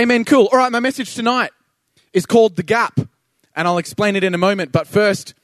Amen. 0.00 0.24
Cool. 0.24 0.48
All 0.50 0.56
right, 0.56 0.72
my 0.72 0.80
message 0.80 1.14
tonight 1.14 1.50
is 2.14 2.24
called 2.24 2.56
The 2.56 2.62
Gap, 2.62 2.98
and 3.54 3.68
I'll 3.68 3.76
explain 3.76 4.16
it 4.16 4.24
in 4.24 4.32
a 4.32 4.38
moment. 4.38 4.72
But 4.72 4.86
first, 4.86 5.34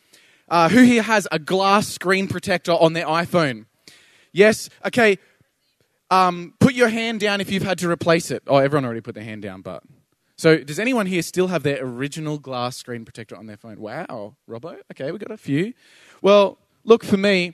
uh, 0.48 0.70
who 0.70 0.82
here 0.82 1.02
has 1.02 1.28
a 1.30 1.38
glass 1.38 1.88
screen 1.88 2.26
protector 2.26 2.72
on 2.72 2.94
their 2.94 3.04
iPhone? 3.04 3.66
Yes? 4.32 4.70
Okay. 4.82 5.18
Um, 6.10 6.54
put 6.58 6.72
your 6.72 6.88
hand 6.88 7.20
down 7.20 7.42
if 7.42 7.50
you've 7.50 7.64
had 7.64 7.76
to 7.80 7.90
replace 7.90 8.30
it. 8.30 8.44
Oh, 8.46 8.56
everyone 8.56 8.86
already 8.86 9.02
put 9.02 9.14
their 9.14 9.24
hand 9.24 9.42
down, 9.42 9.60
but. 9.60 9.82
So, 10.38 10.56
does 10.56 10.78
anyone 10.78 11.04
here 11.04 11.20
still 11.20 11.48
have 11.48 11.62
their 11.62 11.84
original 11.84 12.38
glass 12.38 12.78
screen 12.78 13.04
protector 13.04 13.36
on 13.36 13.44
their 13.44 13.58
phone? 13.58 13.78
Wow, 13.78 14.36
Robbo. 14.48 14.78
Okay, 14.90 15.12
we 15.12 15.18
got 15.18 15.30
a 15.30 15.36
few. 15.36 15.74
Well, 16.22 16.56
look, 16.82 17.04
for 17.04 17.18
me, 17.18 17.52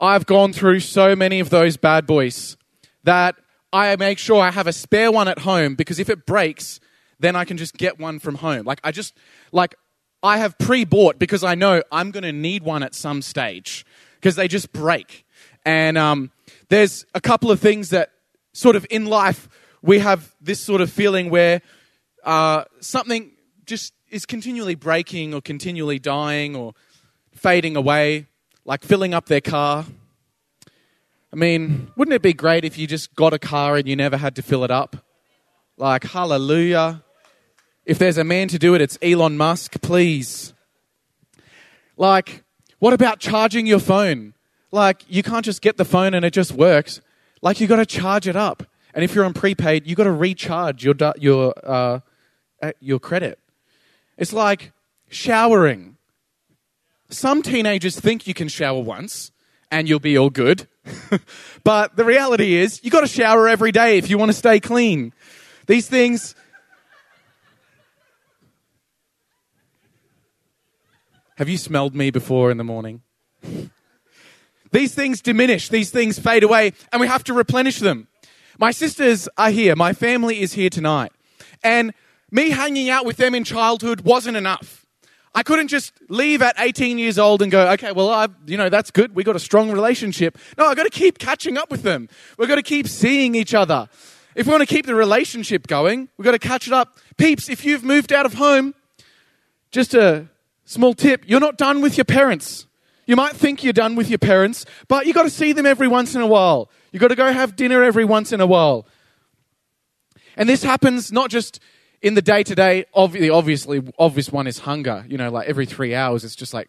I've 0.00 0.26
gone 0.26 0.52
through 0.52 0.80
so 0.80 1.14
many 1.14 1.38
of 1.38 1.50
those 1.50 1.76
bad 1.76 2.08
boys 2.08 2.56
that 3.04 3.36
I 3.72 3.96
make 3.96 4.18
sure 4.18 4.40
I 4.40 4.50
have 4.50 4.66
a 4.66 4.72
spare 4.72 5.10
one 5.10 5.28
at 5.28 5.40
home 5.40 5.74
because 5.74 5.98
if 5.98 6.10
it 6.10 6.26
breaks, 6.26 6.78
then 7.18 7.36
I 7.36 7.44
can 7.44 7.56
just 7.56 7.76
get 7.76 7.98
one 7.98 8.18
from 8.18 8.36
home. 8.36 8.66
Like, 8.66 8.80
I 8.84 8.92
just, 8.92 9.16
like, 9.50 9.74
I 10.22 10.38
have 10.38 10.58
pre 10.58 10.84
bought 10.84 11.18
because 11.18 11.42
I 11.42 11.54
know 11.54 11.82
I'm 11.90 12.10
going 12.10 12.24
to 12.24 12.32
need 12.32 12.62
one 12.62 12.82
at 12.82 12.94
some 12.94 13.22
stage 13.22 13.86
because 14.16 14.36
they 14.36 14.48
just 14.48 14.72
break. 14.72 15.24
And 15.64 15.96
um, 15.96 16.30
there's 16.68 17.06
a 17.14 17.20
couple 17.20 17.50
of 17.50 17.60
things 17.60 17.90
that 17.90 18.10
sort 18.52 18.76
of 18.76 18.86
in 18.90 19.06
life 19.06 19.48
we 19.82 19.98
have 19.98 20.34
this 20.40 20.60
sort 20.60 20.80
of 20.80 20.90
feeling 20.90 21.30
where 21.30 21.60
uh, 22.24 22.64
something 22.80 23.32
just 23.66 23.92
is 24.10 24.26
continually 24.26 24.74
breaking 24.74 25.34
or 25.34 25.40
continually 25.40 25.98
dying 25.98 26.54
or 26.54 26.74
fading 27.34 27.76
away, 27.76 28.26
like 28.64 28.84
filling 28.84 29.14
up 29.14 29.26
their 29.26 29.40
car. 29.40 29.86
I 31.32 31.36
mean, 31.36 31.90
wouldn't 31.96 32.14
it 32.14 32.20
be 32.20 32.34
great 32.34 32.64
if 32.64 32.76
you 32.76 32.86
just 32.86 33.14
got 33.14 33.32
a 33.32 33.38
car 33.38 33.76
and 33.76 33.88
you 33.88 33.96
never 33.96 34.18
had 34.18 34.36
to 34.36 34.42
fill 34.42 34.64
it 34.64 34.70
up? 34.70 34.96
Like, 35.78 36.04
hallelujah. 36.04 37.02
If 37.86 37.98
there's 37.98 38.18
a 38.18 38.24
man 38.24 38.48
to 38.48 38.58
do 38.58 38.74
it, 38.74 38.82
it's 38.82 38.98
Elon 39.00 39.38
Musk, 39.38 39.80
please. 39.80 40.52
Like, 41.96 42.44
what 42.80 42.92
about 42.92 43.18
charging 43.18 43.66
your 43.66 43.78
phone? 43.78 44.34
Like, 44.70 45.02
you 45.08 45.22
can't 45.22 45.44
just 45.44 45.62
get 45.62 45.78
the 45.78 45.84
phone 45.86 46.12
and 46.12 46.24
it 46.24 46.32
just 46.34 46.52
works. 46.52 47.00
Like, 47.40 47.60
you've 47.60 47.70
got 47.70 47.76
to 47.76 47.86
charge 47.86 48.28
it 48.28 48.36
up. 48.36 48.64
And 48.94 49.02
if 49.02 49.14
you're 49.14 49.24
on 49.24 49.32
prepaid, 49.32 49.86
you've 49.86 49.96
got 49.96 50.04
to 50.04 50.12
recharge 50.12 50.84
your 50.84 50.94
your 51.16 51.54
uh, 51.64 52.00
your 52.78 52.98
credit. 52.98 53.38
It's 54.18 54.34
like 54.34 54.72
showering. 55.08 55.96
Some 57.08 57.42
teenagers 57.42 57.98
think 57.98 58.26
you 58.26 58.34
can 58.34 58.48
shower 58.48 58.80
once 58.80 59.32
and 59.70 59.88
you'll 59.88 59.98
be 59.98 60.16
all 60.18 60.30
good. 60.30 60.68
but 61.64 61.96
the 61.96 62.04
reality 62.04 62.54
is, 62.54 62.80
you 62.82 62.90
got 62.90 63.02
to 63.02 63.06
shower 63.06 63.48
every 63.48 63.72
day 63.72 63.98
if 63.98 64.10
you 64.10 64.18
want 64.18 64.30
to 64.30 64.36
stay 64.36 64.60
clean. 64.60 65.12
These 65.66 65.88
things 65.88 66.34
Have 71.36 71.48
you 71.48 71.58
smelled 71.58 71.94
me 71.94 72.10
before 72.10 72.50
in 72.52 72.56
the 72.56 72.62
morning? 72.62 73.02
these 74.70 74.94
things 74.94 75.20
diminish, 75.20 75.70
these 75.70 75.90
things 75.90 76.18
fade 76.18 76.44
away, 76.44 76.72
and 76.92 77.00
we 77.00 77.08
have 77.08 77.24
to 77.24 77.34
replenish 77.34 77.78
them. 77.78 78.06
My 78.58 78.70
sisters 78.70 79.28
are 79.36 79.50
here, 79.50 79.74
my 79.74 79.92
family 79.92 80.40
is 80.40 80.52
here 80.52 80.70
tonight. 80.70 81.10
And 81.64 81.94
me 82.30 82.50
hanging 82.50 82.90
out 82.90 83.06
with 83.06 83.16
them 83.16 83.34
in 83.34 83.44
childhood 83.44 84.02
wasn't 84.02 84.36
enough. 84.36 84.81
I 85.34 85.42
couldn't 85.42 85.68
just 85.68 85.94
leave 86.08 86.42
at 86.42 86.54
18 86.58 86.98
years 86.98 87.18
old 87.18 87.40
and 87.40 87.50
go, 87.50 87.70
okay, 87.72 87.92
well, 87.92 88.10
I, 88.10 88.28
you 88.46 88.58
know, 88.58 88.68
that's 88.68 88.90
good. 88.90 89.14
We 89.14 89.24
got 89.24 89.34
a 89.34 89.40
strong 89.40 89.70
relationship. 89.70 90.36
No, 90.58 90.66
I've 90.66 90.76
got 90.76 90.84
to 90.84 90.90
keep 90.90 91.18
catching 91.18 91.56
up 91.56 91.70
with 91.70 91.82
them. 91.82 92.08
We've 92.36 92.48
got 92.48 92.56
to 92.56 92.62
keep 92.62 92.86
seeing 92.86 93.34
each 93.34 93.54
other. 93.54 93.88
If 94.34 94.46
we 94.46 94.50
want 94.50 94.62
to 94.62 94.66
keep 94.66 94.86
the 94.86 94.94
relationship 94.94 95.66
going, 95.66 96.08
we've 96.16 96.24
got 96.24 96.32
to 96.32 96.38
catch 96.38 96.66
it 96.66 96.72
up. 96.72 96.98
Peeps, 97.16 97.48
if 97.48 97.64
you've 97.64 97.82
moved 97.82 98.12
out 98.12 98.26
of 98.26 98.34
home, 98.34 98.74
just 99.70 99.94
a 99.94 100.28
small 100.64 100.94
tip 100.94 101.24
you're 101.26 101.40
not 101.40 101.56
done 101.56 101.80
with 101.80 101.96
your 101.96 102.04
parents. 102.04 102.66
You 103.06 103.16
might 103.16 103.34
think 103.34 103.64
you're 103.64 103.72
done 103.72 103.96
with 103.96 104.08
your 104.08 104.18
parents, 104.18 104.64
but 104.86 105.06
you've 105.06 105.16
got 105.16 105.24
to 105.24 105.30
see 105.30 105.52
them 105.52 105.66
every 105.66 105.88
once 105.88 106.14
in 106.14 106.20
a 106.20 106.26
while. 106.26 106.70
You've 106.92 107.00
got 107.00 107.08
to 107.08 107.16
go 107.16 107.32
have 107.32 107.56
dinner 107.56 107.82
every 107.82 108.04
once 108.04 108.32
in 108.32 108.40
a 108.40 108.46
while. 108.46 108.86
And 110.36 110.48
this 110.48 110.62
happens 110.62 111.10
not 111.10 111.30
just 111.30 111.58
in 112.02 112.14
the 112.14 112.22
day 112.22 112.42
to 112.42 112.54
day. 112.54 112.84
Obviously, 112.92 113.82
obvious 113.98 114.30
one 114.30 114.46
is 114.46 114.58
hunger. 114.58 115.04
You 115.08 115.16
know, 115.18 115.30
like 115.30 115.48
every 115.48 115.66
three 115.66 115.94
hours, 115.94 116.24
it's 116.24 116.36
just 116.36 116.52
like, 116.52 116.68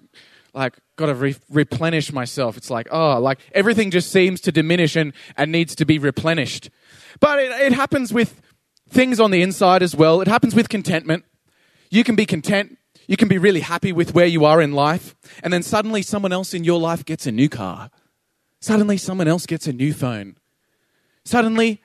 like 0.54 0.78
got 0.96 1.08
to 1.08 1.16
re- 1.16 1.36
replenish 1.50 2.14
myself. 2.14 2.56
It's 2.56 2.70
like, 2.70 2.88
oh, 2.92 3.20
like 3.20 3.40
everything 3.54 3.92
just 3.92 4.12
seems 4.12 4.40
to 4.42 4.52
diminish 4.52 4.96
and, 4.96 5.14
and 5.36 5.52
needs 5.52 5.76
to 5.76 5.86
be 5.86 6.00
replenished. 6.00 6.70
But 7.20 7.40
it, 7.40 7.52
it 7.52 7.74
happens 7.74 8.14
with 8.14 8.42
things 8.90 9.20
on 9.20 9.32
the 9.32 9.42
inside 9.42 9.84
as 9.84 9.96
well. 9.96 10.22
It 10.22 10.28
happens 10.28 10.56
with 10.56 10.70
contentment. 10.70 11.26
You 11.90 12.04
can 12.04 12.16
be 12.16 12.26
content 12.26 12.78
you 13.08 13.18
can 13.18 13.28
be 13.28 13.38
really 13.38 13.60
happy 13.60 13.92
with 13.92 14.14
where 14.14 14.26
you 14.26 14.46
are 14.46 14.62
in 14.62 14.72
life, 14.72 15.16
and 15.44 15.52
then 15.52 15.64
suddenly 15.64 16.02
someone 16.02 16.32
else 16.32 16.54
in 16.54 16.64
your 16.64 16.80
life 16.80 17.04
gets 17.06 17.28
a 17.28 17.32
new 17.32 17.50
car. 17.50 17.90
Suddenly 18.62 18.98
someone 18.98 19.28
else 19.28 19.46
gets 19.46 19.68
a 19.68 19.74
new 19.74 19.94
phone. 19.94 20.38
Suddenly 21.26 21.82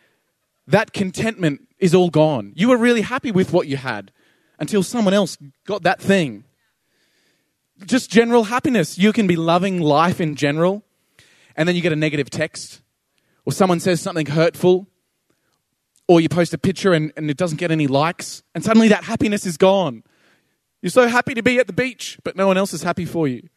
that 0.67 0.93
contentment 0.93 1.68
is 1.79 1.95
all 1.95 2.11
gone. 2.11 2.53
You 2.57 2.69
were 2.69 2.77
really 2.77 3.03
happy 3.03 3.31
with 3.31 3.53
what 3.53 3.67
you 3.69 3.77
had 3.77 4.13
until 4.59 4.83
someone 4.83 5.15
else 5.15 5.39
got 5.67 5.83
that 5.83 6.01
thing. 6.01 6.45
Just 7.87 8.11
general 8.11 8.45
happiness. 8.45 8.99
You 8.99 9.13
can 9.13 9.27
be 9.27 9.37
loving 9.37 9.81
life 9.81 10.21
in 10.21 10.35
general, 10.35 10.83
and 11.57 11.69
then 11.69 11.77
you 11.77 11.83
get 11.83 11.93
a 11.93 11.97
negative 11.97 12.31
text, 12.31 12.83
or 13.45 13.53
someone 13.53 13.81
says 13.81 14.01
something 14.01 14.27
hurtful, 14.27 14.87
or 16.09 16.21
you 16.21 16.29
post 16.29 16.53
a 16.55 16.59
picture 16.59 16.93
and, 16.93 17.13
and 17.17 17.31
it 17.31 17.37
doesn't 17.37 17.59
get 17.59 17.71
any 17.71 17.87
likes, 17.87 18.43
and 18.55 18.65
suddenly 18.65 18.89
that 18.89 19.05
happiness 19.05 19.47
is 19.47 19.57
gone. 19.57 20.03
You're 20.83 20.91
so 20.91 21.07
happy 21.09 21.35
to 21.35 21.43
be 21.43 21.59
at 21.59 21.67
the 21.67 21.73
beach, 21.73 22.19
but 22.25 22.37
no 22.37 22.47
one 22.47 22.57
else 22.57 22.73
is 22.73 22.83
happy 22.83 23.05
for 23.05 23.29
you. 23.29 23.49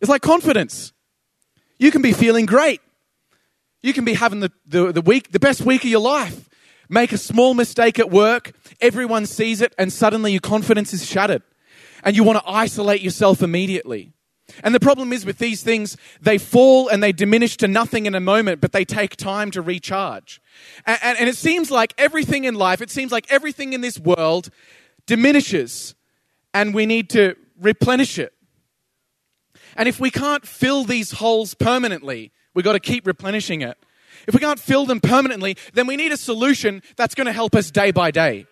It's 0.00 0.08
like 0.08 0.22
confidence. 0.22 0.92
You 1.78 1.90
can 1.90 2.00
be 2.00 2.12
feeling 2.12 2.46
great. 2.46 2.80
You 3.82 3.92
can 3.92 4.04
be 4.04 4.14
having 4.14 4.40
the, 4.40 4.52
the, 4.66 4.92
the 4.92 5.00
week, 5.00 5.32
the 5.32 5.40
best 5.40 5.62
week 5.62 5.84
of 5.84 5.90
your 5.90 6.00
life. 6.00 6.48
Make 6.88 7.12
a 7.12 7.18
small 7.18 7.54
mistake 7.54 7.98
at 7.98 8.10
work, 8.10 8.52
everyone 8.80 9.24
sees 9.24 9.60
it, 9.60 9.74
and 9.78 9.92
suddenly 9.92 10.32
your 10.32 10.40
confidence 10.40 10.92
is 10.92 11.06
shattered. 11.06 11.42
And 12.02 12.16
you 12.16 12.24
want 12.24 12.38
to 12.38 12.50
isolate 12.50 13.00
yourself 13.00 13.42
immediately. 13.42 14.12
And 14.64 14.74
the 14.74 14.80
problem 14.80 15.12
is 15.12 15.24
with 15.24 15.38
these 15.38 15.62
things, 15.62 15.96
they 16.20 16.36
fall 16.36 16.88
and 16.88 17.00
they 17.02 17.12
diminish 17.12 17.56
to 17.58 17.68
nothing 17.68 18.06
in 18.06 18.16
a 18.16 18.20
moment, 18.20 18.60
but 18.60 18.72
they 18.72 18.84
take 18.84 19.14
time 19.16 19.52
to 19.52 19.62
recharge. 19.62 20.40
And, 20.84 20.98
and, 21.02 21.18
and, 21.18 21.28
it 21.28 21.36
seems 21.36 21.70
like 21.70 21.94
everything 21.96 22.44
in 22.44 22.56
life, 22.56 22.80
it 22.80 22.90
seems 22.90 23.12
like 23.12 23.30
everything 23.30 23.72
in 23.72 23.80
this 23.80 23.98
world 23.98 24.50
diminishes, 25.06 25.94
and 26.52 26.74
we 26.74 26.86
need 26.86 27.10
to 27.10 27.36
replenish 27.60 28.18
it. 28.18 28.32
And 29.76 29.88
if 29.88 30.00
we 30.00 30.10
can't 30.10 30.46
fill 30.46 30.84
these 30.84 31.12
holes 31.12 31.54
permanently, 31.54 32.32
we've 32.54 32.64
got 32.64 32.72
to 32.72 32.80
keep 32.80 33.06
replenishing 33.06 33.62
it. 33.62 33.76
If 34.26 34.34
we 34.34 34.40
can't 34.40 34.60
fill 34.60 34.86
them 34.86 35.00
permanently, 35.00 35.56
then 35.72 35.86
we 35.86 35.96
need 35.96 36.12
a 36.12 36.16
solution 36.16 36.82
that's 36.96 37.14
going 37.14 37.26
to 37.26 37.32
help 37.32 37.54
us 37.54 37.70
day 37.70 37.90
by 37.90 38.10
day. 38.10 38.46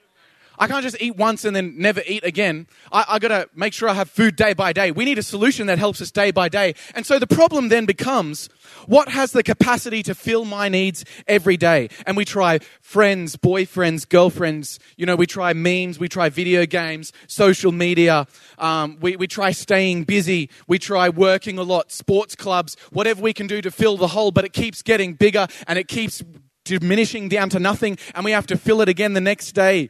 I 0.59 0.67
can't 0.67 0.83
just 0.83 1.01
eat 1.01 1.17
once 1.17 1.45
and 1.45 1.55
then 1.55 1.75
never 1.79 2.03
eat 2.07 2.25
again. 2.25 2.67
I, 2.93 3.05
I 3.09 3.19
got 3.19 3.29
to 3.29 3.49
make 3.55 3.73
sure 3.73 3.89
I 3.89 3.95
have 3.95 4.11
food 4.11 4.37
day 4.37 4.53
by 4.53 4.73
day. 4.73 4.91
We 4.91 5.05
need 5.05 5.19
a 5.19 5.23
solution 5.23 5.67
that 5.69 5.79
helps 5.79 6.01
us 6.01 6.11
day 6.11 6.31
by 6.31 6.49
day. 6.49 6.75
And 6.95 7.07
so 7.07 7.19
the 7.19 7.27
problem 7.27 7.69
then 7.69 7.87
becomes 7.87 8.49
what 8.87 9.09
has 9.09 9.33
the 9.33 9.43
capacity 9.43 10.03
to 10.05 10.15
fill 10.15 10.45
my 10.45 10.69
needs 10.69 11.05
every 11.27 11.57
day? 11.57 11.91
And 12.07 12.17
we 12.17 12.25
try 12.25 12.59
friends, 12.81 13.37
boyfriends, 13.37 14.09
girlfriends. 14.09 14.79
You 14.97 15.07
know, 15.07 15.17
we 15.17 15.27
try 15.27 15.53
memes, 15.53 15.99
we 15.99 16.09
try 16.09 16.29
video 16.29 16.67
games, 16.67 17.13
social 17.27 17.73
media. 17.73 18.27
Um, 18.59 18.99
we, 19.01 19.17
we 19.17 19.27
try 19.27 19.53
staying 19.53 20.05
busy. 20.05 20.51
We 20.67 20.79
try 20.79 21.09
working 21.09 21.59
a 21.59 21.63
lot, 21.63 21.93
sports 21.93 22.35
clubs, 22.35 22.77
whatever 22.93 23.23
we 23.23 23.33
can 23.33 23.47
do 23.47 23.61
to 23.63 23.71
fill 23.71 23.97
the 23.97 24.09
hole, 24.09 24.31
but 24.31 24.45
it 24.45 24.53
keeps 24.53 24.83
getting 24.83 25.15
bigger 25.15 25.47
and 25.67 25.79
it 25.79 25.89
keeps 25.89 26.23
diminishing 26.65 27.29
down 27.29 27.49
to 27.49 27.59
nothing 27.59 27.97
and 28.15 28.25
we 28.25 28.33
have 28.33 28.47
to 28.47 28.57
fill 28.57 28.81
it 28.81 28.89
again 28.89 29.15
the 29.15 29.21
next 29.21 29.53
day. 29.53 29.89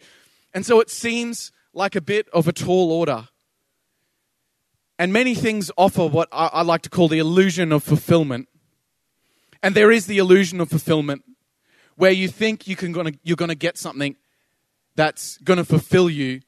And 0.54 0.64
so 0.64 0.80
it 0.80 0.90
seems 0.90 1.52
like 1.72 1.94
a 1.94 2.00
bit 2.00 2.28
of 2.30 2.48
a 2.48 2.52
tall 2.52 2.90
order. 2.90 3.28
And 4.98 5.12
many 5.12 5.34
things 5.34 5.70
offer 5.76 6.06
what 6.06 6.28
I, 6.32 6.62
like 6.62 6.82
to 6.82 6.90
call 6.90 7.08
the 7.08 7.18
illusion 7.18 7.70
of 7.70 7.84
fulfillment. 7.84 8.48
And 9.62 9.74
there 9.74 9.92
is 9.92 10.06
the 10.06 10.18
illusion 10.18 10.60
of 10.60 10.70
fulfillment 10.70 11.22
where 11.96 12.10
you 12.10 12.28
think 12.28 12.66
you 12.66 12.76
can 12.76 12.92
gonna, 12.92 13.12
you're 13.22 13.36
going 13.36 13.48
to 13.48 13.54
get 13.54 13.78
something 13.78 14.16
that's 14.96 15.38
going 15.38 15.58
to 15.58 15.64
fulfill 15.64 16.10
you 16.10 16.40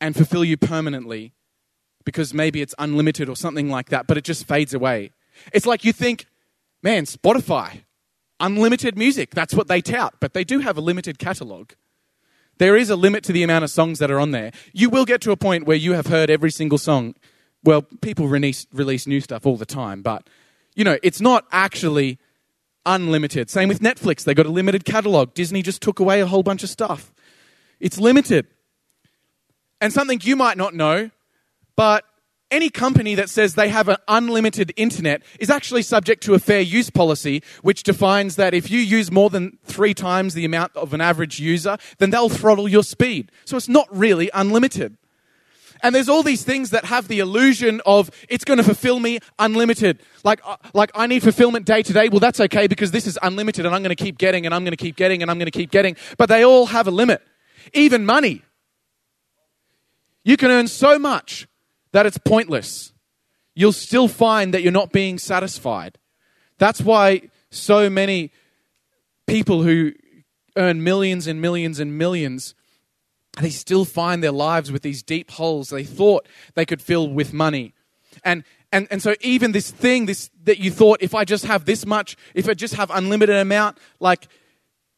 and 0.00 0.16
fulfill 0.16 0.44
you 0.44 0.56
permanently 0.56 1.32
because 2.04 2.32
maybe 2.32 2.60
it's 2.60 2.74
unlimited 2.78 3.28
or 3.28 3.36
something 3.36 3.68
like 3.68 3.90
that, 3.90 4.06
but 4.06 4.16
it 4.16 4.24
just 4.24 4.46
fades 4.46 4.74
away. 4.74 5.10
It's 5.52 5.66
like 5.66 5.84
you 5.84 5.92
think, 5.92 6.26
man, 6.82 7.04
Spotify, 7.04 7.82
unlimited 8.40 8.96
music, 8.96 9.30
that's 9.30 9.54
what 9.54 9.68
they 9.68 9.80
tout, 9.80 10.14
but 10.20 10.32
they 10.32 10.44
do 10.44 10.60
have 10.60 10.76
a 10.76 10.80
limited 10.80 11.18
catalog. 11.18 11.72
There 12.58 12.76
is 12.76 12.90
a 12.90 12.96
limit 12.96 13.22
to 13.24 13.32
the 13.32 13.42
amount 13.42 13.64
of 13.64 13.70
songs 13.70 13.98
that 13.98 14.10
are 14.10 14.18
on 14.18 14.30
there. 14.30 14.52
You 14.72 14.88
will 14.88 15.04
get 15.04 15.20
to 15.22 15.30
a 15.30 15.36
point 15.36 15.66
where 15.66 15.76
you 15.76 15.92
have 15.92 16.06
heard 16.06 16.30
every 16.30 16.50
single 16.50 16.78
song. 16.78 17.14
Well, 17.62 17.82
people 18.00 18.28
release, 18.28 18.66
release 18.72 19.06
new 19.06 19.20
stuff 19.20 19.44
all 19.44 19.56
the 19.56 19.66
time, 19.66 20.02
but 20.02 20.28
you 20.74 20.84
know, 20.84 20.98
it's 21.02 21.20
not 21.20 21.46
actually 21.52 22.18
unlimited. 22.84 23.50
Same 23.50 23.68
with 23.68 23.80
Netflix. 23.80 24.24
They 24.24 24.34
got 24.34 24.46
a 24.46 24.50
limited 24.50 24.84
catalog. 24.84 25.34
Disney 25.34 25.62
just 25.62 25.82
took 25.82 25.98
away 25.98 26.20
a 26.20 26.26
whole 26.26 26.42
bunch 26.42 26.62
of 26.62 26.70
stuff. 26.70 27.12
It's 27.80 27.98
limited. 27.98 28.46
And 29.80 29.92
something 29.92 30.20
you 30.22 30.36
might 30.36 30.56
not 30.56 30.74
know, 30.74 31.10
but 31.74 32.04
any 32.50 32.70
company 32.70 33.14
that 33.16 33.28
says 33.28 33.54
they 33.54 33.68
have 33.68 33.88
an 33.88 33.96
unlimited 34.06 34.72
internet 34.76 35.22
is 35.40 35.50
actually 35.50 35.82
subject 35.82 36.22
to 36.24 36.34
a 36.34 36.38
fair 36.38 36.60
use 36.60 36.90
policy, 36.90 37.42
which 37.62 37.82
defines 37.82 38.36
that 38.36 38.54
if 38.54 38.70
you 38.70 38.78
use 38.78 39.10
more 39.10 39.30
than 39.30 39.58
three 39.64 39.94
times 39.94 40.34
the 40.34 40.44
amount 40.44 40.74
of 40.76 40.94
an 40.94 41.00
average 41.00 41.40
user, 41.40 41.76
then 41.98 42.10
they'll 42.10 42.28
throttle 42.28 42.68
your 42.68 42.84
speed. 42.84 43.32
So 43.44 43.56
it's 43.56 43.68
not 43.68 43.88
really 43.90 44.30
unlimited. 44.32 44.96
And 45.82 45.94
there's 45.94 46.08
all 46.08 46.22
these 46.22 46.42
things 46.42 46.70
that 46.70 46.86
have 46.86 47.08
the 47.08 47.18
illusion 47.18 47.82
of 47.84 48.10
it's 48.28 48.44
going 48.44 48.58
to 48.58 48.64
fulfill 48.64 48.98
me 48.98 49.18
unlimited. 49.38 50.00
Like, 50.24 50.40
uh, 50.44 50.56
like 50.72 50.90
I 50.94 51.06
need 51.06 51.22
fulfillment 51.22 51.66
day 51.66 51.82
to 51.82 51.92
day. 51.92 52.08
Well, 52.08 52.20
that's 52.20 52.40
okay 52.40 52.66
because 52.66 52.92
this 52.92 53.06
is 53.06 53.18
unlimited 53.22 53.66
and 53.66 53.74
I'm 53.74 53.82
going 53.82 53.94
to 53.94 54.02
keep 54.02 54.16
getting 54.18 54.46
and 54.46 54.54
I'm 54.54 54.64
going 54.64 54.72
to 54.72 54.76
keep 54.76 54.96
getting 54.96 55.20
and 55.20 55.30
I'm 55.30 55.38
going 55.38 55.50
to 55.50 55.58
keep 55.58 55.70
getting. 55.70 55.96
But 56.16 56.28
they 56.28 56.44
all 56.44 56.66
have 56.66 56.86
a 56.86 56.90
limit. 56.90 57.22
Even 57.74 58.06
money. 58.06 58.42
You 60.24 60.36
can 60.36 60.50
earn 60.50 60.66
so 60.66 60.98
much 60.98 61.46
that 61.96 62.04
it's 62.04 62.18
pointless. 62.18 62.92
You'll 63.54 63.72
still 63.72 64.06
find 64.06 64.52
that 64.52 64.62
you're 64.62 64.70
not 64.70 64.92
being 64.92 65.16
satisfied. 65.16 65.96
That's 66.58 66.82
why 66.82 67.30
so 67.50 67.88
many 67.88 68.32
people 69.26 69.62
who 69.62 69.92
earn 70.56 70.84
millions 70.84 71.26
and 71.26 71.40
millions 71.40 71.80
and 71.80 71.96
millions 71.96 72.54
they 73.40 73.48
still 73.48 73.86
find 73.86 74.22
their 74.22 74.30
lives 74.30 74.70
with 74.70 74.82
these 74.82 75.02
deep 75.02 75.30
holes 75.30 75.70
they 75.70 75.84
thought 75.84 76.28
they 76.54 76.66
could 76.66 76.82
fill 76.82 77.08
with 77.08 77.32
money. 77.32 77.72
And, 78.22 78.44
and, 78.70 78.86
and 78.90 79.02
so 79.02 79.14
even 79.22 79.52
this 79.52 79.70
thing 79.70 80.04
this, 80.04 80.30
that 80.44 80.58
you 80.58 80.70
thought, 80.70 80.98
if 81.00 81.14
I 81.14 81.24
just 81.24 81.46
have 81.46 81.64
this 81.64 81.86
much, 81.86 82.14
if 82.34 82.46
I 82.46 82.52
just 82.52 82.74
have 82.74 82.90
unlimited 82.90 83.36
amount, 83.36 83.78
like 84.00 84.28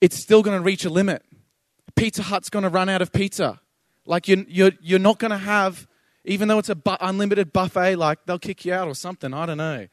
it's 0.00 0.16
still 0.16 0.42
going 0.42 0.58
to 0.58 0.64
reach 0.64 0.84
a 0.84 0.90
limit. 0.90 1.24
Pizza 1.94 2.24
Hut's 2.24 2.50
going 2.50 2.64
to 2.64 2.68
run 2.68 2.88
out 2.88 3.02
of 3.02 3.12
pizza. 3.12 3.60
Like 4.04 4.26
you're, 4.26 4.44
you're, 4.48 4.72
you're 4.80 4.98
not 4.98 5.20
going 5.20 5.30
to 5.30 5.38
have, 5.38 5.86
even 6.28 6.46
though 6.46 6.58
it's 6.58 6.68
a 6.68 6.76
bu- 6.76 6.96
unlimited 7.00 7.52
buffet, 7.52 7.96
like 7.96 8.24
they'll 8.26 8.38
kick 8.38 8.64
you 8.64 8.72
out 8.72 8.86
or 8.86 8.94
something. 8.94 9.32
I 9.34 9.46
don't 9.46 9.58
know. 9.58 9.88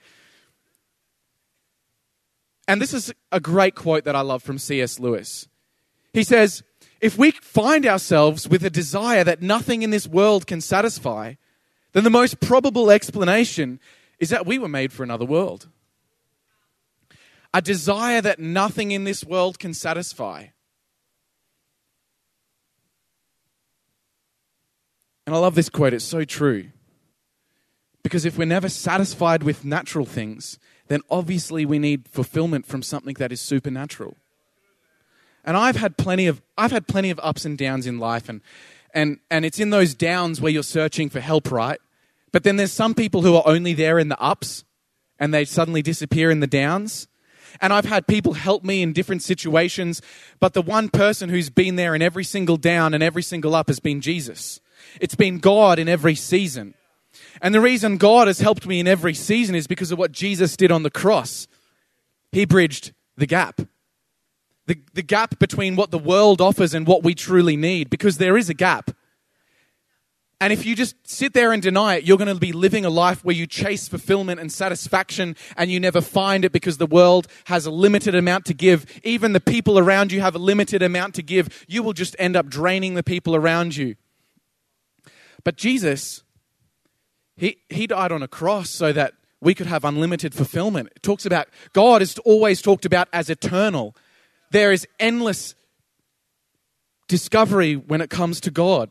And 2.67 2.81
this 2.81 2.93
is 2.93 3.13
a 3.31 3.39
great 3.39 3.75
quote 3.75 4.03
that 4.05 4.15
I 4.15 4.21
love 4.21 4.43
from 4.43 4.57
C.S. 4.57 4.99
Lewis. 4.99 5.47
He 6.13 6.23
says, 6.23 6.63
if 6.99 7.17
we 7.17 7.31
find 7.31 7.85
ourselves 7.85 8.47
with 8.47 8.63
a 8.65 8.69
desire 8.69 9.23
that 9.23 9.41
nothing 9.41 9.81
in 9.81 9.91
this 9.91 10.07
world 10.07 10.47
can 10.47 10.61
satisfy, 10.61 11.35
then 11.93 12.03
the 12.03 12.09
most 12.09 12.39
probable 12.39 12.91
explanation 12.91 13.79
is 14.19 14.29
that 14.29 14.45
we 14.45 14.57
were 14.57 14.67
made 14.67 14.91
for 14.91 15.03
another 15.03 15.25
world. 15.25 15.69
A 17.53 17.61
desire 17.61 18.21
that 18.21 18.39
nothing 18.39 18.91
in 18.91 19.03
this 19.03 19.23
world 19.23 19.59
can 19.59 19.73
satisfy. 19.73 20.47
And 25.25 25.35
I 25.35 25.39
love 25.39 25.55
this 25.55 25.69
quote, 25.69 25.93
it's 25.93 26.05
so 26.05 26.23
true. 26.23 26.69
Because 28.03 28.25
if 28.25 28.37
we're 28.37 28.45
never 28.45 28.69
satisfied 28.69 29.41
with 29.41 29.65
natural 29.65 30.05
things, 30.05 30.59
then 30.87 31.01
obviously 31.09 31.65
we 31.65 31.79
need 31.79 32.07
fulfillment 32.07 32.65
from 32.65 32.83
something 32.83 33.15
that 33.15 33.31
is 33.31 33.41
supernatural. 33.41 34.15
And 35.43 35.57
I've 35.57 35.75
had 35.75 35.97
plenty 35.97 36.27
of 36.27 36.41
I've 36.57 36.71
had 36.71 36.87
plenty 36.87 37.09
of 37.09 37.19
ups 37.23 37.45
and 37.45 37.57
downs 37.57 37.87
in 37.87 37.99
life 37.99 38.29
and 38.29 38.41
and 38.93 39.19
and 39.29 39.45
it's 39.45 39.59
in 39.59 39.69
those 39.69 39.93
downs 39.93 40.41
where 40.41 40.51
you're 40.51 40.63
searching 40.63 41.09
for 41.09 41.19
help, 41.19 41.51
right? 41.51 41.79
But 42.31 42.43
then 42.43 42.57
there's 42.57 42.71
some 42.71 42.93
people 42.93 43.21
who 43.21 43.35
are 43.35 43.43
only 43.45 43.73
there 43.73 43.97
in 43.97 44.09
the 44.09 44.19
ups 44.19 44.63
and 45.19 45.33
they 45.33 45.45
suddenly 45.45 45.81
disappear 45.81 46.29
in 46.29 46.39
the 46.39 46.47
downs. 46.47 47.07
And 47.61 47.71
I've 47.71 47.85
had 47.85 48.05
people 48.05 48.33
help 48.33 48.63
me 48.63 48.81
in 48.81 48.91
different 48.91 49.23
situations, 49.23 50.01
but 50.39 50.53
the 50.53 50.61
one 50.61 50.89
person 50.89 51.29
who's 51.29 51.49
been 51.49 51.77
there 51.77 51.95
in 51.95 52.01
every 52.01 52.25
single 52.25 52.57
down 52.57 52.93
and 52.93 53.01
every 53.01 53.23
single 53.23 53.55
up 53.55 53.69
has 53.69 53.79
been 53.79 54.01
Jesus. 54.01 54.59
It's 54.99 55.15
been 55.15 55.39
God 55.39 55.79
in 55.79 55.87
every 55.87 56.15
season. 56.15 56.73
And 57.41 57.53
the 57.53 57.61
reason 57.61 57.97
God 57.97 58.27
has 58.27 58.39
helped 58.39 58.65
me 58.65 58.79
in 58.79 58.87
every 58.87 59.13
season 59.13 59.55
is 59.55 59.67
because 59.67 59.91
of 59.91 59.99
what 59.99 60.11
Jesus 60.11 60.55
did 60.57 60.71
on 60.71 60.83
the 60.83 60.89
cross. 60.89 61.47
He 62.31 62.45
bridged 62.45 62.93
the 63.17 63.25
gap 63.25 63.61
the, 64.67 64.79
the 64.93 65.03
gap 65.03 65.37
between 65.39 65.75
what 65.75 65.91
the 65.91 65.99
world 65.99 66.41
offers 66.41 66.73
and 66.73 66.87
what 66.87 67.03
we 67.03 67.13
truly 67.13 67.55
need, 67.55 67.89
because 67.89 68.17
there 68.17 68.37
is 68.37 68.49
a 68.49 68.53
gap. 68.53 68.91
And 70.41 70.51
if 70.51 70.65
you 70.65 70.75
just 70.75 70.95
sit 71.07 71.33
there 71.33 71.53
and 71.53 71.61
deny 71.61 71.95
it, 71.95 72.03
you're 72.03 72.17
going 72.17 72.33
to 72.33 72.35
be 72.35 72.51
living 72.51 72.83
a 72.83 72.89
life 72.89 73.23
where 73.23 73.35
you 73.35 73.47
chase 73.47 73.87
fulfillment 73.87 74.39
and 74.39 74.51
satisfaction 74.51 75.35
and 75.55 75.71
you 75.71 75.79
never 75.79 76.01
find 76.01 76.43
it 76.43 76.51
because 76.51 76.77
the 76.77 76.85
world 76.85 77.27
has 77.45 77.65
a 77.65 77.71
limited 77.71 78.13
amount 78.15 78.45
to 78.45 78.53
give. 78.53 78.85
Even 79.03 79.31
the 79.31 79.39
people 79.39 79.79
around 79.79 80.11
you 80.11 80.19
have 80.19 80.35
a 80.35 80.39
limited 80.39 80.81
amount 80.81 81.15
to 81.15 81.23
give. 81.23 81.65
You 81.69 81.83
will 81.83 81.93
just 81.93 82.17
end 82.19 82.35
up 82.35 82.47
draining 82.47 82.95
the 82.95 83.03
people 83.03 83.33
around 83.33 83.77
you. 83.77 83.95
But 85.45 85.55
Jesus, 85.55 86.23
he, 87.37 87.59
he 87.69 87.87
died 87.87 88.11
on 88.11 88.21
a 88.21 88.27
cross 88.27 88.69
so 88.69 88.91
that 88.91 89.13
we 89.39 89.53
could 89.53 89.67
have 89.67 89.85
unlimited 89.85 90.33
fulfillment. 90.33 90.89
It 90.95 91.03
talks 91.03 91.25
about, 91.25 91.47
God 91.71 92.01
is 92.01 92.17
always 92.19 92.61
talked 92.61 92.85
about 92.85 93.07
as 93.13 93.29
eternal 93.29 93.95
there 94.51 94.71
is 94.71 94.87
endless 94.99 95.53
discovery 97.07 97.75
when 97.75 97.99
it 98.01 98.09
comes 98.09 98.39
to 98.41 98.51
God. 98.51 98.89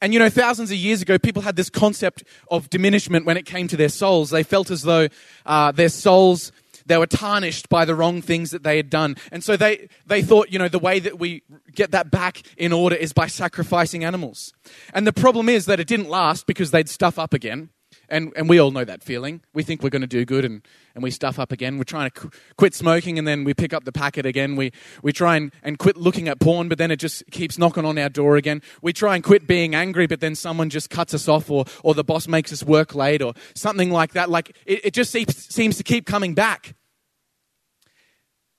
And 0.00 0.12
you 0.12 0.18
know, 0.18 0.28
thousands 0.28 0.70
of 0.70 0.76
years 0.76 1.00
ago, 1.00 1.18
people 1.18 1.42
had 1.42 1.56
this 1.56 1.70
concept 1.70 2.22
of 2.50 2.70
diminishment 2.70 3.26
when 3.26 3.36
it 3.36 3.46
came 3.46 3.66
to 3.68 3.76
their 3.76 3.88
souls. 3.88 4.30
They 4.30 4.42
felt 4.42 4.70
as 4.70 4.82
though 4.82 5.08
uh, 5.46 5.72
their 5.72 5.88
souls 5.88 6.52
they 6.88 6.98
were 6.98 7.06
tarnished 7.06 7.68
by 7.68 7.84
the 7.84 7.94
wrong 7.94 8.20
things 8.20 8.50
that 8.50 8.62
they 8.62 8.76
had 8.76 8.90
done. 8.90 9.16
And 9.30 9.44
so 9.44 9.56
they, 9.56 9.88
they 10.06 10.22
thought, 10.22 10.50
you 10.50 10.58
know, 10.58 10.68
the 10.68 10.78
way 10.78 10.98
that 10.98 11.18
we 11.18 11.42
get 11.74 11.92
that 11.92 12.10
back 12.10 12.42
in 12.56 12.72
order 12.72 12.96
is 12.96 13.12
by 13.12 13.26
sacrificing 13.26 14.04
animals. 14.04 14.52
And 14.92 15.06
the 15.06 15.12
problem 15.12 15.48
is 15.48 15.66
that 15.66 15.80
it 15.80 15.86
didn't 15.86 16.08
last 16.08 16.46
because 16.46 16.70
they'd 16.70 16.88
stuff 16.88 17.18
up 17.18 17.32
again. 17.32 17.70
And, 18.10 18.32
and 18.36 18.48
we 18.48 18.58
all 18.58 18.70
know 18.70 18.84
that 18.84 19.02
feeling. 19.02 19.42
We 19.52 19.62
think 19.62 19.82
we're 19.82 19.90
going 19.90 20.02
to 20.02 20.06
do 20.06 20.24
good 20.24 20.44
and, 20.44 20.62
and 20.94 21.02
we 21.02 21.10
stuff 21.10 21.38
up 21.38 21.52
again. 21.52 21.76
We're 21.76 21.84
trying 21.84 22.10
to 22.10 22.20
qu- 22.20 22.30
quit 22.56 22.74
smoking 22.74 23.18
and 23.18 23.28
then 23.28 23.44
we 23.44 23.52
pick 23.52 23.74
up 23.74 23.84
the 23.84 23.92
packet 23.92 24.24
again. 24.24 24.56
We, 24.56 24.72
we 25.02 25.12
try 25.12 25.36
and, 25.36 25.52
and 25.62 25.78
quit 25.78 25.96
looking 25.96 26.26
at 26.26 26.40
porn, 26.40 26.68
but 26.68 26.78
then 26.78 26.90
it 26.90 26.96
just 26.96 27.22
keeps 27.30 27.58
knocking 27.58 27.84
on 27.84 27.98
our 27.98 28.08
door 28.08 28.36
again. 28.36 28.62
We 28.80 28.94
try 28.94 29.14
and 29.14 29.22
quit 29.22 29.46
being 29.46 29.74
angry, 29.74 30.06
but 30.06 30.20
then 30.20 30.34
someone 30.34 30.70
just 30.70 30.88
cuts 30.88 31.12
us 31.12 31.28
off 31.28 31.50
or, 31.50 31.66
or 31.82 31.92
the 31.92 32.04
boss 32.04 32.26
makes 32.26 32.50
us 32.50 32.62
work 32.62 32.94
late 32.94 33.20
or 33.20 33.34
something 33.54 33.90
like 33.90 34.12
that. 34.12 34.30
Like 34.30 34.56
it, 34.64 34.86
it 34.86 34.94
just 34.94 35.10
seems, 35.10 35.36
seems 35.52 35.76
to 35.76 35.82
keep 35.82 36.06
coming 36.06 36.32
back. 36.32 36.74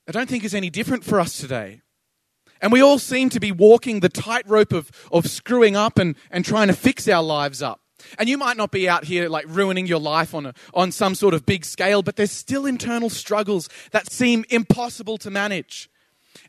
I 0.09 0.11
don't 0.11 0.27
think 0.27 0.43
it's 0.43 0.55
any 0.55 0.71
different 0.71 1.03
for 1.03 1.19
us 1.19 1.37
today. 1.37 1.81
And 2.63 2.71
we 2.71 2.81
all 2.81 2.97
seem 2.97 3.29
to 3.29 3.39
be 3.39 3.51
walking 3.51 3.99
the 3.99 4.09
tightrope 4.09 4.73
of, 4.73 4.89
of 5.11 5.27
screwing 5.27 5.75
up 5.75 5.99
and, 5.99 6.15
and 6.31 6.43
trying 6.43 6.67
to 6.67 6.73
fix 6.73 7.07
our 7.07 7.21
lives 7.21 7.61
up. 7.61 7.79
And 8.17 8.27
you 8.27 8.35
might 8.35 8.57
not 8.57 8.71
be 8.71 8.89
out 8.89 9.03
here 9.03 9.29
like 9.29 9.45
ruining 9.47 9.85
your 9.85 9.99
life 9.99 10.33
on, 10.33 10.47
a, 10.47 10.55
on 10.73 10.91
some 10.91 11.13
sort 11.13 11.35
of 11.35 11.45
big 11.45 11.63
scale, 11.63 12.01
but 12.01 12.15
there's 12.15 12.31
still 12.31 12.65
internal 12.65 13.11
struggles 13.11 13.69
that 13.91 14.11
seem 14.11 14.45
impossible 14.49 15.19
to 15.19 15.29
manage. 15.29 15.91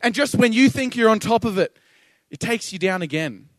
And 0.01 0.15
just 0.15 0.33
when 0.33 0.53
you 0.53 0.67
think 0.67 0.95
you're 0.95 1.09
on 1.09 1.19
top 1.19 1.45
of 1.45 1.59
it, 1.59 1.77
it 2.31 2.39
takes 2.39 2.73
you 2.73 2.79
down 2.79 3.03
again. 3.03 3.49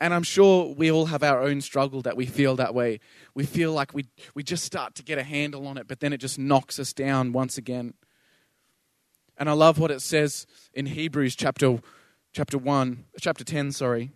And 0.00 0.12
I'm 0.12 0.24
sure 0.24 0.74
we 0.74 0.90
all 0.90 1.06
have 1.06 1.22
our 1.22 1.40
own 1.40 1.60
struggle 1.60 2.02
that 2.02 2.16
we 2.16 2.26
feel 2.26 2.56
that 2.56 2.74
way. 2.74 2.98
We 3.34 3.46
feel 3.46 3.72
like 3.72 3.94
we, 3.94 4.06
we 4.34 4.42
just 4.42 4.64
start 4.64 4.96
to 4.96 5.04
get 5.04 5.16
a 5.16 5.22
handle 5.22 5.68
on 5.68 5.78
it, 5.78 5.86
but 5.86 6.00
then 6.00 6.12
it 6.12 6.18
just 6.18 6.40
knocks 6.40 6.80
us 6.80 6.92
down 6.92 7.30
once 7.30 7.56
again. 7.56 7.94
And 9.36 9.48
I 9.48 9.52
love 9.52 9.78
what 9.78 9.90
it 9.90 10.00
says 10.00 10.46
in 10.72 10.86
Hebrews 10.86 11.34
chapter, 11.34 11.80
chapter 12.32 12.58
1, 12.58 13.04
chapter 13.20 13.44
10, 13.44 13.72
sorry. 13.72 14.10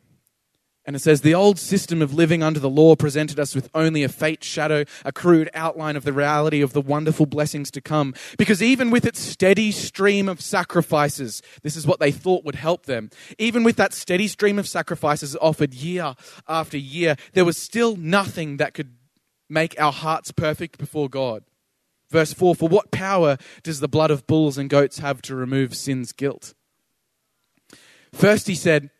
And 0.88 0.96
it 0.96 1.00
says, 1.00 1.20
The 1.20 1.34
old 1.34 1.58
system 1.58 2.00
of 2.00 2.14
living 2.14 2.42
under 2.42 2.58
the 2.58 2.70
law 2.70 2.96
presented 2.96 3.38
us 3.38 3.54
with 3.54 3.68
only 3.74 4.04
a 4.04 4.08
faint 4.08 4.42
shadow, 4.42 4.84
a 5.04 5.12
crude 5.12 5.50
outline 5.52 5.96
of 5.96 6.04
the 6.04 6.14
reality 6.14 6.62
of 6.62 6.72
the 6.72 6.80
wonderful 6.80 7.26
blessings 7.26 7.70
to 7.72 7.82
come. 7.82 8.14
Because 8.38 8.62
even 8.62 8.90
with 8.90 9.04
its 9.04 9.20
steady 9.20 9.70
stream 9.70 10.30
of 10.30 10.40
sacrifices, 10.40 11.42
this 11.62 11.76
is 11.76 11.86
what 11.86 12.00
they 12.00 12.10
thought 12.10 12.42
would 12.42 12.54
help 12.54 12.86
them. 12.86 13.10
Even 13.38 13.64
with 13.64 13.76
that 13.76 13.92
steady 13.92 14.28
stream 14.28 14.58
of 14.58 14.66
sacrifices 14.66 15.36
offered 15.42 15.74
year 15.74 16.14
after 16.48 16.78
year, 16.78 17.16
there 17.34 17.44
was 17.44 17.58
still 17.58 17.94
nothing 17.96 18.56
that 18.56 18.72
could 18.72 18.96
make 19.50 19.78
our 19.78 19.92
hearts 19.92 20.32
perfect 20.32 20.78
before 20.78 21.10
God. 21.10 21.44
Verse 22.10 22.32
4 22.32 22.54
For 22.54 22.68
what 22.68 22.90
power 22.90 23.36
does 23.62 23.80
the 23.80 23.88
blood 23.88 24.10
of 24.10 24.26
bulls 24.26 24.58
and 24.58 24.70
goats 24.70 24.98
have 24.98 25.22
to 25.22 25.34
remove 25.34 25.74
sin's 25.74 26.12
guilt? 26.12 26.54
First, 28.12 28.46
he 28.46 28.54
said, 28.54 28.90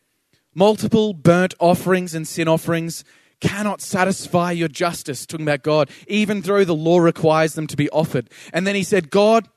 Multiple 0.55 1.13
burnt 1.13 1.55
offerings 1.61 2.15
and 2.15 2.27
sin 2.27 2.49
offerings 2.49 3.05
cannot 3.41 3.81
satisfy 3.81 4.51
your 4.51 4.69
justice, 4.69 5.25
talking 5.25 5.47
about 5.47 5.63
God, 5.63 5.91
even 6.09 6.41
though 6.41 6.65
the 6.65 6.75
law 6.75 6.99
requires 6.99 7.55
them 7.55 7.67
to 7.69 7.77
be 7.77 7.89
offered. 7.91 8.29
And 8.53 8.67
then 8.67 8.75
he 8.75 8.83
said, 8.83 9.11
God, 9.11 9.49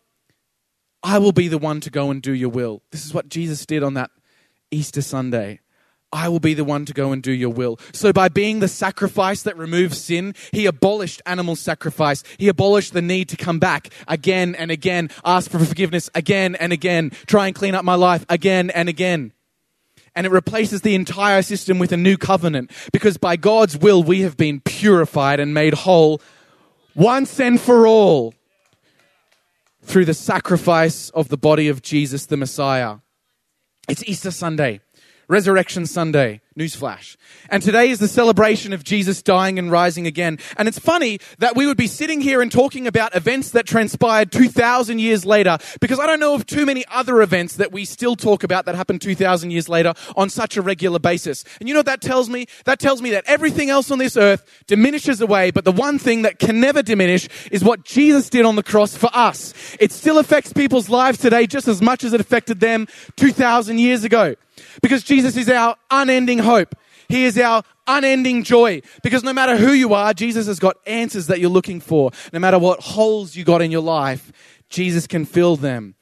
I 1.02 1.18
will 1.18 1.32
be 1.32 1.48
the 1.48 1.58
one 1.58 1.82
to 1.82 1.90
go 1.90 2.12
and 2.12 2.22
do 2.22 2.34
your 2.34 2.50
will. 2.50 2.84
This 2.92 3.06
is 3.06 3.14
what 3.14 3.30
Jesus 3.30 3.66
did 3.66 3.84
on 3.84 3.96
that 3.96 4.12
Easter 4.70 5.02
Sunday. 5.02 5.60
I 6.14 6.28
will 6.28 6.40
be 6.40 6.54
the 6.54 6.64
one 6.64 6.86
to 6.86 6.94
go 6.94 7.12
and 7.12 7.24
do 7.24 7.32
your 7.32 7.50
will. 7.50 7.80
So 7.94 8.12
by 8.12 8.30
being 8.30 8.60
the 8.60 8.68
sacrifice 8.68 9.44
that 9.44 9.58
removes 9.58 9.98
sin, 10.00 10.36
he 10.52 10.66
abolished 10.66 11.22
animal 11.26 11.56
sacrifice. 11.56 12.24
He 12.38 12.48
abolished 12.48 12.94
the 12.94 13.02
need 13.02 13.30
to 13.30 13.38
come 13.38 13.60
back 13.60 13.90
again 14.08 14.56
and 14.56 14.72
again, 14.72 15.10
ask 15.24 15.50
for 15.50 15.60
forgiveness 15.60 16.10
again 16.14 16.56
and 16.56 16.74
again, 16.74 17.12
try 17.28 17.48
and 17.48 17.56
clean 17.56 17.76
up 17.76 17.86
my 17.86 17.96
life 17.96 18.26
again 18.30 18.70
and 18.72 18.90
again. 18.90 19.32
And 20.14 20.26
it 20.26 20.32
replaces 20.32 20.82
the 20.82 20.96
entire 20.96 21.42
system 21.42 21.80
with 21.80 21.94
a 21.94 21.98
new 21.98 22.18
covenant 22.18 22.72
because 22.92 23.18
by 23.18 23.38
God's 23.38 23.78
will 23.78 24.04
we 24.04 24.22
have 24.22 24.36
been 24.36 24.60
purified 24.60 25.40
and 25.40 25.54
made 25.54 25.74
whole 25.74 26.22
once 26.96 27.40
and 27.40 27.60
for 27.60 27.88
all 27.88 28.34
through 29.84 30.06
the 30.06 30.14
sacrifice 30.14 31.10
of 31.12 31.30
the 31.30 31.38
body 31.38 31.70
of 31.70 31.82
Jesus 31.82 32.26
the 32.26 32.36
Messiah. 32.36 32.98
It's 33.88 34.04
Easter 34.04 34.32
Sunday. 34.32 34.82
Resurrection 35.32 35.86
Sunday, 35.86 36.42
newsflash. 36.60 37.16
And 37.48 37.64
today 37.64 37.90
is 37.90 38.00
the 38.00 38.10
celebration 38.10 38.74
of 38.74 38.84
Jesus 38.84 39.22
dying 39.22 39.58
and 39.58 39.72
rising 39.72 40.06
again. 40.06 40.40
And 40.58 40.68
it's 40.68 40.78
funny 40.78 41.20
that 41.38 41.56
we 41.56 41.66
would 41.66 41.78
be 41.78 41.88
sitting 41.88 42.20
here 42.20 42.42
and 42.42 42.52
talking 42.52 42.86
about 42.86 43.16
events 43.16 43.52
that 43.52 43.66
transpired 43.66 44.34
2,000 44.34 45.00
years 45.00 45.26
later, 45.26 45.58
because 45.80 46.02
I 46.02 46.06
don't 46.06 46.20
know 46.20 46.34
of 46.34 46.46
too 46.46 46.66
many 46.66 46.84
other 46.92 47.22
events 47.22 47.56
that 47.56 47.72
we 47.72 47.86
still 47.86 48.18
talk 48.18 48.44
about 48.44 48.66
that 48.66 48.76
happened 48.76 49.02
2,000 49.02 49.52
years 49.52 49.70
later 49.70 49.94
on 50.18 50.30
such 50.30 50.58
a 50.58 50.62
regular 50.62 51.00
basis. 51.00 51.46
And 51.62 51.70
you 51.70 51.76
know 51.76 51.80
what 51.80 51.86
that 51.86 52.02
tells 52.02 52.30
me? 52.30 52.48
That 52.66 52.80
tells 52.82 53.02
me 53.02 53.12
that 53.12 53.24
everything 53.26 53.70
else 53.70 53.90
on 53.90 54.00
this 54.00 54.18
earth 54.18 54.46
diminishes 54.68 55.22
away, 55.22 55.52
but 55.52 55.64
the 55.64 55.72
one 55.72 55.98
thing 55.98 56.24
that 56.24 56.40
can 56.40 56.60
never 56.60 56.84
diminish 56.84 57.30
is 57.52 57.64
what 57.64 57.86
Jesus 57.86 58.30
did 58.30 58.44
on 58.44 58.58
the 58.58 58.64
cross 58.64 58.98
for 58.98 59.10
us. 59.14 59.54
It 59.80 59.94
still 59.94 60.20
affects 60.20 60.52
people's 60.52 60.90
lives 60.90 61.20
today 61.20 61.48
just 61.48 61.70
as 61.70 61.82
much 61.82 62.04
as 62.04 62.12
it 62.12 62.20
affected 62.20 62.60
them 62.60 62.90
2,000 63.16 63.80
years 63.80 64.04
ago. 64.04 64.36
Because 64.82 65.04
Jesus 65.04 65.38
is 65.38 65.50
our 65.50 65.76
unending 65.90 66.40
hope. 66.40 66.76
He 67.10 67.26
is 67.26 67.38
our 67.38 67.64
unending 67.88 68.44
joy. 68.44 68.82
Because 69.04 69.24
no 69.24 69.34
matter 69.34 69.58
who 69.58 69.74
you 69.74 69.94
are, 69.94 70.14
Jesus 70.14 70.48
has 70.48 70.60
got 70.60 70.78
answers 70.88 71.28
that 71.28 71.40
you're 71.40 71.50
looking 71.50 71.82
for. 71.82 72.12
No 72.32 72.40
matter 72.40 72.58
what 72.58 72.80
holes 72.80 73.36
you 73.36 73.44
got 73.44 73.62
in 73.62 73.72
your 73.72 73.82
life, 73.82 74.32
Jesus 74.70 75.08
can 75.08 75.26
fill 75.26 75.56
them. 75.58 75.96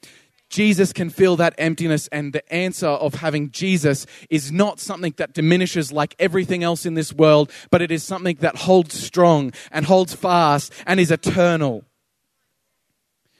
Jesus 0.50 0.92
can 0.92 1.10
fill 1.10 1.36
that 1.36 1.54
emptiness, 1.58 2.08
and 2.08 2.32
the 2.32 2.52
answer 2.52 2.88
of 2.88 3.14
having 3.14 3.52
Jesus 3.52 4.04
is 4.28 4.50
not 4.50 4.80
something 4.80 5.14
that 5.16 5.32
diminishes 5.32 5.92
like 5.92 6.16
everything 6.18 6.64
else 6.64 6.84
in 6.84 6.94
this 6.94 7.12
world, 7.12 7.52
but 7.70 7.80
it 7.80 7.92
is 7.92 8.02
something 8.02 8.36
that 8.40 8.56
holds 8.56 9.00
strong 9.00 9.52
and 9.70 9.86
holds 9.86 10.12
fast 10.12 10.72
and 10.86 10.98
is 10.98 11.12
eternal. 11.12 11.84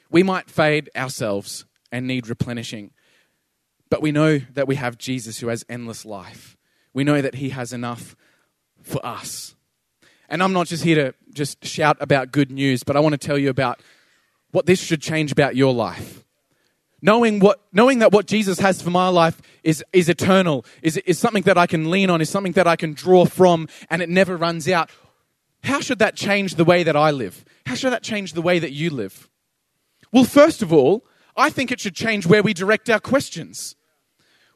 We 0.09 0.23
might 0.23 0.49
fade 0.49 0.89
ourselves 0.95 1.65
and 1.91 2.07
need 2.07 2.29
replenishing. 2.29 2.93
But 3.91 4.03
we 4.03 4.13
know 4.13 4.39
that 4.55 4.69
we 4.69 4.77
have 4.77 4.97
Jesus 4.97 5.39
who 5.41 5.49
has 5.49 5.65
endless 5.69 6.07
life. 6.07 6.57
We 6.95 7.05
know 7.05 7.21
that 7.21 7.35
he 7.35 7.51
has 7.51 7.73
enough 7.73 8.17
for 8.83 9.05
us. 9.05 9.55
And 10.29 10.43
I'm 10.43 10.53
not 10.53 10.69
just 10.69 10.85
here 10.85 10.95
to 10.95 11.15
just 11.33 11.65
shout 11.65 11.97
about 12.01 12.31
good 12.31 12.53
news, 12.53 12.85
but 12.85 12.97
I 12.97 13.01
want 13.01 13.13
to 13.13 13.19
tell 13.19 13.37
you 13.37 13.51
about 13.51 13.81
what 14.53 14.67
this 14.67 14.81
should 14.81 15.03
change 15.03 15.33
about 15.33 15.57
your 15.57 15.75
life. 15.75 16.25
Knowing, 17.03 17.41
what, 17.41 17.61
knowing 17.73 17.99
that 18.01 18.13
what 18.13 18.27
Jesus 18.27 18.59
has 18.61 18.81
for 18.81 18.91
my 18.91 19.09
life 19.09 19.41
is, 19.65 19.83
is 19.93 20.09
eternal, 20.09 20.65
is, 20.83 20.99
is 20.99 21.19
something 21.19 21.43
that 21.45 21.59
I 21.59 21.67
can 21.67 21.91
lean 21.91 22.11
on, 22.11 22.21
is 22.21 22.31
something 22.31 22.53
that 22.53 22.67
I 22.67 22.77
can 22.77 22.93
draw 22.93 23.25
from, 23.25 23.69
and 23.89 24.03
it 24.03 24.09
never 24.09 24.37
runs 24.37 24.69
out. 24.69 24.91
How 25.65 25.81
should 25.81 25.99
that 25.99 26.15
change 26.15 26.55
the 26.55 26.65
way 26.65 26.83
that 26.83 26.97
I 26.97 27.11
live? 27.11 27.45
How 27.67 27.75
should 27.75 27.93
that 27.93 28.03
change 28.03 28.35
the 28.35 28.43
way 28.43 28.59
that 28.59 28.73
you 28.73 28.91
live? 28.91 29.29
Well, 30.13 30.25
first 30.25 30.63
of 30.63 30.73
all, 30.73 31.07
I 31.37 31.51
think 31.51 31.73
it 31.73 31.81
should 31.81 31.95
change 31.95 32.27
where 32.27 32.43
we 32.43 32.53
direct 32.53 32.91
our 32.91 33.01
questions 33.01 33.77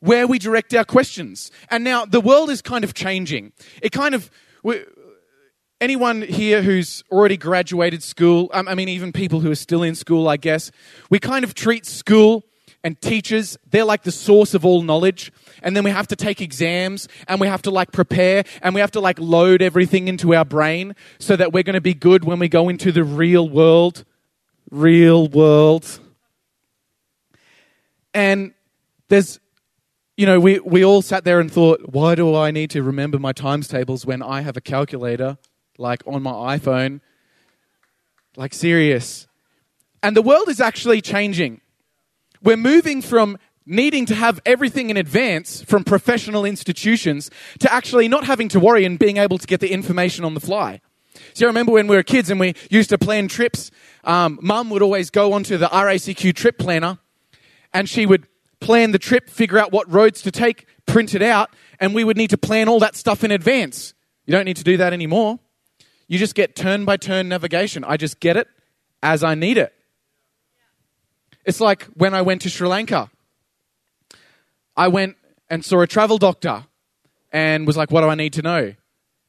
where 0.05 0.27
we 0.27 0.39
direct 0.39 0.75
our 0.75 0.85
questions. 0.85 1.51
And 1.71 1.83
now 1.83 2.05
the 2.05 2.21
world 2.21 2.51
is 2.51 2.61
kind 2.61 2.85
of 2.85 2.93
changing. 2.93 3.53
It 3.81 3.91
kind 3.91 4.15
of, 4.15 4.31
anyone 5.81 6.21
here 6.21 6.61
who's 6.61 7.03
already 7.11 7.39
graduated 7.39 8.03
school, 8.03 8.51
um, 8.53 8.69
I 8.69 8.75
mean, 8.75 8.91
even 8.91 9.13
people 9.13 9.41
who 9.41 9.51
are 9.51 9.57
still 9.57 9.83
in 9.83 9.95
school, 9.95 10.29
I 10.29 10.37
guess, 10.37 10.71
we 11.09 11.19
kind 11.19 11.43
of 11.43 11.55
treat 11.55 11.87
school 11.87 12.45
and 12.83 13.01
teachers, 13.01 13.57
they're 13.71 13.87
like 13.87 14.03
the 14.03 14.13
source 14.13 14.53
of 14.53 14.67
all 14.67 14.83
knowledge. 14.83 15.33
And 15.63 15.75
then 15.75 15.85
we 15.85 15.91
have 15.91 16.09
to 16.09 16.17
take 16.17 16.43
exams 16.43 17.09
and 17.27 17.41
we 17.41 17.47
have 17.47 17.63
to 17.63 17.71
like 17.71 17.91
prepare 17.91 18.45
and 18.61 18.75
we 18.75 18.83
have 18.83 18.91
to 18.91 19.01
like 19.01 19.19
load 19.19 19.63
everything 19.63 20.09
into 20.09 20.35
our 20.35 20.45
brain 20.45 20.95
so 21.19 21.35
that 21.35 21.55
we're 21.55 21.63
going 21.63 21.75
to 21.75 21.81
be 21.81 21.95
good 21.95 22.25
when 22.25 22.39
we 22.39 22.49
go 22.49 22.69
into 22.69 22.93
the 22.93 23.05
real 23.05 23.49
world. 23.49 24.05
Real 24.71 25.29
world. 25.29 25.99
And 28.13 28.53
there's 29.09 29.41
you 30.17 30.27
know, 30.27 30.39
we, 30.39 30.61
we 30.61 30.85
all 30.85 31.03
sat 31.03 31.25
there 31.25 31.41
and 31.41 31.51
thought, 31.51 31.81
why 31.93 32.15
do 32.15 32.35
I 32.35 32.51
need 32.51 32.71
to 32.71 32.83
remember 32.83 33.19
my 33.19 33.33
times 33.33 33.67
tables 33.67 34.07
when 34.07 34.23
I 34.23 34.43
have 34.43 34.57
a 34.57 34.61
calculator, 34.61 35.39
like 35.77 36.03
on 36.07 36.23
my 36.23 36.57
iPhone? 36.57 37.01
Like, 38.37 38.55
serious. 38.55 39.27
And 40.03 40.17
the 40.17 40.23
world 40.23 40.49
is 40.49 40.61
actually 40.61 41.01
changing. 41.01 41.61
We're 42.43 42.57
moving 42.57 43.03
from 43.03 43.39
needing 43.67 44.07
to 44.07 44.15
have 44.15 44.41
everything 44.45 44.91
in 44.91 44.97
advance 44.97 45.63
from 45.63 45.83
professional 45.83 46.45
institutions 46.45 47.31
to 47.61 47.73
actually 47.73 48.07
not 48.07 48.25
having 48.25 48.49
to 48.49 48.61
worry 48.61 48.85
and 48.85 48.99
being 48.99 49.17
able 49.17 49.39
to 49.39 49.47
get 49.47 49.61
the 49.61 49.73
information 49.73 50.25
on 50.25 50.35
the 50.35 50.41
fly. 50.41 50.81
So 51.33 51.47
I 51.47 51.49
remember 51.49 51.73
when 51.73 51.87
we 51.87 51.97
were 51.97 52.03
kids 52.03 52.31
and 52.31 52.39
we 52.39 52.55
used 52.71 52.91
to 52.91 52.99
plan 52.99 53.29
trips, 53.29 53.71
um, 54.05 54.39
mum 54.43 54.71
would 54.71 54.83
always 54.83 55.11
go 55.11 55.33
onto 55.33 55.57
the 55.57 55.67
RACQ 55.67 56.35
trip 56.35 56.59
planner 56.59 56.99
and 57.73 57.89
she 57.89 58.05
would 58.05 58.27
plan 58.65 58.93
the 58.93 58.99
trip, 58.99 59.29
figure 59.29 59.59
out 59.59 59.73
what 59.73 59.93
roads 59.93 60.23
to 60.23 60.31
take, 60.31 60.67
print 60.87 61.15
it 61.15 61.21
out, 61.21 61.51
and 61.79 61.95
we 61.95 62.03
would 62.03 62.17
need 62.17 62.31
to 62.31 62.39
plan 62.39 62.67
all 62.67 62.81
that 62.81 62.97
stuff 62.97 63.23
in 63.23 63.31
advance. 63.31 63.93
You 64.25 64.33
don't 64.33 64.47
need 64.47 64.57
to 64.57 64.65
do 64.65 64.79
that 64.79 64.95
anymore. 64.95 65.39
You 66.09 66.19
just 66.19 66.35
get 66.35 66.57
turn 66.57 66.87
by 66.87 66.97
turn 66.97 67.29
navigation. 67.29 67.85
I 67.85 67.99
just 67.99 68.21
get 68.21 68.39
it 68.39 68.49
as 69.03 69.23
I 69.23 69.35
need 69.35 69.59
it. 69.59 69.75
It's 71.45 71.61
like 71.61 71.85
when 71.95 72.15
I 72.15 72.23
went 72.23 72.41
to 72.43 72.51
Sri 72.51 72.67
Lanka. 72.67 73.11
I 74.77 74.89
went 74.89 75.17
and 75.51 75.63
saw 75.65 75.83
a 75.83 75.87
travel 75.87 76.19
doctor 76.19 76.65
and 77.33 77.67
was 77.67 77.77
like, 77.77 77.91
What 77.91 78.01
do 78.01 78.09
I 78.09 78.15
need 78.15 78.33
to 78.33 78.43
know? 78.43 78.75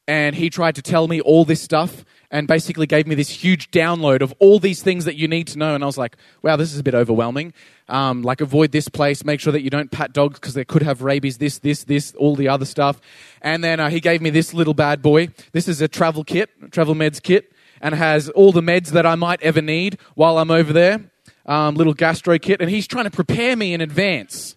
And 0.08 0.36
he 0.36 0.50
tried 0.50 0.76
to 0.76 0.82
tell 0.82 1.08
me 1.08 1.20
all 1.20 1.44
this 1.44 1.62
stuff 1.62 2.06
and 2.32 2.48
basically 2.48 2.88
gave 2.88 3.08
me 3.08 3.16
this 3.16 3.30
huge 3.30 3.72
download 3.72 4.22
of 4.22 4.34
all 4.40 4.60
these 4.60 4.82
things 4.82 5.06
that 5.06 5.16
you 5.16 5.28
need 5.28 5.48
to 5.48 5.58
know. 5.58 5.76
And 5.76 5.84
I 5.84 5.88
was 5.88 5.98
like, 5.98 6.18
wow, 6.42 6.56
this 6.56 6.74
is 6.74 6.80
a 6.80 6.84
bit 6.84 6.96
overwhelming. 6.96 7.54
Um, 7.88 8.24
like, 8.24 8.42
avoid 8.42 8.72
this 8.72 8.90
place, 8.90 9.24
make 9.24 9.40
sure 9.40 9.54
that 9.54 9.62
you 9.62 9.70
don't 9.70 9.92
pat 9.92 10.14
dogs 10.14 10.40
because 10.40 10.54
they 10.54 10.66
could 10.66 10.82
have 10.82 11.02
rabies, 11.02 11.38
this, 11.38 11.60
this, 11.60 11.84
this, 11.84 12.14
all 12.16 12.36
the 12.36 12.48
other 12.48 12.66
stuff. 12.66 13.00
And 13.42 13.64
then 13.64 13.80
uh, 13.80 13.90
he 13.90 14.00
gave 14.00 14.22
me 14.22 14.30
this 14.30 14.54
little 14.54 14.74
bad 14.74 15.02
boy. 15.02 15.30
This 15.52 15.68
is 15.68 15.82
a 15.82 15.88
travel 15.88 16.24
kit, 16.24 16.50
travel 16.72 16.96
meds 16.96 17.22
kit, 17.22 17.52
and 17.82 17.94
has 17.94 18.30
all 18.30 18.52
the 18.52 18.62
meds 18.62 18.90
that 18.90 19.06
I 19.06 19.16
might 19.16 19.42
ever 19.42 19.62
need 19.62 20.00
while 20.16 20.38
I'm 20.38 20.52
over 20.52 20.74
there. 20.74 21.12
Um, 21.46 21.76
little 21.76 21.94
gastro 21.94 22.40
kit. 22.40 22.60
And 22.60 22.70
he's 22.70 22.88
trying 22.88 23.06
to 23.06 23.12
prepare 23.12 23.56
me 23.56 23.74
in 23.74 23.82
advance. 23.82 24.56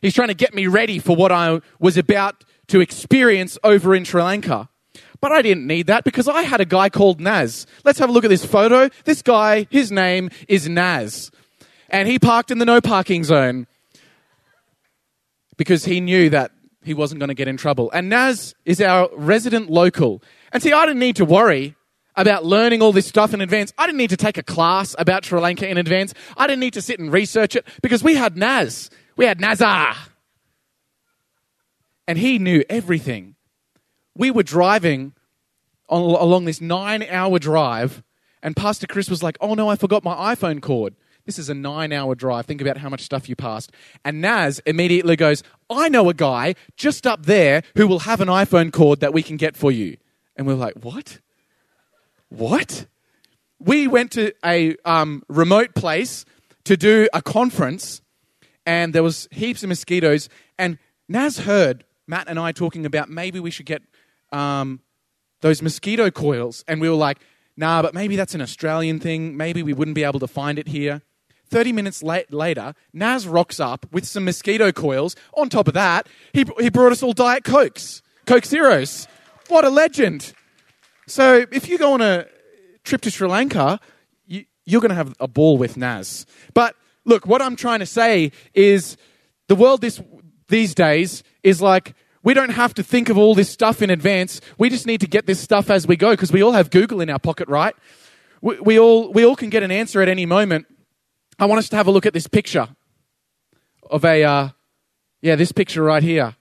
He's 0.00 0.14
trying 0.14 0.28
to 0.28 0.34
get 0.34 0.54
me 0.54 0.68
ready 0.68 1.00
for 1.00 1.16
what 1.16 1.32
I 1.32 1.60
was 1.80 1.96
about 1.96 2.44
to 2.68 2.80
experience 2.80 3.58
over 3.64 3.94
in 3.94 4.04
Sri 4.04 4.22
Lanka. 4.22 4.68
But 5.20 5.32
I 5.32 5.42
didn't 5.42 5.66
need 5.66 5.86
that 5.86 6.04
because 6.04 6.28
I 6.28 6.42
had 6.42 6.60
a 6.60 6.64
guy 6.64 6.88
called 6.88 7.20
Naz. 7.20 7.66
Let's 7.84 7.98
have 7.98 8.08
a 8.08 8.12
look 8.12 8.24
at 8.24 8.30
this 8.30 8.44
photo. 8.44 8.88
This 9.04 9.22
guy, 9.22 9.66
his 9.70 9.90
name 9.90 10.30
is 10.48 10.68
Naz. 10.68 11.30
And 11.88 12.08
he 12.08 12.18
parked 12.18 12.50
in 12.50 12.58
the 12.58 12.64
no 12.64 12.80
parking 12.80 13.24
zone 13.24 13.66
because 15.56 15.84
he 15.84 16.00
knew 16.00 16.30
that 16.30 16.50
he 16.82 16.94
wasn't 16.94 17.18
going 17.18 17.28
to 17.28 17.34
get 17.34 17.48
in 17.48 17.56
trouble. 17.56 17.90
And 17.92 18.08
Naz 18.08 18.54
is 18.64 18.80
our 18.80 19.08
resident 19.16 19.70
local. 19.70 20.22
And 20.52 20.62
see, 20.62 20.72
I 20.72 20.86
didn't 20.86 21.00
need 21.00 21.16
to 21.16 21.24
worry 21.24 21.74
about 22.16 22.44
learning 22.44 22.82
all 22.82 22.92
this 22.92 23.06
stuff 23.06 23.34
in 23.34 23.40
advance. 23.40 23.72
I 23.78 23.86
didn't 23.86 23.98
need 23.98 24.10
to 24.10 24.16
take 24.16 24.38
a 24.38 24.42
class 24.42 24.94
about 24.98 25.24
Sri 25.24 25.40
Lanka 25.40 25.68
in 25.68 25.78
advance. 25.78 26.14
I 26.36 26.46
didn't 26.46 26.60
need 26.60 26.74
to 26.74 26.82
sit 26.82 26.98
and 26.98 27.12
research 27.12 27.56
it 27.56 27.66
because 27.82 28.02
we 28.02 28.14
had 28.14 28.36
Naz. 28.36 28.90
We 29.16 29.26
had 29.26 29.40
Nazar. 29.40 29.94
And 32.08 32.18
he 32.18 32.38
knew 32.38 32.64
everything 32.68 33.35
we 34.16 34.30
were 34.30 34.42
driving 34.42 35.12
on, 35.88 36.00
along 36.00 36.46
this 36.46 36.60
nine 36.60 37.04
hour 37.08 37.38
drive, 37.38 38.02
and 38.42 38.56
Pastor 38.56 38.86
Chris 38.86 39.08
was 39.08 39.22
like, 39.22 39.36
Oh 39.40 39.54
no, 39.54 39.68
I 39.68 39.76
forgot 39.76 40.04
my 40.04 40.34
iPhone 40.34 40.60
cord. 40.60 40.94
This 41.24 41.38
is 41.38 41.48
a 41.48 41.54
nine 41.54 41.92
hour 41.92 42.14
drive. 42.14 42.46
Think 42.46 42.60
about 42.60 42.78
how 42.78 42.88
much 42.88 43.02
stuff 43.02 43.28
you 43.28 43.36
passed. 43.36 43.72
And 44.04 44.20
Naz 44.20 44.60
immediately 44.64 45.16
goes, 45.16 45.42
I 45.68 45.88
know 45.88 46.08
a 46.08 46.14
guy 46.14 46.54
just 46.76 47.06
up 47.06 47.26
there 47.26 47.62
who 47.76 47.88
will 47.88 48.00
have 48.00 48.20
an 48.20 48.28
iPhone 48.28 48.72
cord 48.72 49.00
that 49.00 49.12
we 49.12 49.22
can 49.22 49.36
get 49.36 49.56
for 49.56 49.70
you. 49.70 49.96
And 50.36 50.46
we're 50.46 50.54
like, 50.54 50.74
What? 50.82 51.20
What? 52.28 52.86
We 53.58 53.86
went 53.86 54.12
to 54.12 54.32
a 54.44 54.76
um, 54.84 55.22
remote 55.28 55.74
place 55.74 56.24
to 56.64 56.76
do 56.76 57.08
a 57.14 57.22
conference, 57.22 58.02
and 58.66 58.92
there 58.92 59.02
was 59.02 59.28
heaps 59.30 59.62
of 59.62 59.68
mosquitoes. 59.68 60.28
And 60.58 60.78
Naz 61.08 61.38
heard 61.38 61.84
Matt 62.06 62.28
and 62.28 62.38
I 62.38 62.52
talking 62.52 62.84
about 62.84 63.08
maybe 63.08 63.40
we 63.40 63.50
should 63.50 63.66
get 63.66 63.82
um, 64.32 64.80
those 65.40 65.62
mosquito 65.62 66.10
coils. 66.10 66.64
And 66.66 66.80
we 66.80 66.88
were 66.88 66.96
like, 66.96 67.18
nah, 67.56 67.82
but 67.82 67.94
maybe 67.94 68.16
that's 68.16 68.34
an 68.34 68.40
Australian 68.40 69.00
thing. 69.00 69.36
Maybe 69.36 69.62
we 69.62 69.72
wouldn't 69.72 69.94
be 69.94 70.04
able 70.04 70.20
to 70.20 70.28
find 70.28 70.58
it 70.58 70.68
here. 70.68 71.02
30 71.48 71.72
minutes 71.72 72.02
late, 72.02 72.32
later, 72.32 72.74
Naz 72.92 73.26
rocks 73.26 73.60
up 73.60 73.86
with 73.92 74.04
some 74.04 74.24
mosquito 74.24 74.72
coils. 74.72 75.14
On 75.34 75.48
top 75.48 75.68
of 75.68 75.74
that, 75.74 76.08
he, 76.32 76.44
he 76.58 76.70
brought 76.70 76.92
us 76.92 77.02
all 77.02 77.12
Diet 77.12 77.44
Cokes, 77.44 78.02
Coke 78.26 78.44
Zeros. 78.44 79.06
What 79.48 79.64
a 79.64 79.70
legend. 79.70 80.32
So 81.06 81.46
if 81.52 81.68
you 81.68 81.78
go 81.78 81.92
on 81.92 82.00
a 82.00 82.26
trip 82.82 83.00
to 83.02 83.10
Sri 83.10 83.28
Lanka, 83.28 83.78
you, 84.26 84.44
you're 84.64 84.80
going 84.80 84.90
to 84.90 84.96
have 84.96 85.14
a 85.20 85.28
ball 85.28 85.56
with 85.56 85.76
Naz. 85.76 86.26
But 86.52 86.74
look, 87.04 87.26
what 87.26 87.40
I'm 87.40 87.54
trying 87.54 87.78
to 87.78 87.86
say 87.86 88.32
is 88.54 88.96
the 89.46 89.54
world 89.54 89.80
this, 89.80 90.00
these 90.48 90.74
days 90.74 91.22
is 91.44 91.62
like 91.62 91.94
we 92.26 92.34
don't 92.34 92.50
have 92.50 92.74
to 92.74 92.82
think 92.82 93.08
of 93.08 93.16
all 93.16 93.36
this 93.36 93.48
stuff 93.48 93.80
in 93.80 93.88
advance. 93.88 94.40
We 94.58 94.68
just 94.68 94.84
need 94.84 95.00
to 95.00 95.06
get 95.06 95.26
this 95.26 95.38
stuff 95.38 95.70
as 95.70 95.86
we 95.86 95.96
go 95.96 96.10
because 96.10 96.32
we 96.32 96.42
all 96.42 96.50
have 96.50 96.70
Google 96.70 97.00
in 97.00 97.08
our 97.08 97.20
pocket, 97.20 97.46
right? 97.46 97.72
We, 98.40 98.58
we, 98.58 98.78
all, 98.80 99.12
we 99.12 99.24
all 99.24 99.36
can 99.36 99.48
get 99.48 99.62
an 99.62 99.70
answer 99.70 100.02
at 100.02 100.08
any 100.08 100.26
moment. 100.26 100.66
I 101.38 101.44
want 101.44 101.60
us 101.60 101.68
to 101.68 101.76
have 101.76 101.86
a 101.86 101.92
look 101.92 102.04
at 102.04 102.12
this 102.12 102.26
picture 102.26 102.66
of 103.88 104.04
a, 104.04 104.24
uh, 104.24 104.48
yeah, 105.22 105.36
this 105.36 105.52
picture 105.52 105.84
right 105.84 106.02
here. 106.02 106.34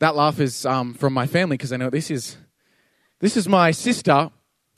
That 0.00 0.16
laugh 0.16 0.40
is 0.40 0.66
um, 0.66 0.92
from 0.92 1.12
my 1.12 1.28
family 1.28 1.56
because 1.56 1.72
I 1.72 1.76
know 1.76 1.88
this 1.88 2.10
is. 2.10 2.36
This 3.20 3.36
is 3.36 3.48
my 3.48 3.70
sister 3.70 4.32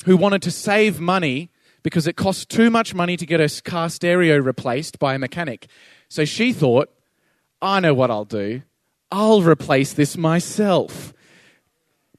who 0.05 0.19
wanted 0.19 0.43
to 0.43 0.51
save 0.51 1.01
money 1.01 1.51
because 1.83 2.07
it 2.07 2.17
cost 2.17 2.49
too 2.49 2.71
much 2.71 2.95
money 2.95 3.17
to 3.17 3.27
get 3.27 3.41
her 3.41 3.49
car 3.65 3.89
stereo 3.89 4.39
replaced 4.39 4.99
by 4.99 5.15
a 5.15 5.19
mechanic. 5.19 5.67
So 6.09 6.25
she 6.25 6.53
thought, 6.53 6.91
I 7.63 7.81
know 7.81 7.95
what 7.95 8.11
I'll 8.11 8.25
do. 8.25 8.63
I'll 9.11 9.43
replace 9.43 9.93
this 9.93 10.17
myself 10.17 11.13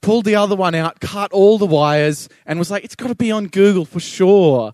pulled 0.02 0.26
the 0.26 0.36
other 0.36 0.56
one 0.56 0.76
out, 0.76 1.00
cut 1.00 1.32
all 1.32 1.58
the 1.58 1.66
wires, 1.66 2.28
and 2.46 2.60
was 2.60 2.72
like, 2.72 2.84
it's 2.84 2.96
got 2.96 3.08
to 3.08 3.16
be 3.16 3.32
on 3.32 3.48
Google 3.48 3.86
for 3.86 4.00
sure. 4.00 4.74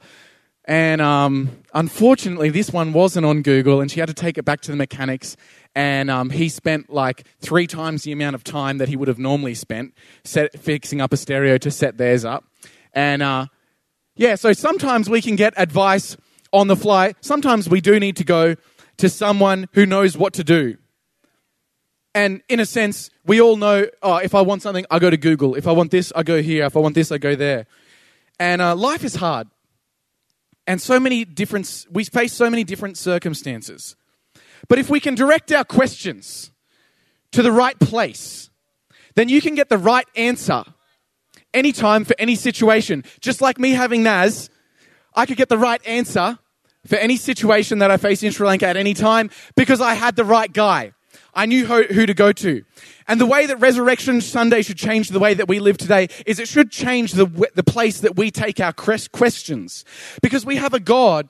And 0.65 1.00
um, 1.00 1.50
unfortunately, 1.74 2.50
this 2.50 2.72
one 2.72 2.91
wasn't 2.94 3.25
on 3.25 3.41
Google, 3.41 3.79
and 3.79 3.91
she 3.91 4.00
had 4.00 4.08
to 4.08 4.13
take 4.13 4.38
it 4.38 4.44
back 4.44 4.62
to 4.62 4.72
the 4.72 4.77
mechanics. 4.77 5.38
And 5.75 6.10
um, 6.10 6.29
he 6.29 6.50
spent 6.50 6.89
like 6.89 7.25
three 7.39 7.67
times 7.67 8.03
the 8.03 8.12
amount 8.12 8.36
of 8.36 8.44
time 8.44 8.79
that 8.79 8.89
he 8.89 8.96
would 8.96 9.08
have 9.08 9.20
normally 9.20 9.53
spent 9.53 9.94
set, 10.24 10.60
fixing 10.60 11.00
up 11.00 11.13
a 11.13 11.17
stereo 11.17 11.58
to 11.60 11.72
set 11.72 11.98
theirs 11.98 12.25
up. 12.25 12.46
And 12.94 13.22
uh, 13.22 13.48
yeah, 14.18 14.36
so 14.36 14.52
sometimes 14.52 15.10
we 15.10 15.22
can 15.22 15.36
get 15.36 15.54
advice 15.58 16.18
on 16.52 16.68
the 16.68 16.76
fly. 16.76 17.14
Sometimes 17.22 17.70
we 17.70 17.82
do 17.82 18.00
need 18.00 18.18
to 18.18 18.24
go 18.24 18.56
to 18.98 19.10
someone 19.10 19.68
who 19.74 19.86
knows 19.86 20.18
what 20.18 20.34
to 20.34 20.44
do. 20.44 20.78
And 22.16 22.42
in 22.50 22.60
a 22.60 22.66
sense, 22.66 23.12
we 23.26 23.40
all 23.40 23.58
know 23.58 23.86
oh, 24.02 24.18
if 24.18 24.34
I 24.34 24.42
want 24.42 24.64
something, 24.64 24.86
I 24.90 24.98
go 24.98 25.12
to 25.12 25.18
Google. 25.18 25.54
If 25.54 25.68
I 25.68 25.72
want 25.72 25.92
this, 25.92 26.12
I 26.16 26.24
go 26.24 26.42
here. 26.42 26.66
If 26.66 26.76
I 26.76 26.80
want 26.80 26.96
this, 26.96 27.12
I 27.12 27.20
go 27.20 27.36
there. 27.36 27.68
And 28.40 28.62
uh, 28.62 28.76
life 28.76 29.04
is 29.04 29.16
hard. 29.16 29.48
And 30.66 30.82
so 30.82 31.00
many 31.00 31.24
different, 31.24 31.86
we 31.92 32.04
face 32.04 32.34
so 32.34 32.50
many 32.50 32.64
different 32.64 32.98
circumstances. 32.98 33.96
But 34.68 34.80
if 34.80 34.90
we 34.90 35.00
can 35.00 35.16
direct 35.16 35.52
our 35.52 35.64
questions 35.64 36.52
to 37.32 37.44
the 37.44 37.52
right 37.52 37.78
place, 37.80 38.50
then 39.16 39.30
you 39.30 39.42
can 39.42 39.56
get 39.56 39.70
the 39.70 39.78
right 39.78 40.08
answer 40.16 40.64
anytime 41.58 42.06
for 42.06 42.16
any 42.20 42.36
situation. 42.36 43.04
Just 43.20 43.42
like 43.42 43.60
me 43.60 43.72
having 43.72 44.04
Naz, 44.04 44.50
I 45.16 45.26
could 45.26 45.38
get 45.38 45.50
the 45.50 45.58
right 45.58 45.86
answer 45.86 46.40
for 46.86 46.96
any 46.96 47.18
situation 47.18 47.80
that 47.80 47.92
I 47.92 47.98
face 47.98 48.24
in 48.24 48.32
Sri 48.32 48.48
Lanka 48.48 48.68
at 48.68 48.78
any 48.78 48.94
time 48.94 49.30
because 49.56 49.82
I 49.82 49.96
had 49.96 50.16
the 50.16 50.24
right 50.24 50.52
guy. 50.52 50.94
I 51.34 51.46
knew 51.46 51.66
who 51.66 52.06
to 52.06 52.14
go 52.14 52.32
to. 52.32 52.64
And 53.08 53.22
the 53.22 53.26
way 53.26 53.46
that 53.46 53.58
Resurrection 53.58 54.22
Sunday 54.22 54.62
should 54.64 54.78
change 54.78 55.10
the 55.10 55.20
way 55.20 55.34
that 55.36 55.48
we 55.48 55.60
live 55.60 55.78
today 55.78 56.08
is 56.26 56.40
it 56.40 56.48
should 56.48 56.72
change 56.72 57.12
the, 57.14 57.26
the 57.54 57.64
place 57.64 58.00
that 58.00 58.16
we 58.16 58.32
take 58.32 58.60
our 58.60 58.74
questions. 58.74 59.86
Because 60.22 60.46
we 60.46 60.56
have 60.56 60.74
a 60.74 60.80
God 60.80 61.30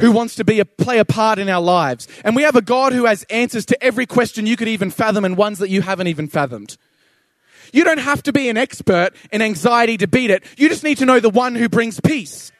who 0.00 0.12
wants 0.12 0.34
to 0.36 0.44
be 0.44 0.60
a, 0.60 0.64
play 0.64 0.98
a 0.98 1.04
part 1.04 1.38
in 1.38 1.48
our 1.48 1.60
lives. 1.60 2.08
And 2.24 2.36
we 2.36 2.42
have 2.42 2.56
a 2.56 2.62
God 2.62 2.92
who 2.92 3.06
has 3.06 3.24
answers 3.24 3.66
to 3.66 3.82
every 3.82 4.06
question 4.06 4.46
you 4.46 4.56
could 4.56 4.68
even 4.68 4.90
fathom 4.90 5.24
and 5.24 5.36
ones 5.36 5.58
that 5.58 5.68
you 5.68 5.82
haven't 5.82 6.06
even 6.06 6.28
fathomed. 6.28 6.76
You 7.74 7.82
don't 7.82 7.98
have 7.98 8.22
to 8.22 8.32
be 8.32 8.48
an 8.48 8.56
expert 8.56 9.10
in 9.32 9.42
anxiety 9.42 9.96
to 9.96 10.06
beat 10.06 10.30
it. 10.30 10.44
You 10.56 10.68
just 10.68 10.84
need 10.84 10.98
to 10.98 11.06
know 11.06 11.18
the 11.18 11.28
one 11.28 11.56
who 11.56 11.68
brings 11.68 11.98
peace. 11.98 12.52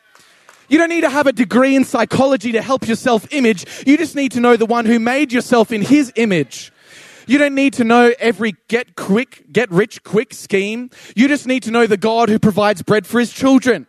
You 0.68 0.76
don't 0.76 0.88
need 0.88 1.02
to 1.02 1.08
have 1.08 1.28
a 1.28 1.32
degree 1.32 1.76
in 1.76 1.84
psychology 1.84 2.50
to 2.52 2.60
help 2.60 2.88
your 2.88 2.96
self 2.96 3.32
image. 3.32 3.64
You 3.86 3.96
just 3.96 4.16
need 4.16 4.32
to 4.32 4.40
know 4.40 4.56
the 4.56 4.66
one 4.66 4.86
who 4.86 4.98
made 4.98 5.32
yourself 5.32 5.70
in 5.70 5.82
his 5.82 6.12
image. 6.16 6.72
You 7.28 7.38
don't 7.38 7.54
need 7.54 7.74
to 7.74 7.84
know 7.84 8.12
every 8.18 8.56
get 8.66 8.96
quick, 8.96 9.44
get 9.52 9.70
rich 9.70 10.02
quick 10.02 10.34
scheme. 10.34 10.90
You 11.14 11.28
just 11.28 11.46
need 11.46 11.62
to 11.62 11.70
know 11.70 11.86
the 11.86 11.96
God 11.96 12.28
who 12.28 12.40
provides 12.40 12.82
bread 12.82 13.06
for 13.06 13.20
his 13.20 13.32
children. 13.32 13.86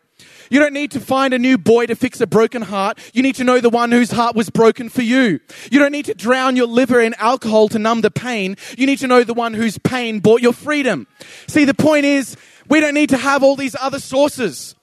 You 0.49 0.59
don't 0.59 0.73
need 0.73 0.91
to 0.91 0.99
find 0.99 1.33
a 1.33 1.39
new 1.39 1.57
boy 1.57 1.85
to 1.87 1.95
fix 1.95 2.21
a 2.21 2.27
broken 2.27 2.61
heart. 2.61 2.99
You 3.13 3.23
need 3.23 3.35
to 3.35 3.43
know 3.43 3.59
the 3.59 3.69
one 3.69 3.91
whose 3.91 4.11
heart 4.11 4.35
was 4.35 4.49
broken 4.49 4.89
for 4.89 5.01
you. 5.01 5.39
You 5.71 5.79
don't 5.79 5.91
need 5.91 6.05
to 6.05 6.13
drown 6.13 6.55
your 6.55 6.67
liver 6.67 6.99
in 6.99 7.13
alcohol 7.15 7.69
to 7.69 7.79
numb 7.79 8.01
the 8.01 8.11
pain. 8.11 8.57
You 8.77 8.85
need 8.85 8.99
to 8.99 9.07
know 9.07 9.23
the 9.23 9.33
one 9.33 9.53
whose 9.53 9.77
pain 9.77 10.19
bought 10.19 10.41
your 10.41 10.53
freedom. 10.53 11.07
See, 11.47 11.65
the 11.65 11.73
point 11.73 12.05
is, 12.05 12.37
we 12.69 12.79
don't 12.79 12.93
need 12.93 13.09
to 13.09 13.17
have 13.17 13.43
all 13.43 13.55
these 13.55 13.75
other 13.79 13.99
sources. 13.99 14.75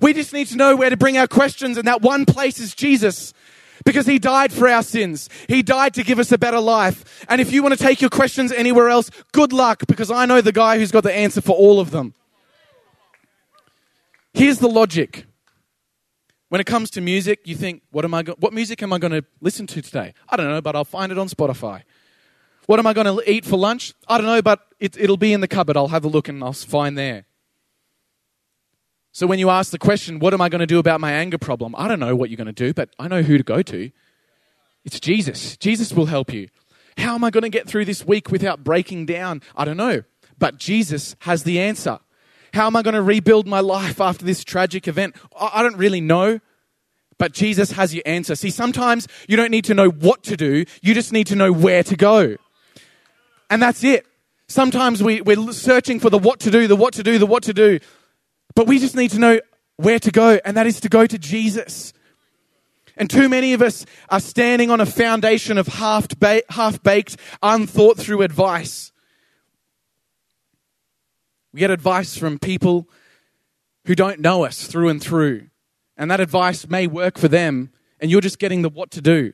We 0.00 0.12
just 0.12 0.32
need 0.32 0.46
to 0.48 0.56
know 0.56 0.76
where 0.76 0.90
to 0.90 0.96
bring 0.96 1.18
our 1.18 1.26
questions, 1.26 1.76
and 1.76 1.86
that 1.88 2.02
one 2.02 2.24
place 2.24 2.60
is 2.60 2.74
Jesus. 2.74 3.34
Because 3.84 4.06
he 4.06 4.18
died 4.18 4.52
for 4.52 4.68
our 4.68 4.82
sins. 4.82 5.30
He 5.46 5.62
died 5.62 5.94
to 5.94 6.02
give 6.02 6.18
us 6.18 6.30
a 6.32 6.36
better 6.36 6.60
life. 6.60 7.24
And 7.28 7.40
if 7.40 7.52
you 7.52 7.62
want 7.62 7.78
to 7.78 7.82
take 7.82 8.00
your 8.00 8.10
questions 8.10 8.52
anywhere 8.52 8.88
else, 8.88 9.10
good 9.32 9.52
luck, 9.52 9.84
because 9.86 10.10
I 10.10 10.26
know 10.26 10.40
the 10.40 10.52
guy 10.52 10.78
who's 10.78 10.90
got 10.90 11.04
the 11.04 11.14
answer 11.14 11.40
for 11.40 11.56
all 11.56 11.80
of 11.80 11.90
them. 11.90 12.12
Here's 14.38 14.60
the 14.60 14.68
logic. 14.68 15.26
When 16.48 16.60
it 16.60 16.64
comes 16.64 16.90
to 16.90 17.00
music, 17.00 17.40
you 17.44 17.56
think, 17.56 17.82
what, 17.90 18.04
am 18.04 18.14
I 18.14 18.22
go- 18.22 18.36
what 18.38 18.52
music 18.52 18.80
am 18.84 18.92
I 18.92 18.98
going 18.98 19.10
to 19.10 19.24
listen 19.40 19.66
to 19.66 19.82
today? 19.82 20.14
I 20.28 20.36
don't 20.36 20.48
know, 20.48 20.60
but 20.60 20.76
I'll 20.76 20.84
find 20.84 21.10
it 21.10 21.18
on 21.18 21.28
Spotify. 21.28 21.82
What 22.66 22.78
am 22.78 22.86
I 22.86 22.92
going 22.92 23.08
to 23.08 23.28
eat 23.28 23.44
for 23.44 23.56
lunch? 23.56 23.94
I 24.06 24.16
don't 24.16 24.28
know, 24.28 24.40
but 24.40 24.60
it, 24.78 24.96
it'll 24.96 25.16
be 25.16 25.32
in 25.32 25.40
the 25.40 25.48
cupboard. 25.48 25.76
I'll 25.76 25.88
have 25.88 26.04
a 26.04 26.08
look 26.08 26.28
and 26.28 26.44
I'll 26.44 26.52
find 26.52 26.96
there. 26.96 27.24
So 29.10 29.26
when 29.26 29.40
you 29.40 29.50
ask 29.50 29.72
the 29.72 29.78
question, 29.78 30.20
what 30.20 30.32
am 30.32 30.40
I 30.40 30.48
going 30.48 30.60
to 30.60 30.66
do 30.66 30.78
about 30.78 31.00
my 31.00 31.10
anger 31.10 31.38
problem? 31.38 31.74
I 31.76 31.88
don't 31.88 31.98
know 31.98 32.14
what 32.14 32.30
you're 32.30 32.36
going 32.36 32.46
to 32.46 32.52
do, 32.52 32.72
but 32.72 32.90
I 32.96 33.08
know 33.08 33.22
who 33.22 33.38
to 33.38 33.44
go 33.44 33.60
to. 33.62 33.90
It's 34.84 35.00
Jesus. 35.00 35.56
Jesus 35.56 35.92
will 35.92 36.06
help 36.06 36.32
you. 36.32 36.48
How 36.96 37.16
am 37.16 37.24
I 37.24 37.30
going 37.30 37.42
to 37.42 37.48
get 37.48 37.66
through 37.66 37.86
this 37.86 38.06
week 38.06 38.30
without 38.30 38.62
breaking 38.62 39.06
down? 39.06 39.42
I 39.56 39.64
don't 39.64 39.76
know, 39.76 40.04
but 40.38 40.58
Jesus 40.58 41.16
has 41.22 41.42
the 41.42 41.58
answer. 41.58 41.98
How 42.58 42.66
am 42.66 42.74
I 42.74 42.82
going 42.82 42.94
to 42.94 43.02
rebuild 43.02 43.46
my 43.46 43.60
life 43.60 44.00
after 44.00 44.24
this 44.24 44.42
tragic 44.42 44.88
event? 44.88 45.14
I 45.40 45.62
don't 45.62 45.76
really 45.76 46.00
know, 46.00 46.40
but 47.16 47.30
Jesus 47.30 47.70
has 47.70 47.94
your 47.94 48.02
answer. 48.04 48.34
See, 48.34 48.50
sometimes 48.50 49.06
you 49.28 49.36
don't 49.36 49.52
need 49.52 49.64
to 49.66 49.74
know 49.74 49.90
what 49.90 50.24
to 50.24 50.36
do, 50.36 50.64
you 50.82 50.92
just 50.92 51.12
need 51.12 51.28
to 51.28 51.36
know 51.36 51.52
where 51.52 51.84
to 51.84 51.94
go. 51.94 52.34
And 53.48 53.62
that's 53.62 53.84
it. 53.84 54.06
Sometimes 54.48 55.04
we, 55.04 55.20
we're 55.20 55.52
searching 55.52 56.00
for 56.00 56.10
the 56.10 56.18
what 56.18 56.40
to 56.40 56.50
do, 56.50 56.66
the 56.66 56.74
what 56.74 56.94
to 56.94 57.04
do, 57.04 57.20
the 57.20 57.26
what 57.26 57.44
to 57.44 57.54
do. 57.54 57.78
But 58.56 58.66
we 58.66 58.80
just 58.80 58.96
need 58.96 59.12
to 59.12 59.20
know 59.20 59.40
where 59.76 60.00
to 60.00 60.10
go, 60.10 60.40
and 60.44 60.56
that 60.56 60.66
is 60.66 60.80
to 60.80 60.88
go 60.88 61.06
to 61.06 61.16
Jesus. 61.16 61.92
And 62.96 63.08
too 63.08 63.28
many 63.28 63.52
of 63.52 63.62
us 63.62 63.86
are 64.08 64.18
standing 64.18 64.72
on 64.72 64.80
a 64.80 64.86
foundation 64.86 65.58
of 65.58 65.68
half 65.68 66.08
baked, 66.18 67.20
unthought 67.40 67.98
through 67.98 68.22
advice. 68.22 68.90
We 71.58 71.60
get 71.60 71.72
advice 71.72 72.16
from 72.16 72.38
people 72.38 72.88
who 73.86 73.96
don't 73.96 74.20
know 74.20 74.44
us 74.44 74.68
through 74.68 74.90
and 74.90 75.02
through. 75.02 75.48
And 75.96 76.08
that 76.08 76.20
advice 76.20 76.68
may 76.68 76.86
work 76.86 77.18
for 77.18 77.26
them, 77.26 77.72
and 77.98 78.12
you're 78.12 78.20
just 78.20 78.38
getting 78.38 78.62
the 78.62 78.68
what 78.68 78.92
to 78.92 79.00
do. 79.00 79.32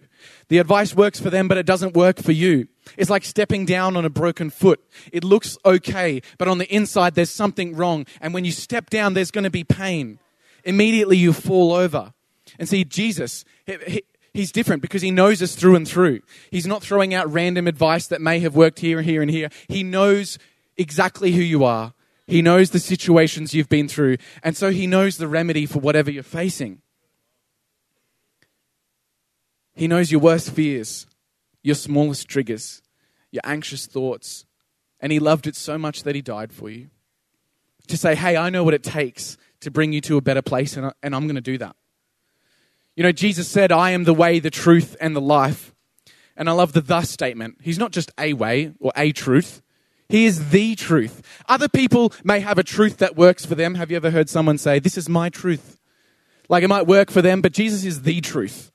The 0.48 0.56
advice 0.56 0.94
works 0.94 1.20
for 1.20 1.28
them, 1.28 1.48
but 1.48 1.58
it 1.58 1.66
doesn't 1.66 1.94
work 1.94 2.18
for 2.18 2.32
you. 2.32 2.68
It's 2.96 3.10
like 3.10 3.26
stepping 3.26 3.66
down 3.66 3.94
on 3.94 4.06
a 4.06 4.08
broken 4.08 4.48
foot. 4.48 4.80
It 5.12 5.22
looks 5.22 5.58
okay, 5.66 6.22
but 6.38 6.48
on 6.48 6.56
the 6.56 6.74
inside, 6.74 7.14
there's 7.14 7.28
something 7.28 7.76
wrong. 7.76 8.06
And 8.22 8.32
when 8.32 8.46
you 8.46 8.52
step 8.52 8.88
down, 8.88 9.12
there's 9.12 9.30
going 9.30 9.44
to 9.44 9.50
be 9.50 9.62
pain. 9.62 10.18
Immediately, 10.64 11.18
you 11.18 11.34
fall 11.34 11.74
over. 11.74 12.14
And 12.58 12.66
see, 12.66 12.84
Jesus, 12.84 13.44
he, 13.66 13.76
he, 13.87 14.02
he's 14.32 14.50
different 14.50 14.80
because 14.80 15.02
he 15.02 15.10
knows 15.10 15.42
us 15.42 15.54
through 15.54 15.76
and 15.76 15.87
through. 15.87 16.20
He's 16.50 16.66
not 16.66 16.82
throwing 16.82 17.12
out 17.12 17.30
random 17.30 17.68
advice 17.68 18.06
that 18.06 18.22
may 18.22 18.38
have 18.38 18.56
worked 18.56 18.80
here 18.80 18.96
and 18.96 19.06
here 19.06 19.20
and 19.20 19.30
here. 19.30 19.50
He 19.68 19.82
knows 19.82 20.38
exactly 20.78 21.32
who 21.32 21.42
you 21.42 21.64
are. 21.64 21.92
He 22.26 22.40
knows 22.42 22.70
the 22.70 22.78
situations 22.78 23.54
you've 23.54 23.68
been 23.68 23.88
through. 23.88 24.16
And 24.42 24.56
so 24.56 24.70
he 24.70 24.87
knows 24.87 25.18
the 25.18 25.28
remedy 25.28 25.66
for 25.66 25.78
whatever 25.78 26.10
you're 26.10 26.22
facing. 26.22 26.80
He 29.74 29.88
knows 29.88 30.10
your 30.10 30.20
worst 30.20 30.50
fears, 30.50 31.06
your 31.62 31.74
smallest 31.74 32.28
triggers, 32.28 32.80
your 33.30 33.42
anxious 33.44 33.87
thoughts. 33.87 34.46
And 35.00 35.12
He 35.12 35.18
loved 35.18 35.46
it 35.46 35.56
so 35.56 35.76
much 35.76 36.04
that 36.04 36.14
He 36.14 36.22
died 36.22 36.52
for 36.52 36.70
you. 36.70 36.88
To 37.88 37.96
say, 37.96 38.14
hey, 38.14 38.37
I 38.37 38.48
know 38.48 38.64
what 38.64 38.72
it 38.72 38.82
takes 38.82 39.37
to 39.60 39.70
bring 39.70 39.92
you 39.92 40.00
to 40.02 40.16
a 40.16 40.22
better 40.22 40.40
place, 40.40 40.76
and, 40.76 40.87
I, 40.87 40.92
and 41.02 41.14
I'm 41.14 41.26
going 41.26 41.34
to 41.34 41.42
do 41.42 41.58
that. 41.58 41.76
You 42.96 43.02
know, 43.02 43.12
Jesus 43.12 43.48
said, 43.48 43.72
I 43.72 43.90
am 43.90 44.04
the 44.04 44.14
way, 44.14 44.38
the 44.38 44.50
truth, 44.50 44.96
and 45.00 45.14
the 45.14 45.20
life. 45.20 45.74
And 46.37 46.48
I 46.48 46.52
love 46.52 46.72
the 46.72 46.80
thus 46.80 47.10
statement. 47.10 47.58
He's 47.62 47.78
not 47.78 47.90
just 47.90 48.10
a 48.18 48.32
way 48.32 48.72
or 48.80 48.92
a 48.96 49.12
truth, 49.12 49.62
He 50.08 50.26
is 50.26 50.50
the 50.50 50.74
truth. 50.74 51.22
Other 51.48 51.68
people 51.68 52.12
may 52.22 52.40
have 52.40 52.58
a 52.58 52.62
truth 52.62 52.98
that 52.98 53.16
works 53.16 53.46
for 53.46 53.54
them. 53.54 53.74
Have 53.76 53.90
you 53.90 53.96
ever 53.96 54.10
heard 54.10 54.28
someone 54.28 54.58
say, 54.58 54.78
This 54.78 54.98
is 54.98 55.08
my 55.08 55.28
truth? 55.28 55.80
Like 56.48 56.62
it 56.62 56.68
might 56.68 56.86
work 56.86 57.10
for 57.10 57.22
them, 57.22 57.40
but 57.40 57.52
Jesus 57.52 57.84
is 57.84 58.02
the 58.02 58.20
truth. 58.20 58.70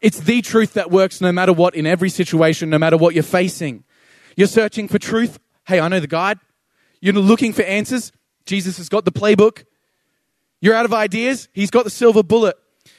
It's 0.00 0.20
the 0.20 0.42
truth 0.42 0.74
that 0.74 0.90
works 0.90 1.20
no 1.20 1.32
matter 1.32 1.52
what, 1.52 1.74
in 1.74 1.86
every 1.86 2.10
situation, 2.10 2.68
no 2.68 2.78
matter 2.78 2.96
what 2.96 3.14
you're 3.14 3.22
facing. 3.22 3.84
You're 4.36 4.48
searching 4.48 4.88
for 4.88 4.98
truth. 4.98 5.38
Hey, 5.66 5.80
I 5.80 5.88
know 5.88 6.00
the 6.00 6.06
guide. 6.06 6.38
You're 7.00 7.14
looking 7.14 7.52
for 7.52 7.62
answers. 7.62 8.12
Jesus 8.44 8.76
has 8.76 8.88
got 8.88 9.04
the 9.04 9.12
playbook. 9.12 9.64
You're 10.60 10.74
out 10.74 10.84
of 10.84 10.92
ideas. 10.92 11.48
He's 11.52 11.70
got 11.70 11.84
the 11.84 11.90
silver 11.90 12.22
bullet. 12.22 12.56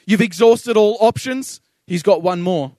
You've 0.07 0.21
exhausted 0.21 0.77
all 0.77 0.97
options. 0.99 1.61
He's 1.85 2.03
got 2.03 2.23
one 2.23 2.41
more. 2.41 2.75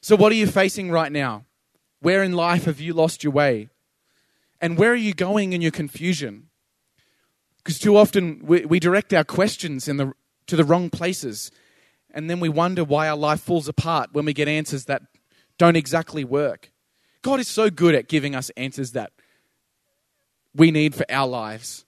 So, 0.00 0.16
what 0.16 0.32
are 0.32 0.36
you 0.36 0.46
facing 0.46 0.90
right 0.90 1.10
now? 1.10 1.44
Where 2.00 2.22
in 2.22 2.32
life 2.32 2.64
have 2.64 2.80
you 2.80 2.94
lost 2.94 3.24
your 3.24 3.32
way? 3.32 3.68
And 4.60 4.78
where 4.78 4.92
are 4.92 4.94
you 4.94 5.14
going 5.14 5.52
in 5.52 5.60
your 5.60 5.70
confusion? 5.70 6.48
Because 7.58 7.78
too 7.78 7.96
often 7.96 8.40
we, 8.44 8.64
we 8.64 8.80
direct 8.80 9.12
our 9.12 9.24
questions 9.24 9.88
in 9.88 9.96
the, 9.96 10.12
to 10.46 10.56
the 10.56 10.64
wrong 10.64 10.90
places. 10.90 11.50
And 12.12 12.30
then 12.30 12.40
we 12.40 12.48
wonder 12.48 12.84
why 12.84 13.08
our 13.08 13.16
life 13.16 13.40
falls 13.40 13.68
apart 13.68 14.10
when 14.12 14.24
we 14.24 14.32
get 14.32 14.48
answers 14.48 14.86
that 14.86 15.02
don't 15.58 15.76
exactly 15.76 16.24
work. 16.24 16.70
God 17.22 17.40
is 17.40 17.48
so 17.48 17.70
good 17.70 17.94
at 17.94 18.08
giving 18.08 18.34
us 18.34 18.50
answers 18.50 18.92
that 18.92 19.12
we 20.54 20.70
need 20.70 20.94
for 20.94 21.04
our 21.10 21.26
lives. 21.26 21.84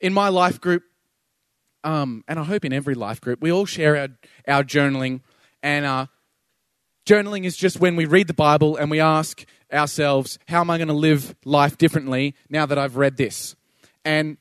In 0.00 0.12
my 0.12 0.28
life 0.28 0.60
group, 0.60 0.82
um, 1.84 2.24
and 2.26 2.38
I 2.38 2.44
hope 2.44 2.64
in 2.64 2.72
every 2.72 2.94
life 2.94 3.20
group, 3.20 3.40
we 3.40 3.52
all 3.52 3.66
share 3.66 3.96
our, 3.96 4.08
our 4.46 4.64
journaling. 4.64 5.20
And 5.62 5.84
uh, 5.84 6.06
journaling 7.06 7.44
is 7.44 7.56
just 7.56 7.80
when 7.80 7.96
we 7.96 8.04
read 8.04 8.26
the 8.26 8.34
Bible 8.34 8.76
and 8.76 8.90
we 8.90 9.00
ask 9.00 9.44
ourselves, 9.72 10.38
how 10.48 10.60
am 10.60 10.70
I 10.70 10.78
going 10.78 10.88
to 10.88 10.94
live 10.94 11.34
life 11.44 11.78
differently 11.78 12.34
now 12.48 12.66
that 12.66 12.78
I've 12.78 12.96
read 12.96 13.16
this? 13.16 13.56
And 14.04 14.38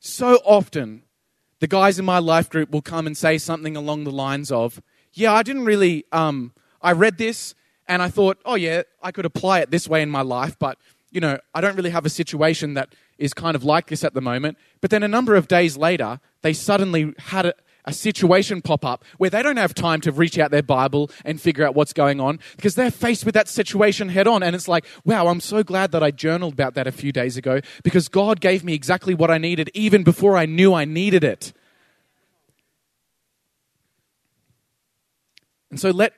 so 0.00 0.36
often, 0.44 1.02
the 1.60 1.66
guys 1.66 1.98
in 1.98 2.04
my 2.04 2.18
life 2.18 2.48
group 2.48 2.70
will 2.70 2.82
come 2.82 3.06
and 3.06 3.16
say 3.16 3.38
something 3.38 3.76
along 3.76 4.04
the 4.04 4.10
lines 4.10 4.52
of, 4.52 4.80
yeah, 5.12 5.32
I 5.32 5.42
didn't 5.42 5.64
really, 5.64 6.04
um, 6.12 6.52
I 6.80 6.92
read 6.92 7.18
this 7.18 7.54
and 7.86 8.02
I 8.02 8.08
thought, 8.08 8.38
oh 8.44 8.54
yeah, 8.54 8.82
I 9.02 9.10
could 9.10 9.24
apply 9.24 9.60
it 9.60 9.70
this 9.70 9.88
way 9.88 10.02
in 10.02 10.10
my 10.10 10.22
life, 10.22 10.58
but 10.58 10.78
you 11.10 11.20
know, 11.20 11.38
I 11.54 11.60
don't 11.60 11.74
really 11.74 11.90
have 11.90 12.04
a 12.04 12.10
situation 12.10 12.74
that 12.74 12.94
is 13.16 13.32
kind 13.32 13.56
of 13.56 13.64
like 13.64 13.88
this 13.88 14.04
at 14.04 14.14
the 14.14 14.20
moment. 14.20 14.58
But 14.80 14.90
then 14.90 15.02
a 15.02 15.08
number 15.08 15.34
of 15.34 15.48
days 15.48 15.76
later, 15.76 16.20
they 16.42 16.52
suddenly 16.52 17.14
had 17.18 17.46
a, 17.46 17.54
a 17.88 17.92
situation 17.92 18.60
pop 18.60 18.84
up 18.84 19.02
where 19.16 19.30
they 19.30 19.42
don't 19.42 19.56
have 19.56 19.72
time 19.72 19.98
to 20.02 20.12
reach 20.12 20.38
out 20.38 20.50
their 20.50 20.62
Bible 20.62 21.10
and 21.24 21.40
figure 21.40 21.66
out 21.66 21.74
what's 21.74 21.94
going 21.94 22.20
on 22.20 22.38
because 22.54 22.74
they're 22.74 22.90
faced 22.90 23.24
with 23.24 23.32
that 23.32 23.48
situation 23.48 24.10
head 24.10 24.28
on. 24.28 24.42
And 24.42 24.54
it's 24.54 24.68
like, 24.68 24.84
wow, 25.06 25.28
I'm 25.28 25.40
so 25.40 25.62
glad 25.62 25.92
that 25.92 26.02
I 26.02 26.10
journaled 26.10 26.52
about 26.52 26.74
that 26.74 26.86
a 26.86 26.92
few 26.92 27.12
days 27.12 27.38
ago 27.38 27.62
because 27.82 28.08
God 28.08 28.42
gave 28.42 28.62
me 28.62 28.74
exactly 28.74 29.14
what 29.14 29.30
I 29.30 29.38
needed 29.38 29.70
even 29.72 30.04
before 30.04 30.36
I 30.36 30.44
knew 30.44 30.74
I 30.74 30.84
needed 30.84 31.24
it. 31.24 31.54
And 35.70 35.80
so 35.80 35.88
let 35.88 36.12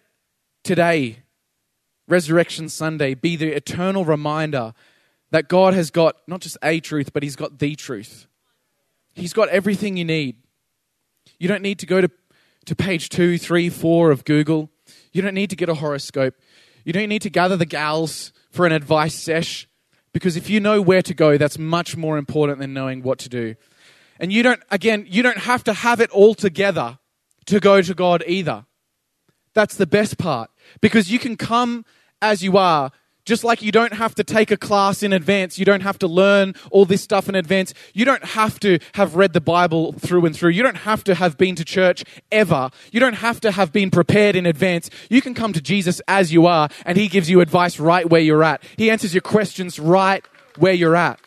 today 0.64 1.20
Resurrection 2.08 2.68
Sunday 2.68 3.14
be 3.14 3.36
the 3.36 3.54
eternal 3.54 4.04
reminder 4.04 4.74
that 5.30 5.48
God 5.48 5.74
has 5.74 5.92
got 5.92 6.16
not 6.26 6.40
just 6.40 6.58
a 6.64 6.80
truth, 6.80 7.12
but 7.12 7.22
He's 7.22 7.36
got 7.36 7.60
the 7.60 7.76
truth. 7.76 8.26
He's 9.14 9.32
got 9.32 9.48
everything 9.50 9.96
you 9.96 10.04
need. 10.04 10.36
You 11.40 11.48
don't 11.48 11.62
need 11.62 11.80
to 11.80 11.86
go 11.86 12.00
to, 12.00 12.10
to 12.66 12.76
page 12.76 13.08
two, 13.08 13.38
three, 13.38 13.68
four 13.70 14.12
of 14.12 14.24
Google. 14.24 14.70
You 15.12 15.22
don't 15.22 15.34
need 15.34 15.50
to 15.50 15.56
get 15.56 15.68
a 15.68 15.74
horoscope. 15.74 16.34
You 16.84 16.92
don't 16.92 17.08
need 17.08 17.22
to 17.22 17.30
gather 17.30 17.56
the 17.56 17.66
gals 17.66 18.32
for 18.50 18.66
an 18.66 18.72
advice 18.72 19.14
sesh 19.14 19.66
because 20.12 20.36
if 20.36 20.50
you 20.50 20.60
know 20.60 20.82
where 20.82 21.02
to 21.02 21.14
go, 21.14 21.38
that's 21.38 21.58
much 21.58 21.96
more 21.96 22.18
important 22.18 22.58
than 22.58 22.74
knowing 22.74 23.02
what 23.02 23.18
to 23.20 23.28
do. 23.28 23.54
And 24.18 24.32
you 24.32 24.42
don't, 24.42 24.62
again, 24.70 25.06
you 25.08 25.22
don't 25.22 25.38
have 25.38 25.64
to 25.64 25.72
have 25.72 26.00
it 26.00 26.10
all 26.10 26.34
together 26.34 26.98
to 27.46 27.58
go 27.58 27.80
to 27.80 27.94
God 27.94 28.22
either. 28.26 28.66
That's 29.54 29.76
the 29.76 29.86
best 29.86 30.18
part 30.18 30.50
because 30.80 31.10
you 31.10 31.18
can 31.18 31.36
come 31.36 31.84
as 32.20 32.42
you 32.42 32.58
are. 32.58 32.92
Just 33.24 33.44
like 33.44 33.62
you 33.62 33.70
don't 33.70 33.92
have 33.92 34.14
to 34.14 34.24
take 34.24 34.50
a 34.50 34.56
class 34.56 35.02
in 35.02 35.12
advance, 35.12 35.58
you 35.58 35.64
don't 35.64 35.82
have 35.82 35.98
to 35.98 36.06
learn 36.06 36.54
all 36.70 36.84
this 36.84 37.02
stuff 37.02 37.28
in 37.28 37.34
advance. 37.34 37.74
You 37.92 38.04
don't 38.04 38.24
have 38.24 38.58
to 38.60 38.78
have 38.94 39.14
read 39.14 39.32
the 39.32 39.40
Bible 39.40 39.92
through 39.92 40.26
and 40.26 40.34
through. 40.34 40.50
You 40.50 40.62
don't 40.62 40.78
have 40.78 41.04
to 41.04 41.14
have 41.14 41.36
been 41.36 41.54
to 41.56 41.64
church 41.64 42.04
ever. 42.32 42.70
You 42.92 43.00
don't 43.00 43.14
have 43.14 43.40
to 43.40 43.50
have 43.50 43.72
been 43.72 43.90
prepared 43.90 44.36
in 44.36 44.46
advance. 44.46 44.90
You 45.08 45.20
can 45.20 45.34
come 45.34 45.52
to 45.52 45.60
Jesus 45.60 46.00
as 46.08 46.32
you 46.32 46.46
are, 46.46 46.68
and 46.86 46.96
He 46.96 47.08
gives 47.08 47.28
you 47.28 47.40
advice 47.40 47.78
right 47.78 48.08
where 48.08 48.20
you're 48.20 48.44
at. 48.44 48.62
He 48.76 48.90
answers 48.90 49.14
your 49.14 49.22
questions 49.22 49.78
right 49.78 50.24
where 50.58 50.72
you're 50.72 50.96
at. 50.96 51.20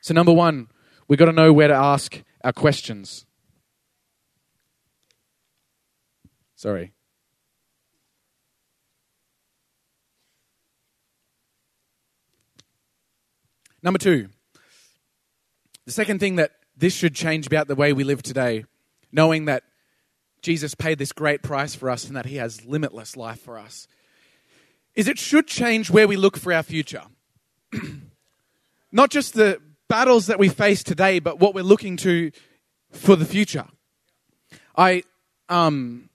So, 0.00 0.14
number 0.14 0.32
one, 0.32 0.68
we've 1.08 1.18
got 1.18 1.26
to 1.26 1.32
know 1.32 1.52
where 1.52 1.68
to 1.68 1.74
ask 1.74 2.22
our 2.44 2.52
questions. 2.52 3.26
Sorry. 6.54 6.92
Number 13.88 13.98
two, 13.98 14.28
the 15.86 15.92
second 15.92 16.20
thing 16.20 16.36
that 16.36 16.50
this 16.76 16.92
should 16.92 17.14
change 17.14 17.46
about 17.46 17.68
the 17.68 17.74
way 17.74 17.94
we 17.94 18.04
live 18.04 18.22
today, 18.22 18.66
knowing 19.12 19.46
that 19.46 19.62
Jesus 20.42 20.74
paid 20.74 20.98
this 20.98 21.10
great 21.10 21.42
price 21.42 21.74
for 21.74 21.88
us 21.88 22.04
and 22.06 22.14
that 22.14 22.26
he 22.26 22.36
has 22.36 22.66
limitless 22.66 23.16
life 23.16 23.40
for 23.40 23.56
us, 23.56 23.88
is 24.94 25.08
it 25.08 25.18
should 25.18 25.46
change 25.46 25.88
where 25.90 26.06
we 26.06 26.18
look 26.18 26.36
for 26.36 26.52
our 26.52 26.62
future. 26.62 27.04
Not 28.92 29.08
just 29.08 29.32
the 29.32 29.58
battles 29.88 30.26
that 30.26 30.38
we 30.38 30.50
face 30.50 30.82
today, 30.82 31.18
but 31.18 31.40
what 31.40 31.54
we're 31.54 31.64
looking 31.64 31.96
to 31.96 32.30
for 32.92 33.16
the 33.16 33.24
future. 33.24 33.68
I, 34.76 35.02
um, 35.48 36.10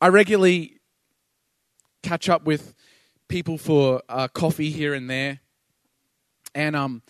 I 0.00 0.08
regularly 0.08 0.80
catch 2.02 2.28
up 2.28 2.46
with 2.46 2.74
people 3.28 3.58
for 3.58 4.02
uh, 4.08 4.26
coffee 4.26 4.70
here 4.70 4.92
and 4.92 5.08
there 5.08 5.38
and 6.56 6.74
um, 6.74 7.02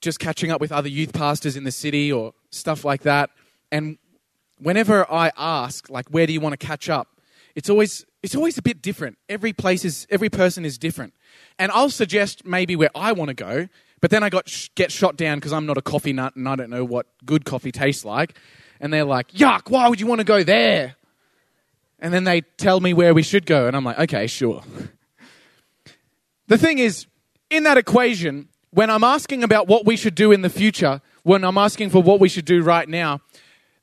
just 0.00 0.20
catching 0.20 0.52
up 0.52 0.60
with 0.60 0.70
other 0.70 0.88
youth 0.88 1.12
pastors 1.12 1.56
in 1.56 1.64
the 1.64 1.72
city 1.72 2.12
or 2.12 2.34
stuff 2.50 2.84
like 2.84 3.02
that. 3.02 3.30
And 3.72 3.98
whenever 4.58 5.10
I 5.10 5.32
ask, 5.36 5.90
like, 5.90 6.08
where 6.10 6.26
do 6.26 6.32
you 6.32 6.40
want 6.40 6.52
to 6.52 6.64
catch 6.64 6.88
up? 6.88 7.08
It's 7.56 7.70
always 7.70 8.04
it's 8.22 8.34
always 8.34 8.58
a 8.58 8.62
bit 8.62 8.82
different. 8.82 9.16
Every 9.28 9.52
place 9.52 9.84
is 9.84 10.06
every 10.10 10.28
person 10.28 10.64
is 10.66 10.76
different, 10.76 11.14
and 11.58 11.72
I'll 11.72 11.90
suggest 11.90 12.44
maybe 12.44 12.76
where 12.76 12.90
I 12.94 13.12
want 13.12 13.30
to 13.30 13.34
go. 13.34 13.68
But 14.02 14.10
then 14.10 14.22
I 14.22 14.28
got 14.28 14.46
sh- 14.46 14.68
get 14.74 14.92
shot 14.92 15.16
down 15.16 15.38
because 15.38 15.54
I'm 15.54 15.64
not 15.64 15.78
a 15.78 15.82
coffee 15.82 16.12
nut 16.12 16.36
and 16.36 16.46
I 16.46 16.54
don't 16.54 16.68
know 16.68 16.84
what 16.84 17.06
good 17.24 17.46
coffee 17.46 17.72
tastes 17.72 18.04
like. 18.04 18.38
And 18.78 18.92
they're 18.92 19.06
like, 19.06 19.32
"Yuck! 19.32 19.70
Why 19.70 19.88
would 19.88 20.00
you 20.00 20.06
want 20.06 20.18
to 20.18 20.24
go 20.24 20.42
there?" 20.42 20.96
And 21.98 22.12
then 22.12 22.24
they 22.24 22.42
tell 22.42 22.78
me 22.78 22.92
where 22.92 23.14
we 23.14 23.22
should 23.22 23.46
go, 23.46 23.66
and 23.66 23.74
I'm 23.74 23.84
like, 23.84 23.98
"Okay, 24.00 24.26
sure." 24.26 24.62
the 26.46 26.58
thing 26.58 26.78
is, 26.78 27.06
in 27.50 27.64
that 27.64 27.76
equation, 27.76 28.48
when 28.70 28.90
I'm 28.90 29.04
asking 29.04 29.42
about 29.42 29.68
what 29.68 29.86
we 29.86 29.96
should 29.96 30.14
do 30.14 30.32
in 30.32 30.42
the 30.42 30.50
future, 30.50 31.00
when 31.22 31.44
I'm 31.44 31.58
asking 31.58 31.90
for 31.90 32.02
what 32.02 32.20
we 32.20 32.28
should 32.28 32.44
do 32.44 32.62
right 32.62 32.88
now, 32.88 33.20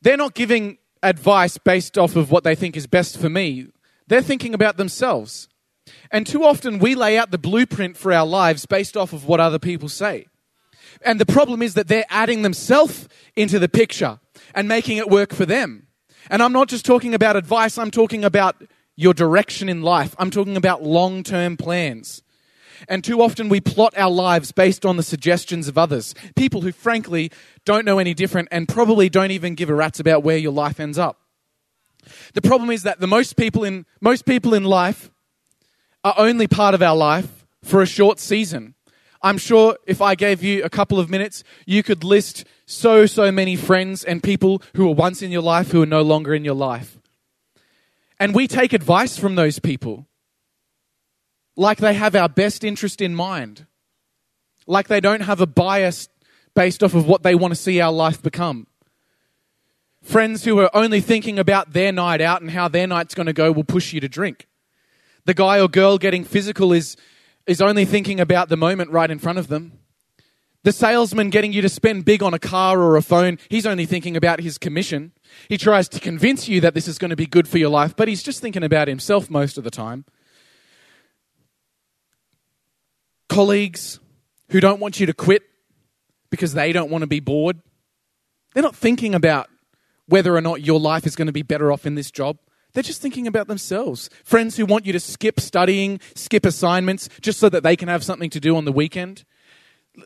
they're 0.01 0.17
not 0.17 0.33
giving 0.33 0.77
advice 1.01 1.57
based 1.57 1.97
off 1.97 2.15
of 2.15 2.31
what 2.31 2.43
they 2.43 2.55
think 2.55 2.77
is 2.77 2.87
best 2.87 3.17
for 3.17 3.29
me. 3.29 3.67
They're 4.07 4.21
thinking 4.21 4.53
about 4.53 4.77
themselves. 4.77 5.47
And 6.11 6.25
too 6.25 6.43
often 6.43 6.79
we 6.79 6.95
lay 6.95 7.17
out 7.17 7.31
the 7.31 7.37
blueprint 7.37 7.97
for 7.97 8.13
our 8.13 8.25
lives 8.25 8.65
based 8.65 8.95
off 8.95 9.13
of 9.13 9.25
what 9.25 9.39
other 9.39 9.59
people 9.59 9.89
say. 9.89 10.27
And 11.01 11.19
the 11.19 11.25
problem 11.25 11.61
is 11.61 11.73
that 11.73 11.87
they're 11.87 12.05
adding 12.09 12.41
themselves 12.41 13.07
into 13.35 13.59
the 13.59 13.67
picture 13.67 14.19
and 14.53 14.67
making 14.67 14.97
it 14.97 15.09
work 15.09 15.33
for 15.33 15.45
them. 15.45 15.87
And 16.29 16.41
I'm 16.41 16.53
not 16.53 16.69
just 16.69 16.85
talking 16.85 17.13
about 17.13 17.35
advice, 17.35 17.77
I'm 17.77 17.91
talking 17.91 18.23
about 18.23 18.63
your 18.95 19.13
direction 19.13 19.69
in 19.69 19.81
life. 19.81 20.15
I'm 20.19 20.29
talking 20.29 20.55
about 20.55 20.83
long 20.83 21.23
term 21.23 21.57
plans. 21.57 22.21
And 22.87 23.03
too 23.03 23.21
often 23.21 23.49
we 23.49 23.61
plot 23.61 23.93
our 23.97 24.11
lives 24.11 24.51
based 24.51 24.85
on 24.85 24.97
the 24.97 25.03
suggestions 25.03 25.67
of 25.67 25.77
others, 25.77 26.13
people 26.35 26.61
who 26.61 26.71
frankly 26.71 27.31
don't 27.65 27.85
know 27.85 27.99
any 27.99 28.13
different 28.13 28.49
and 28.51 28.67
probably 28.67 29.09
don't 29.09 29.31
even 29.31 29.55
give 29.55 29.69
a 29.69 29.75
rat's 29.75 29.99
about 29.99 30.23
where 30.23 30.37
your 30.37 30.53
life 30.53 30.79
ends 30.79 30.97
up. 30.97 31.19
The 32.33 32.41
problem 32.41 32.69
is 32.69 32.83
that 32.83 32.99
the 32.99 33.07
most 33.07 33.37
people 33.37 33.63
in 33.63 33.85
most 34.01 34.25
people 34.25 34.53
in 34.53 34.63
life 34.63 35.09
are 36.03 36.15
only 36.17 36.47
part 36.47 36.75
of 36.75 36.81
our 36.81 36.95
life 36.95 37.45
for 37.63 37.81
a 37.81 37.85
short 37.85 38.19
season. 38.19 38.75
I'm 39.21 39.37
sure 39.37 39.77
if 39.87 40.01
I 40.01 40.15
gave 40.15 40.43
you 40.43 40.63
a 40.63 40.69
couple 40.69 40.99
of 40.99 41.09
minutes, 41.09 41.45
you 41.65 41.81
could 41.81 42.03
list 42.03 42.43
so, 42.65 43.05
so 43.05 43.31
many 43.31 43.55
friends 43.55 44.03
and 44.03 44.21
people 44.21 44.61
who 44.75 44.85
were 44.85 44.93
once 44.93 45.21
in 45.21 45.31
your 45.31 45.41
life 45.41 45.71
who 45.71 45.81
are 45.81 45.87
no 45.87 46.01
longer 46.01 46.33
in 46.35 46.43
your 46.43 46.55
life. 46.55 46.99
And 48.19 48.35
we 48.35 48.47
take 48.47 48.73
advice 48.73 49.17
from 49.17 49.35
those 49.35 49.59
people 49.59 50.07
like 51.55 51.77
they 51.77 51.93
have 51.93 52.15
our 52.15 52.29
best 52.29 52.63
interest 52.63 53.01
in 53.01 53.13
mind, 53.15 53.65
like 54.65 54.87
they 54.87 54.99
don't 54.99 55.21
have 55.21 55.41
a 55.41 55.47
bias 55.47 56.09
based 56.55 56.83
off 56.83 56.93
of 56.93 57.07
what 57.07 57.23
they 57.23 57.35
want 57.35 57.51
to 57.51 57.59
see 57.59 57.79
our 57.79 57.91
life 57.91 58.21
become. 58.21 58.67
Friends 60.01 60.43
who 60.43 60.59
are 60.59 60.69
only 60.73 60.99
thinking 60.99 61.39
about 61.39 61.73
their 61.73 61.91
night 61.91 62.21
out 62.21 62.41
and 62.41 62.51
how 62.51 62.67
their 62.67 62.87
night's 62.87 63.15
going 63.15 63.27
to 63.27 63.33
go 63.33 63.51
will 63.51 63.63
push 63.63 63.93
you 63.93 64.01
to 64.01 64.09
drink. 64.09 64.47
The 65.25 65.33
guy 65.33 65.59
or 65.59 65.69
girl 65.69 65.97
getting 65.97 66.23
physical 66.23 66.73
is 66.73 66.97
is 67.45 67.61
only 67.61 67.85
thinking 67.85 68.19
about 68.19 68.49
the 68.49 68.57
moment 68.57 68.89
right 68.91 69.11
in 69.11 69.19
front 69.19 69.37
of 69.37 69.47
them. 69.47 69.73
The 70.63 70.71
salesman 70.71 71.29
getting 71.29 71.51
you 71.51 71.61
to 71.61 71.67
spend 71.67 72.05
big 72.05 72.23
on 72.23 72.33
a 72.33 72.39
car 72.39 72.79
or 72.79 72.95
a 72.95 73.01
phone, 73.01 73.37
he's 73.49 73.65
only 73.65 73.85
thinking 73.85 74.15
about 74.15 74.39
his 74.39 74.57
commission. 74.57 75.11
He 75.49 75.57
tries 75.57 75.89
to 75.89 75.99
convince 75.99 76.47
you 76.47 76.61
that 76.61 76.73
this 76.73 76.87
is 76.87 76.97
going 76.97 77.09
to 77.09 77.17
be 77.17 77.25
good 77.25 77.49
for 77.49 77.57
your 77.57 77.69
life, 77.69 77.97
but 77.97 78.07
he's 78.07 78.23
just 78.23 78.41
thinking 78.41 78.63
about 78.63 78.87
himself 78.87 79.29
most 79.29 79.57
of 79.57 79.65
the 79.65 79.71
time. 79.71 80.05
Colleagues 83.33 83.99
who 84.49 84.59
don't 84.59 84.79
want 84.79 84.99
you 84.99 85.05
to 85.05 85.13
quit 85.13 85.43
because 86.29 86.53
they 86.53 86.71
don't 86.71 86.91
want 86.91 87.01
to 87.01 87.07
be 87.07 87.19
bored, 87.19 87.59
they're 88.53 88.63
not 88.63 88.75
thinking 88.75 89.15
about 89.15 89.49
whether 90.07 90.35
or 90.35 90.41
not 90.41 90.61
your 90.61 90.79
life 90.79 91.07
is 91.07 91.15
going 91.15 91.27
to 91.27 91.33
be 91.33 91.41
better 91.41 91.71
off 91.71 91.85
in 91.85 91.95
this 91.95 92.11
job. 92.11 92.37
They're 92.73 92.83
just 92.83 93.01
thinking 93.01 93.27
about 93.27 93.47
themselves. 93.47 94.09
Friends 94.23 94.57
who 94.57 94.65
want 94.65 94.85
you 94.85 94.93
to 94.93 94.99
skip 94.99 95.39
studying, 95.39 95.99
skip 96.15 96.45
assignments, 96.45 97.07
just 97.21 97.39
so 97.39 97.49
that 97.49 97.63
they 97.63 97.75
can 97.75 97.87
have 97.87 98.03
something 98.03 98.29
to 98.31 98.39
do 98.39 98.55
on 98.57 98.65
the 98.65 98.71
weekend. 98.71 99.25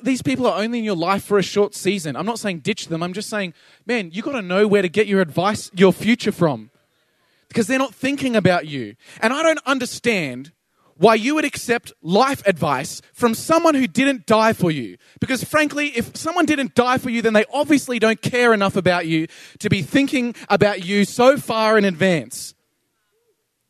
These 0.03 0.21
people 0.21 0.45
are 0.47 0.61
only 0.61 0.79
in 0.79 0.85
your 0.85 0.97
life 0.97 1.23
for 1.23 1.37
a 1.37 1.43
short 1.43 1.73
season. 1.73 2.17
I'm 2.17 2.25
not 2.25 2.39
saying 2.39 2.59
ditch 2.59 2.87
them. 2.87 3.01
I'm 3.01 3.13
just 3.13 3.29
saying, 3.29 3.53
man, 3.85 4.11
you've 4.11 4.25
got 4.25 4.33
to 4.33 4.41
know 4.41 4.67
where 4.67 4.81
to 4.81 4.89
get 4.89 5.07
your 5.07 5.21
advice, 5.21 5.71
your 5.73 5.93
future 5.93 6.33
from. 6.33 6.69
Because 7.47 7.67
they're 7.67 7.79
not 7.79 7.95
thinking 7.95 8.35
about 8.35 8.67
you. 8.67 8.95
And 9.21 9.31
I 9.31 9.43
don't 9.43 9.59
understand 9.65 10.51
why 10.97 11.15
you 11.15 11.35
would 11.35 11.45
accept 11.45 11.93
life 12.01 12.45
advice 12.45 13.01
from 13.13 13.33
someone 13.33 13.75
who 13.75 13.87
didn't 13.87 14.25
die 14.25 14.53
for 14.53 14.71
you. 14.71 14.97
Because 15.19 15.43
frankly, 15.43 15.87
if 15.95 16.15
someone 16.17 16.45
didn't 16.45 16.75
die 16.75 16.97
for 16.97 17.09
you, 17.09 17.21
then 17.21 17.33
they 17.33 17.45
obviously 17.53 17.99
don't 17.99 18.21
care 18.21 18.53
enough 18.53 18.75
about 18.75 19.05
you 19.07 19.27
to 19.59 19.69
be 19.69 19.81
thinking 19.81 20.35
about 20.49 20.85
you 20.85 21.05
so 21.05 21.37
far 21.37 21.77
in 21.77 21.85
advance. 21.85 22.53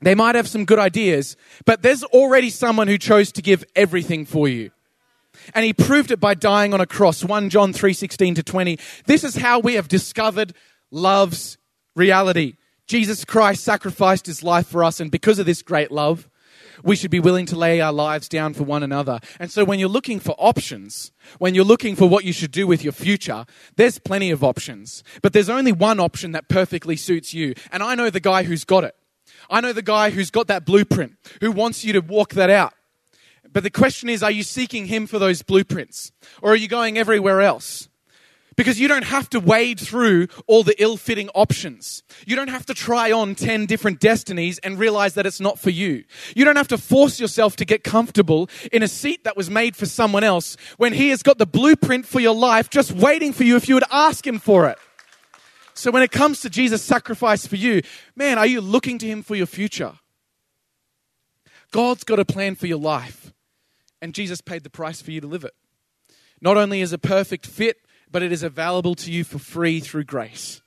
They 0.01 0.15
might 0.15 0.35
have 0.35 0.47
some 0.47 0.65
good 0.65 0.79
ideas, 0.79 1.35
but 1.65 1.81
there's 1.81 2.03
already 2.03 2.49
someone 2.49 2.87
who 2.87 2.97
chose 2.97 3.31
to 3.33 3.41
give 3.41 3.63
everything 3.75 4.25
for 4.25 4.47
you. 4.47 4.71
And 5.53 5.65
he 5.65 5.73
proved 5.73 6.11
it 6.11 6.19
by 6.19 6.33
dying 6.33 6.73
on 6.73 6.81
a 6.81 6.85
cross. 6.85 7.23
1 7.23 7.49
John 7.49 7.73
3:16 7.73 8.35
to 8.35 8.43
20. 8.43 8.79
This 9.05 9.23
is 9.23 9.35
how 9.35 9.59
we 9.59 9.73
have 9.73 9.87
discovered 9.87 10.53
love's 10.91 11.57
reality. 11.95 12.55
Jesus 12.87 13.25
Christ 13.25 13.63
sacrificed 13.63 14.27
his 14.27 14.43
life 14.43 14.67
for 14.67 14.83
us 14.83 14.99
and 14.99 15.11
because 15.11 15.39
of 15.39 15.45
this 15.45 15.61
great 15.61 15.91
love, 15.91 16.29
we 16.83 16.95
should 16.95 17.11
be 17.11 17.19
willing 17.19 17.45
to 17.47 17.55
lay 17.55 17.81
our 17.81 17.93
lives 17.93 18.29
down 18.29 18.53
for 18.53 18.63
one 18.63 18.83
another. 18.83 19.19
And 19.39 19.51
so 19.51 19.63
when 19.63 19.79
you're 19.79 19.89
looking 19.89 20.19
for 20.19 20.35
options, 20.37 21.11
when 21.39 21.55
you're 21.55 21.65
looking 21.65 21.95
for 21.95 22.07
what 22.07 22.23
you 22.23 22.33
should 22.33 22.51
do 22.51 22.67
with 22.67 22.83
your 22.83 22.93
future, 22.93 23.45
there's 23.75 23.99
plenty 23.99 24.31
of 24.31 24.43
options. 24.43 25.03
But 25.21 25.33
there's 25.33 25.49
only 25.49 25.71
one 25.71 25.99
option 25.99 26.31
that 26.31 26.49
perfectly 26.49 26.95
suits 26.95 27.33
you. 27.33 27.53
And 27.71 27.83
I 27.83 27.95
know 27.95 28.09
the 28.09 28.19
guy 28.19 28.43
who's 28.43 28.63
got 28.63 28.83
it. 28.83 28.95
I 29.49 29.61
know 29.61 29.73
the 29.73 29.81
guy 29.81 30.09
who's 30.09 30.31
got 30.31 30.47
that 30.47 30.65
blueprint, 30.65 31.13
who 31.41 31.51
wants 31.51 31.85
you 31.85 31.93
to 31.93 31.99
walk 31.99 32.33
that 32.33 32.49
out. 32.49 32.73
But 33.51 33.63
the 33.63 33.69
question 33.69 34.09
is, 34.09 34.21
are 34.23 34.31
you 34.31 34.43
seeking 34.43 34.87
him 34.87 35.07
for 35.07 35.19
those 35.19 35.41
blueprints? 35.41 36.11
Or 36.41 36.51
are 36.51 36.55
you 36.55 36.67
going 36.67 36.97
everywhere 36.97 37.41
else? 37.41 37.86
Because 38.57 38.79
you 38.79 38.87
don't 38.87 39.05
have 39.05 39.29
to 39.29 39.39
wade 39.39 39.79
through 39.79 40.27
all 40.47 40.63
the 40.63 40.75
ill 40.81 40.97
fitting 40.97 41.29
options. 41.29 42.01
You 42.25 42.35
don't 42.35 42.49
have 42.49 42.65
to 42.65 42.73
try 42.73 43.11
on 43.11 43.35
10 43.35 43.67
different 43.67 43.99
destinies 43.99 44.57
and 44.59 44.79
realize 44.79 45.13
that 45.13 45.27
it's 45.27 45.39
not 45.39 45.59
for 45.59 45.69
you. 45.69 46.03
You 46.35 46.43
don't 46.43 46.55
have 46.55 46.67
to 46.69 46.77
force 46.77 47.19
yourself 47.19 47.55
to 47.57 47.65
get 47.65 47.83
comfortable 47.83 48.49
in 48.71 48.81
a 48.81 48.87
seat 48.87 49.23
that 49.25 49.37
was 49.37 49.49
made 49.49 49.75
for 49.75 49.85
someone 49.85 50.23
else 50.23 50.57
when 50.77 50.91
he 50.91 51.09
has 51.09 51.21
got 51.21 51.37
the 51.37 51.45
blueprint 51.45 52.07
for 52.07 52.19
your 52.19 52.33
life 52.33 52.71
just 52.71 52.91
waiting 52.91 53.31
for 53.31 53.43
you 53.43 53.55
if 53.55 53.69
you 53.69 53.75
would 53.75 53.83
ask 53.91 54.25
him 54.25 54.39
for 54.39 54.67
it. 54.67 54.79
So 55.75 55.91
when 55.91 56.01
it 56.01 56.11
comes 56.11 56.41
to 56.41 56.49
Jesus' 56.49 56.81
sacrifice 56.81 57.45
for 57.45 57.55
you, 57.55 57.83
man, 58.15 58.39
are 58.39 58.47
you 58.47 58.59
looking 58.59 58.97
to 58.97 59.05
him 59.05 59.21
for 59.21 59.35
your 59.35 59.45
future? 59.45 59.93
God's 61.69 62.03
got 62.03 62.17
a 62.17 62.25
plan 62.25 62.55
for 62.55 62.65
your 62.65 62.79
life, 62.79 63.31
and 64.01 64.15
Jesus 64.15 64.41
paid 64.41 64.63
the 64.63 64.71
price 64.71 64.99
for 64.99 65.11
you 65.11 65.21
to 65.21 65.27
live 65.27 65.43
it. 65.43 65.53
Not 66.41 66.57
only 66.57 66.81
is 66.81 66.93
a 66.93 66.97
perfect 66.97 67.45
fit, 67.45 67.77
but 68.11 68.23
it 68.23 68.31
is 68.31 68.43
available 68.43 68.95
to 68.95 69.11
you 69.11 69.23
for 69.23 69.39
free 69.39 69.79
through 69.79 70.05
grace. 70.05 70.61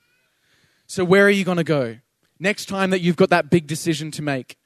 So, 0.87 1.03
where 1.03 1.25
are 1.25 1.29
you 1.29 1.43
going 1.43 1.57
to 1.57 1.63
go 1.63 1.97
next 2.39 2.65
time 2.65 2.89
that 2.89 3.01
you've 3.01 3.15
got 3.15 3.29
that 3.29 3.49
big 3.49 3.67
decision 3.67 4.11
to 4.11 4.21
make? 4.21 4.57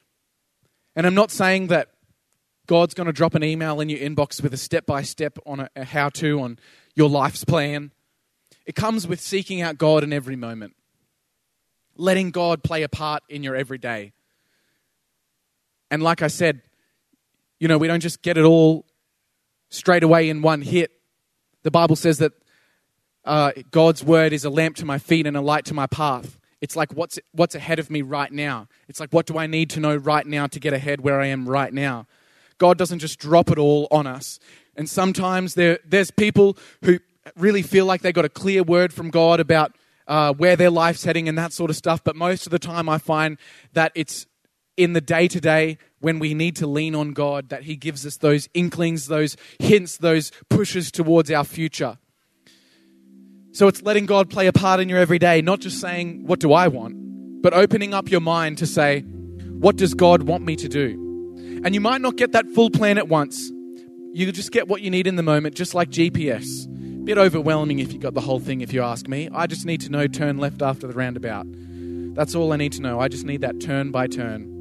And 0.96 1.06
I'm 1.06 1.16
not 1.16 1.32
saying 1.32 1.68
that 1.68 1.90
God's 2.68 2.94
going 2.94 3.08
to 3.08 3.14
drop 3.14 3.36
an 3.36 3.44
email 3.44 3.80
in 3.80 3.90
your 3.90 4.00
inbox 4.00 4.42
with 4.42 4.54
a 4.54 4.58
step 4.58 4.86
by 4.86 5.04
step 5.04 5.38
on 5.46 5.60
a, 5.60 5.70
a 5.76 5.84
how 5.84 6.10
to 6.10 6.42
on 6.42 6.58
your 6.96 7.10
life's 7.10 7.44
plan. 7.44 7.92
It 8.66 8.76
comes 8.76 9.08
with 9.08 9.20
seeking 9.20 9.62
out 9.62 9.78
God 9.78 10.04
in 10.04 10.12
every 10.12 10.36
moment, 10.36 10.76
letting 11.96 12.32
God 12.32 12.64
play 12.64 12.84
a 12.84 12.90
part 12.90 13.22
in 13.30 13.44
your 13.44 13.56
everyday. 13.56 14.14
And 15.92 16.02
like 16.02 16.22
I 16.22 16.28
said, 16.28 16.62
you 17.60 17.68
know, 17.68 17.78
we 17.78 17.88
don't 17.88 18.00
just 18.00 18.22
get 18.22 18.38
it 18.38 18.44
all 18.44 18.86
straight 19.70 20.04
away 20.04 20.30
in 20.30 20.42
one 20.42 20.62
hit. 20.62 20.92
The 21.64 21.72
Bible 21.72 21.96
says 21.96 22.18
that 22.18 22.34
uh, 23.26 23.52
God's 23.72 24.04
word 24.04 24.34
is 24.34 24.46
a 24.46 24.50
lamp 24.50 24.76
to 24.78 24.86
my 24.86 24.98
feet 24.98 25.28
and 25.28 25.36
a 25.36 25.42
light 25.42 25.66
to 25.66 25.74
my 25.74 25.88
path. 25.88 26.40
It's 26.62 26.76
like 26.76 26.94
what's, 26.94 27.20
what's 27.32 27.56
ahead 27.56 27.80
of 27.80 27.90
me 27.90 28.02
right 28.02 28.32
now. 28.32 28.68
It's 28.88 29.00
like 29.00 29.12
what 29.12 29.26
do 29.26 29.38
I 29.38 29.48
need 29.48 29.70
to 29.72 29.80
know 29.80 29.96
right 29.96 30.26
now 30.26 30.48
to 30.48 30.60
get 30.60 30.74
ahead 30.74 31.02
where 31.02 31.20
I 31.20 31.28
am 31.28 31.48
right 31.48 31.74
now. 31.74 32.08
God 32.58 32.78
doesn't 32.78 33.00
just 33.00 33.20
drop 33.20 33.52
it 33.52 33.58
all 33.58 33.88
on 33.92 34.08
us. 34.08 34.40
And 34.76 34.90
sometimes 34.90 35.56
there, 35.56 35.80
there's 35.86 36.12
people 36.12 36.58
who 36.84 37.00
really 37.36 37.62
feel 37.62 37.86
like 37.86 38.02
they 38.02 38.14
got 38.14 38.26
a 38.26 38.30
clear 38.30 38.64
word 38.64 38.94
from 38.94 39.10
God 39.10 39.40
about 39.40 39.76
uh, 40.08 40.34
where 40.34 40.56
their 40.56 40.70
life's 40.70 41.04
heading 41.04 41.28
and 41.28 41.38
that 41.38 41.52
sort 41.52 41.70
of 41.70 41.76
stuff. 41.76 42.04
But 42.04 42.16
most 42.16 42.46
of 42.46 42.52
the 42.52 42.60
time, 42.60 42.88
I 42.88 42.98
find 42.98 43.38
that 43.74 43.92
it's 43.96 44.28
in 44.78 44.94
the 44.94 45.02
day 45.02 45.28
to 45.28 45.42
day 45.42 45.78
when 46.00 46.20
we 46.20 46.34
need 46.34 46.56
to 46.58 46.68
lean 46.68 46.96
on 46.96 47.14
God 47.14 47.50
that 47.50 47.64
He 47.64 47.76
gives 47.76 48.06
us 48.06 48.18
those 48.18 48.48
inklings, 48.54 49.08
those 49.08 49.36
hints, 49.60 49.98
those 49.98 50.32
pushes 50.50 50.92
towards 50.92 51.32
our 51.32 51.44
future. 51.44 51.98
So 53.56 53.70
it's 53.70 53.82
letting 53.84 54.06
God 54.06 54.30
play 54.30 54.48
a 54.48 54.52
part 54.52 54.82
in 54.82 54.89
your 54.89 55.00
everyday, 55.00 55.41
not 55.41 55.62
just 55.62 55.80
saying, 55.80 56.26
What 56.28 56.41
do 56.41 56.52
I 56.52 56.68
want? 56.68 57.06
but 57.41 57.54
opening 57.54 57.94
up 57.94 58.10
your 58.10 58.20
mind 58.20 58.58
to 58.58 58.65
say, 58.65 59.00
What 59.00 59.78
does 59.78 59.94
God 59.94 60.24
want 60.24 60.44
me 60.44 60.58
to 60.58 60.68
do? 60.68 61.62
And 61.63 61.74
you 61.74 61.80
might 61.80 62.02
not 62.02 62.18
get 62.18 62.34
that 62.34 62.46
full 62.50 62.70
plan 62.70 62.98
at 62.98 63.08
once. 63.08 63.52
You 64.12 64.30
just 64.34 64.52
get 64.52 64.68
what 64.68 64.82
you 64.82 64.89
need 64.89 65.08
in 65.08 65.15
the 65.15 65.24
moment, 65.24 65.56
just 65.56 65.74
like 65.74 65.89
GPS. 65.89 66.46
Bit 67.06 67.18
overwhelming 67.18 67.80
if 67.80 67.94
you 67.94 68.00
got 68.00 68.13
the 68.13 68.20
whole 68.20 68.41
thing, 68.41 68.60
if 68.60 68.74
you 68.74 68.84
ask 68.84 69.08
me. 69.08 69.30
I 69.32 69.48
just 69.48 69.65
need 69.65 69.80
to 69.82 69.89
know 69.89 70.06
turn 70.08 70.38
left 70.38 70.62
after 70.62 70.86
the 70.86 70.94
roundabout. 70.94 71.46
That's 71.48 72.36
all 72.36 72.52
I 72.52 72.58
need 72.58 72.74
to 72.74 72.82
know. 72.82 73.00
I 73.00 73.08
just 73.08 73.26
need 73.26 73.39
that 73.39 73.62
turn 73.62 73.91
by 73.91 74.08
turn. 74.08 74.52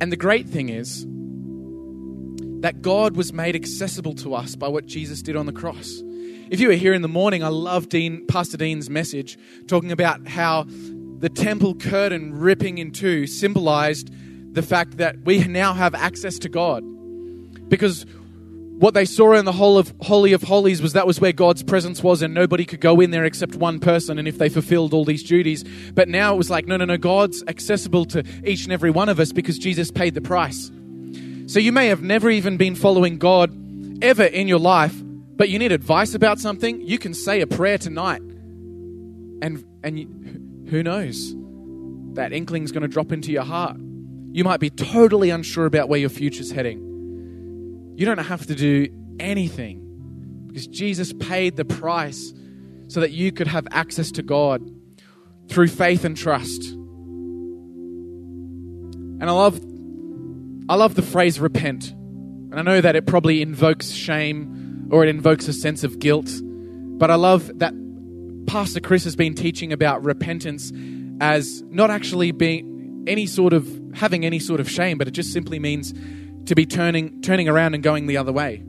And 0.00 0.12
the 0.12 0.16
great 0.16 0.46
thing 0.46 0.68
is 0.68 1.06
that 2.60 2.82
God 2.82 3.16
was 3.16 3.32
made 3.32 3.56
accessible 3.56 4.14
to 4.16 4.34
us 4.34 4.56
by 4.56 4.68
what 4.68 4.84
Jesus 4.84 5.22
did 5.22 5.36
on 5.36 5.46
the 5.46 5.52
cross. 5.52 6.02
If 6.48 6.60
you 6.60 6.68
were 6.68 6.74
here 6.74 6.94
in 6.94 7.02
the 7.02 7.08
morning, 7.08 7.42
I 7.42 7.48
love 7.48 7.88
Dean, 7.88 8.24
Pastor 8.28 8.56
Dean's 8.56 8.88
message 8.88 9.36
talking 9.66 9.90
about 9.90 10.28
how 10.28 10.66
the 11.18 11.28
temple 11.28 11.74
curtain 11.74 12.38
ripping 12.38 12.78
in 12.78 12.92
two 12.92 13.26
symbolized 13.26 14.12
the 14.54 14.62
fact 14.62 14.98
that 14.98 15.18
we 15.24 15.44
now 15.48 15.74
have 15.74 15.92
access 15.92 16.38
to 16.38 16.48
God. 16.48 16.84
Because 17.68 18.06
what 18.78 18.94
they 18.94 19.06
saw 19.06 19.32
in 19.32 19.44
the 19.44 19.52
whole 19.52 19.76
of 19.76 19.92
Holy 20.02 20.34
of 20.34 20.44
Holies 20.44 20.80
was 20.80 20.92
that 20.92 21.04
was 21.04 21.20
where 21.20 21.32
God's 21.32 21.64
presence 21.64 22.00
was, 22.00 22.22
and 22.22 22.32
nobody 22.32 22.64
could 22.64 22.80
go 22.80 23.00
in 23.00 23.10
there 23.10 23.24
except 23.24 23.56
one 23.56 23.80
person, 23.80 24.16
and 24.16 24.28
if 24.28 24.38
they 24.38 24.48
fulfilled 24.48 24.94
all 24.94 25.04
these 25.04 25.24
duties. 25.24 25.64
But 25.94 26.08
now 26.08 26.32
it 26.32 26.36
was 26.36 26.48
like, 26.48 26.66
no, 26.66 26.76
no, 26.76 26.84
no, 26.84 26.96
God's 26.96 27.42
accessible 27.48 28.04
to 28.06 28.22
each 28.44 28.62
and 28.64 28.72
every 28.72 28.92
one 28.92 29.08
of 29.08 29.18
us 29.18 29.32
because 29.32 29.58
Jesus 29.58 29.90
paid 29.90 30.14
the 30.14 30.20
price. 30.20 30.70
So 31.46 31.58
you 31.58 31.72
may 31.72 31.88
have 31.88 32.02
never 32.02 32.30
even 32.30 32.56
been 32.56 32.76
following 32.76 33.18
God 33.18 33.52
ever 34.00 34.24
in 34.24 34.46
your 34.46 34.60
life, 34.60 34.94
but 35.36 35.48
you 35.50 35.58
need 35.58 35.72
advice 35.72 36.14
about 36.14 36.38
something, 36.38 36.80
you 36.80 36.98
can 36.98 37.14
say 37.14 37.40
a 37.40 37.46
prayer 37.46 37.78
tonight. 37.78 38.22
And, 39.42 39.64
and 39.82 39.98
you, 39.98 40.06
who 40.70 40.82
knows? 40.82 41.34
That 42.14 42.32
inkling's 42.32 42.72
going 42.72 42.82
to 42.82 42.88
drop 42.88 43.12
into 43.12 43.30
your 43.30 43.44
heart. 43.44 43.76
You 44.32 44.44
might 44.44 44.60
be 44.60 44.70
totally 44.70 45.30
unsure 45.30 45.66
about 45.66 45.88
where 45.88 46.00
your 46.00 46.08
future's 46.08 46.50
heading. 46.50 47.94
You 47.96 48.06
don't 48.06 48.18
have 48.18 48.46
to 48.46 48.54
do 48.54 48.88
anything 49.20 50.46
because 50.48 50.66
Jesus 50.66 51.12
paid 51.12 51.56
the 51.56 51.64
price 51.64 52.32
so 52.88 53.00
that 53.00 53.10
you 53.12 53.32
could 53.32 53.46
have 53.46 53.66
access 53.70 54.10
to 54.12 54.22
God 54.22 54.62
through 55.48 55.68
faith 55.68 56.04
and 56.04 56.16
trust. 56.16 56.62
And 59.18 59.24
I 59.24 59.32
love 59.32 59.60
I 60.68 60.74
love 60.74 60.94
the 60.94 61.02
phrase 61.02 61.38
repent. 61.38 61.90
And 61.90 62.54
I 62.54 62.62
know 62.62 62.80
that 62.80 62.96
it 62.96 63.06
probably 63.06 63.40
invokes 63.40 63.90
shame 63.90 64.65
or 64.90 65.04
it 65.04 65.08
invokes 65.08 65.48
a 65.48 65.52
sense 65.52 65.84
of 65.84 65.98
guilt, 65.98 66.30
but 66.42 67.10
I 67.10 67.14
love 67.16 67.50
that 67.58 67.74
Pastor 68.46 68.80
Chris 68.80 69.04
has 69.04 69.16
been 69.16 69.34
teaching 69.34 69.72
about 69.72 70.04
repentance 70.04 70.72
as 71.20 71.62
not 71.68 71.90
actually 71.90 72.32
being 72.32 73.04
any 73.06 73.26
sort 73.26 73.52
of 73.52 73.68
having 73.94 74.24
any 74.24 74.38
sort 74.38 74.60
of 74.60 74.70
shame, 74.70 74.98
but 74.98 75.08
it 75.08 75.12
just 75.12 75.32
simply 75.32 75.58
means 75.58 75.92
to 76.46 76.54
be 76.54 76.66
turning 76.66 77.20
turning 77.22 77.48
around 77.48 77.74
and 77.74 77.82
going 77.82 78.06
the 78.06 78.16
other 78.16 78.32
way. 78.32 78.62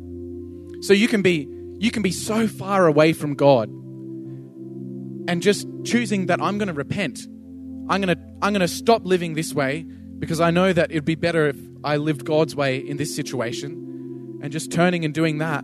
So 0.82 0.94
you 0.94 1.08
can 1.08 1.22
be 1.22 1.48
you 1.80 1.92
can 1.92 2.02
be 2.02 2.12
so 2.12 2.48
far 2.48 2.88
away 2.88 3.14
from 3.14 3.36
God 3.36 3.70
and 5.28 5.42
just 5.42 5.68
choosing 5.84 6.28
that 6.28 6.42
I'm 6.42 6.58
going 6.58 6.68
to 6.68 6.74
repent. 6.74 7.20
I'm 7.90 8.02
going 8.02 8.16
to 8.16 8.18
I'm 8.42 8.54
going 8.54 8.62
to 8.62 8.68
stop 8.68 9.06
living 9.06 9.34
this 9.34 9.54
way 9.54 9.84
because 10.20 10.42
I 10.42 10.52
know 10.52 10.74
that 10.74 10.92
it'd 10.92 11.06
be 11.06 11.16
better 11.16 11.48
if 11.48 11.58
I 11.84 11.98
lived 11.98 12.26
God's 12.26 12.56
way 12.56 12.78
in 12.78 12.98
this 12.98 13.16
situation 13.16 14.40
and 14.42 14.52
just 14.52 14.72
turning 14.72 15.06
and 15.06 15.14
doing 15.14 15.38
that, 15.40 15.64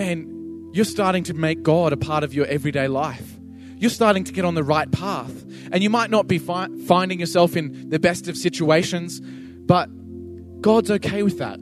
man, 0.00 0.70
you're 0.72 0.86
starting 0.86 1.24
to 1.24 1.34
make 1.34 1.62
God 1.62 1.92
a 1.92 1.96
part 1.96 2.24
of 2.24 2.32
your 2.32 2.46
everyday 2.46 2.88
life. 2.88 3.36
You're 3.76 3.90
starting 3.90 4.24
to 4.24 4.32
get 4.32 4.46
on 4.46 4.54
the 4.54 4.64
right 4.64 4.90
path. 4.90 5.44
And 5.72 5.82
you 5.82 5.90
might 5.90 6.10
not 6.10 6.26
be 6.26 6.38
fi- 6.38 6.68
finding 6.86 7.20
yourself 7.20 7.54
in 7.54 7.90
the 7.90 7.98
best 7.98 8.26
of 8.26 8.34
situations, 8.34 9.20
but 9.20 9.90
God's 10.62 10.90
okay 10.90 11.22
with 11.22 11.38
that. 11.38 11.58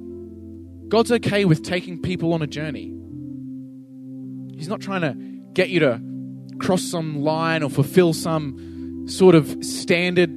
God's 0.88 1.11
okay 1.11 1.44
with 1.46 1.64
taking 1.64 2.01
people 2.01 2.33
on 2.33 2.40
a 2.40 2.46
journey. 2.46 2.94
He's 4.57 4.68
not 4.68 4.81
trying 4.81 5.01
to 5.01 5.14
get 5.53 5.70
you 5.70 5.81
to 5.81 6.01
cross 6.61 6.83
some 6.83 7.22
line 7.22 7.64
or 7.64 7.70
fulfill 7.70 8.12
some 8.12 9.07
sort 9.09 9.35
of 9.35 9.64
standard. 9.64 10.31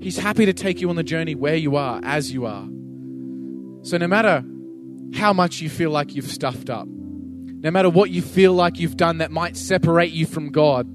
He's 0.00 0.18
happy 0.18 0.44
to 0.44 0.52
take 0.52 0.82
you 0.82 0.90
on 0.90 0.96
the 0.96 1.02
journey 1.02 1.34
where 1.34 1.56
you 1.56 1.76
are, 1.76 2.00
as 2.04 2.32
you 2.32 2.44
are. 2.44 2.66
So, 3.82 3.96
no 3.96 4.06
matter 4.06 4.44
how 5.14 5.32
much 5.32 5.60
you 5.60 5.70
feel 5.70 5.90
like 5.90 6.14
you've 6.14 6.30
stuffed 6.30 6.70
up, 6.70 6.86
no 7.62 7.70
matter 7.70 7.90
what 7.90 8.10
you 8.10 8.22
feel 8.22 8.52
like 8.52 8.78
you've 8.78 8.96
done 8.96 9.18
that 9.18 9.30
might 9.30 9.56
separate 9.56 10.12
you 10.12 10.26
from 10.26 10.50
God, 10.50 10.86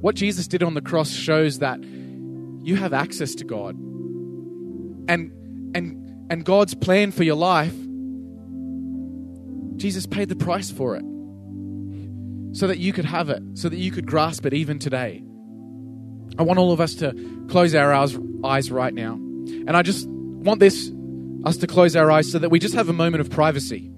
what 0.00 0.14
Jesus 0.14 0.46
did 0.46 0.62
on 0.62 0.74
the 0.74 0.80
cross 0.80 1.10
shows 1.10 1.58
that 1.58 1.82
you 1.82 2.76
have 2.76 2.92
access 2.92 3.34
to 3.36 3.44
God. 3.44 3.74
And 5.08 5.32
and 5.74 6.26
and 6.30 6.44
God's 6.44 6.74
plan 6.74 7.10
for 7.10 7.24
your 7.24 7.36
life 7.36 7.74
Jesus 9.78 10.06
paid 10.06 10.28
the 10.28 10.36
price 10.36 10.70
for 10.70 10.96
it 10.96 11.04
so 12.52 12.66
that 12.66 12.78
you 12.78 12.92
could 12.92 13.04
have 13.04 13.30
it, 13.30 13.42
so 13.54 13.68
that 13.68 13.76
you 13.76 13.90
could 13.90 14.06
grasp 14.06 14.44
it 14.44 14.52
even 14.52 14.78
today. 14.78 15.22
I 16.38 16.42
want 16.42 16.58
all 16.58 16.72
of 16.72 16.80
us 16.80 16.94
to 16.96 17.14
close 17.48 17.74
our 17.74 17.92
eyes 18.44 18.70
right 18.70 18.92
now. 18.92 19.14
And 19.14 19.76
I 19.76 19.82
just 19.82 20.08
want 20.08 20.60
this 20.60 20.90
us 21.44 21.56
to 21.58 21.66
close 21.66 21.94
our 21.94 22.10
eyes 22.10 22.30
so 22.30 22.38
that 22.38 22.50
we 22.50 22.58
just 22.58 22.74
have 22.74 22.88
a 22.88 22.92
moment 22.92 23.20
of 23.20 23.30
privacy. 23.30 23.92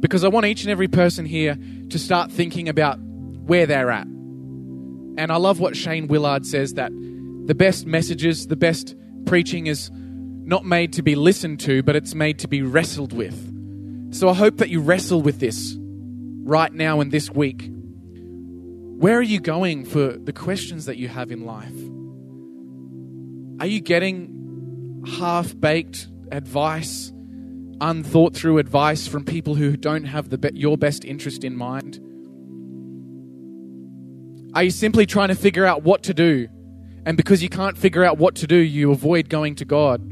Because 0.00 0.24
I 0.24 0.28
want 0.28 0.46
each 0.46 0.62
and 0.62 0.70
every 0.70 0.88
person 0.88 1.26
here 1.26 1.58
to 1.90 1.98
start 1.98 2.30
thinking 2.30 2.68
about 2.68 2.98
where 3.00 3.66
they're 3.66 3.90
at. 3.90 4.06
And 4.06 5.32
I 5.32 5.36
love 5.36 5.58
what 5.58 5.76
Shane 5.76 6.06
Willard 6.06 6.46
says 6.46 6.74
that 6.74 6.92
the 7.46 7.54
best 7.54 7.86
messages, 7.86 8.46
the 8.46 8.56
best 8.56 8.94
preaching 9.26 9.66
is 9.66 9.90
not 9.92 10.64
made 10.64 10.92
to 10.94 11.02
be 11.02 11.14
listened 11.14 11.60
to, 11.60 11.82
but 11.82 11.96
it's 11.96 12.14
made 12.14 12.38
to 12.40 12.48
be 12.48 12.62
wrestled 12.62 13.12
with. 13.12 14.14
So 14.14 14.28
I 14.28 14.34
hope 14.34 14.58
that 14.58 14.68
you 14.68 14.80
wrestle 14.80 15.20
with 15.20 15.40
this 15.40 15.76
right 15.78 16.72
now 16.72 17.00
and 17.00 17.10
this 17.10 17.30
week. 17.30 17.70
Where 17.70 19.18
are 19.18 19.22
you 19.22 19.40
going 19.40 19.84
for 19.84 20.12
the 20.12 20.32
questions 20.32 20.86
that 20.86 20.96
you 20.96 21.08
have 21.08 21.30
in 21.30 21.44
life? 21.44 21.74
Are 23.60 23.66
you 23.66 23.80
getting 23.80 25.04
half 25.18 25.58
baked 25.58 26.08
advice, 26.30 27.12
unthought 27.80 28.34
through 28.34 28.58
advice 28.58 29.06
from 29.06 29.24
people 29.24 29.54
who 29.54 29.76
don't 29.76 30.04
have 30.04 30.30
the 30.30 30.38
be- 30.38 30.50
your 30.54 30.76
best 30.76 31.04
interest 31.04 31.44
in 31.44 31.56
mind? 31.56 32.00
Are 34.54 34.62
you 34.62 34.70
simply 34.70 35.06
trying 35.06 35.28
to 35.28 35.34
figure 35.34 35.64
out 35.64 35.82
what 35.82 36.02
to 36.04 36.14
do? 36.14 36.48
And 37.04 37.16
because 37.16 37.42
you 37.42 37.48
can't 37.48 37.78
figure 37.78 38.04
out 38.04 38.18
what 38.18 38.34
to 38.36 38.46
do, 38.46 38.56
you 38.56 38.90
avoid 38.90 39.28
going 39.28 39.54
to 39.56 39.64
God? 39.64 40.02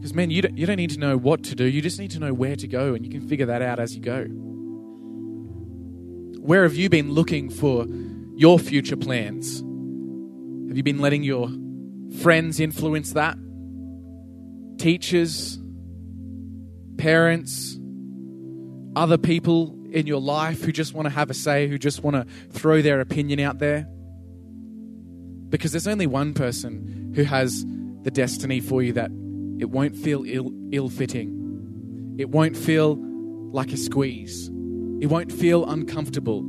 Because, 0.00 0.14
man, 0.14 0.30
you 0.30 0.42
don't, 0.42 0.58
you 0.58 0.66
don't 0.66 0.76
need 0.76 0.90
to 0.90 0.98
know 0.98 1.16
what 1.16 1.44
to 1.44 1.54
do. 1.54 1.64
You 1.64 1.80
just 1.80 2.00
need 2.00 2.10
to 2.12 2.18
know 2.18 2.32
where 2.32 2.56
to 2.56 2.66
go, 2.66 2.94
and 2.94 3.04
you 3.04 3.10
can 3.10 3.28
figure 3.28 3.46
that 3.46 3.62
out 3.62 3.78
as 3.78 3.94
you 3.94 4.02
go. 4.02 4.24
Where 6.40 6.64
have 6.64 6.74
you 6.74 6.88
been 6.88 7.12
looking 7.12 7.50
for 7.50 7.86
your 8.34 8.58
future 8.58 8.96
plans? 8.96 9.60
Have 10.68 10.76
you 10.76 10.82
been 10.82 10.98
letting 10.98 11.22
your 11.22 11.48
friends 12.20 12.58
influence 12.58 13.12
that? 13.12 13.36
Teachers, 14.78 15.61
parents, 17.02 17.76
other 18.94 19.18
people 19.18 19.76
in 19.90 20.06
your 20.06 20.20
life 20.20 20.62
who 20.62 20.70
just 20.70 20.94
want 20.94 21.06
to 21.06 21.10
have 21.10 21.30
a 21.30 21.34
say, 21.34 21.66
who 21.66 21.76
just 21.76 22.04
want 22.04 22.14
to 22.14 22.24
throw 22.56 22.80
their 22.80 23.00
opinion 23.00 23.40
out 23.40 23.58
there? 23.58 23.88
Because 25.48 25.72
there's 25.72 25.88
only 25.88 26.06
one 26.06 26.32
person 26.32 27.12
who 27.16 27.24
has 27.24 27.66
the 28.02 28.10
destiny 28.12 28.60
for 28.60 28.84
you 28.84 28.92
that 28.92 29.10
it 29.58 29.68
won't 29.68 29.96
feel 29.96 30.22
ill, 30.24 30.52
ill-fitting. 30.70 32.14
It 32.20 32.28
won't 32.28 32.56
feel 32.56 32.96
like 33.50 33.72
a 33.72 33.76
squeeze. 33.76 34.46
It 35.00 35.06
won't 35.06 35.32
feel 35.32 35.68
uncomfortable 35.68 36.42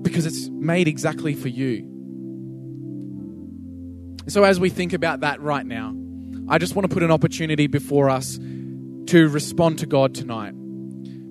because 0.00 0.24
it's 0.24 0.48
made 0.48 0.88
exactly 0.88 1.34
for 1.34 1.48
you. 1.48 1.86
So, 4.26 4.44
as 4.44 4.58
we 4.58 4.70
think 4.70 4.94
about 4.94 5.20
that 5.20 5.38
right 5.42 5.66
now, 5.66 5.94
I 6.48 6.56
just 6.56 6.74
want 6.74 6.88
to 6.88 6.94
put 6.94 7.02
an 7.02 7.10
opportunity 7.10 7.66
before 7.66 8.08
us 8.08 8.38
to 9.06 9.28
respond 9.28 9.78
to 9.80 9.86
God 9.86 10.14
tonight. 10.14 10.52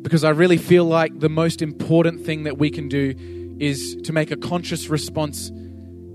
Because 0.02 0.24
I 0.24 0.30
really 0.30 0.58
feel 0.58 0.86
like 0.86 1.20
the 1.20 1.30
most 1.30 1.62
important 1.62 2.26
thing 2.26 2.44
that 2.44 2.58
we 2.58 2.70
can 2.70 2.88
do 2.88 3.14
is 3.60 3.98
to 4.04 4.14
make 4.14 4.32
a 4.32 4.38
conscious 4.38 4.90
response 4.90 5.52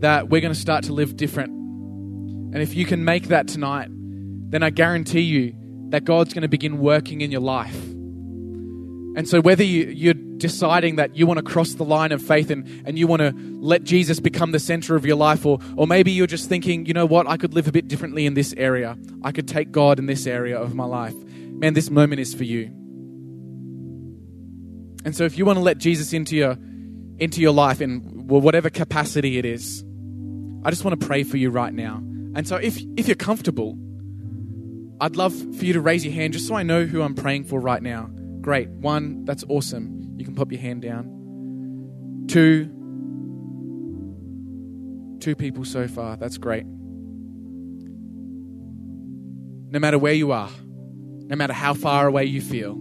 that 0.01 0.29
we're 0.29 0.41
going 0.41 0.53
to 0.53 0.59
start 0.59 0.85
to 0.85 0.93
live 0.93 1.17
different. 1.17 1.51
And 1.51 2.57
if 2.57 2.75
you 2.75 2.87
can 2.87 3.05
make 3.05 3.29
that 3.29 3.49
tonight, 3.49 3.89
then 3.91 4.63
I 4.63 4.71
guarantee 4.71 5.21
you 5.21 5.55
that 5.91 6.05
God's 6.05 6.33
going 6.33 6.43
to 6.43 6.49
begin 6.49 6.79
working 6.79 7.21
in 7.21 7.31
your 7.31 7.41
life. 7.41 7.94
And 9.17 9.29
so, 9.29 9.41
whether 9.41 9.63
you, 9.63 9.87
you're 9.87 10.15
deciding 10.15 10.97
that 10.97 11.15
you 11.15 11.27
want 11.27 11.39
to 11.39 11.45
cross 11.45 11.75
the 11.75 11.85
line 11.85 12.11
of 12.11 12.21
faith 12.21 12.51
and, 12.51 12.67
and 12.85 12.99
you 12.99 13.07
want 13.07 13.21
to 13.21 13.33
let 13.61 13.85
Jesus 13.85 14.19
become 14.19 14.51
the 14.51 14.59
center 14.59 14.97
of 14.97 15.07
your 15.07 15.17
life, 15.17 15.47
or, 15.47 15.61
or 15.77 15.87
maybe 15.87 16.11
you're 16.11 16.27
just 16.27 16.49
thinking, 16.49 16.85
you 16.87 16.95
know 16.95 17.07
what, 17.07 17.29
I 17.29 17.37
could 17.37 17.55
live 17.55 17.69
a 17.69 17.73
bit 17.73 17.87
differently 17.87 18.27
in 18.27 18.35
this 18.35 18.53
area, 18.57 18.99
I 19.23 19.31
could 19.31 19.47
take 19.47 19.71
God 19.71 20.01
in 20.01 20.07
this 20.07 20.27
area 20.27 20.59
of 20.59 20.75
my 20.75 20.85
life, 20.85 21.15
man, 21.15 21.75
this 21.75 21.91
moment 21.91 22.21
is 22.21 22.35
for 22.35 22.43
you. 22.43 22.65
And 25.05 25.15
so, 25.15 25.25
if 25.25 25.39
you 25.39 25.45
want 25.45 25.59
to 25.59 25.63
let 25.63 25.79
Jesus 25.79 26.13
into 26.13 26.35
your, 26.35 26.59
into 27.19 27.41
your 27.41 27.53
life 27.53 27.81
in 27.81 28.27
whatever 28.27 28.69
capacity 28.69 29.39
it 29.39 29.45
is, 29.45 29.85
I 30.65 30.71
just 30.71 30.85
want 30.85 31.01
to 31.01 31.07
pray 31.07 31.23
for 31.23 31.37
you 31.37 31.51
right 31.51 31.73
now. 31.73 31.99
And 32.35 32.49
so, 32.49 32.57
if, 32.57 32.83
if 32.97 33.07
you're 33.07 33.15
comfortable, 33.15 33.79
I'd 35.01 35.15
love 35.15 35.35
for 35.57 35.65
you 35.65 35.75
to 35.75 35.81
raise 35.81 36.05
your 36.05 36.15
hand 36.15 36.33
just 36.33 36.49
so 36.49 36.57
I 36.57 36.65
know 36.65 36.85
who 36.85 37.01
I'm 37.01 37.15
praying 37.15 37.45
for 37.45 37.61
right 37.61 37.83
now. 37.83 38.11
Great. 38.45 38.69
One, 38.69 39.25
that's 39.25 39.43
awesome. 39.49 40.17
You 40.19 40.25
can 40.27 40.35
pop 40.35 40.53
your 40.53 40.61
hand 40.61 40.83
down. 40.83 42.27
Two, 42.29 42.67
two 45.19 45.35
people 45.35 45.65
so 45.65 45.89
far. 45.89 46.19
That's 46.19 46.37
great. 46.37 46.67
No 49.73 49.79
matter 49.79 49.99
where 49.99 50.13
you 50.13 50.33
are, 50.33 50.51
no 50.69 51.37
matter 51.37 51.55
how 51.55 51.73
far 51.73 52.07
away 52.07 52.27
you 52.27 52.43
feel, 52.43 52.75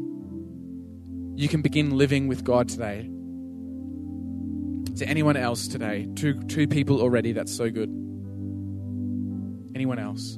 you 1.38 1.48
can 1.48 1.62
begin 1.62 1.98
living 1.98 2.28
with 2.28 2.44
God 2.44 2.68
today. 2.68 3.10
To 4.98 5.08
anyone 5.08 5.38
else 5.38 5.70
today? 5.70 6.10
Two, 6.16 6.42
two 6.44 6.68
people 6.68 7.00
already. 7.00 7.32
That's 7.32 7.56
so 7.56 7.70
good. 7.70 7.88
Anyone 9.74 9.98
else? 9.98 10.38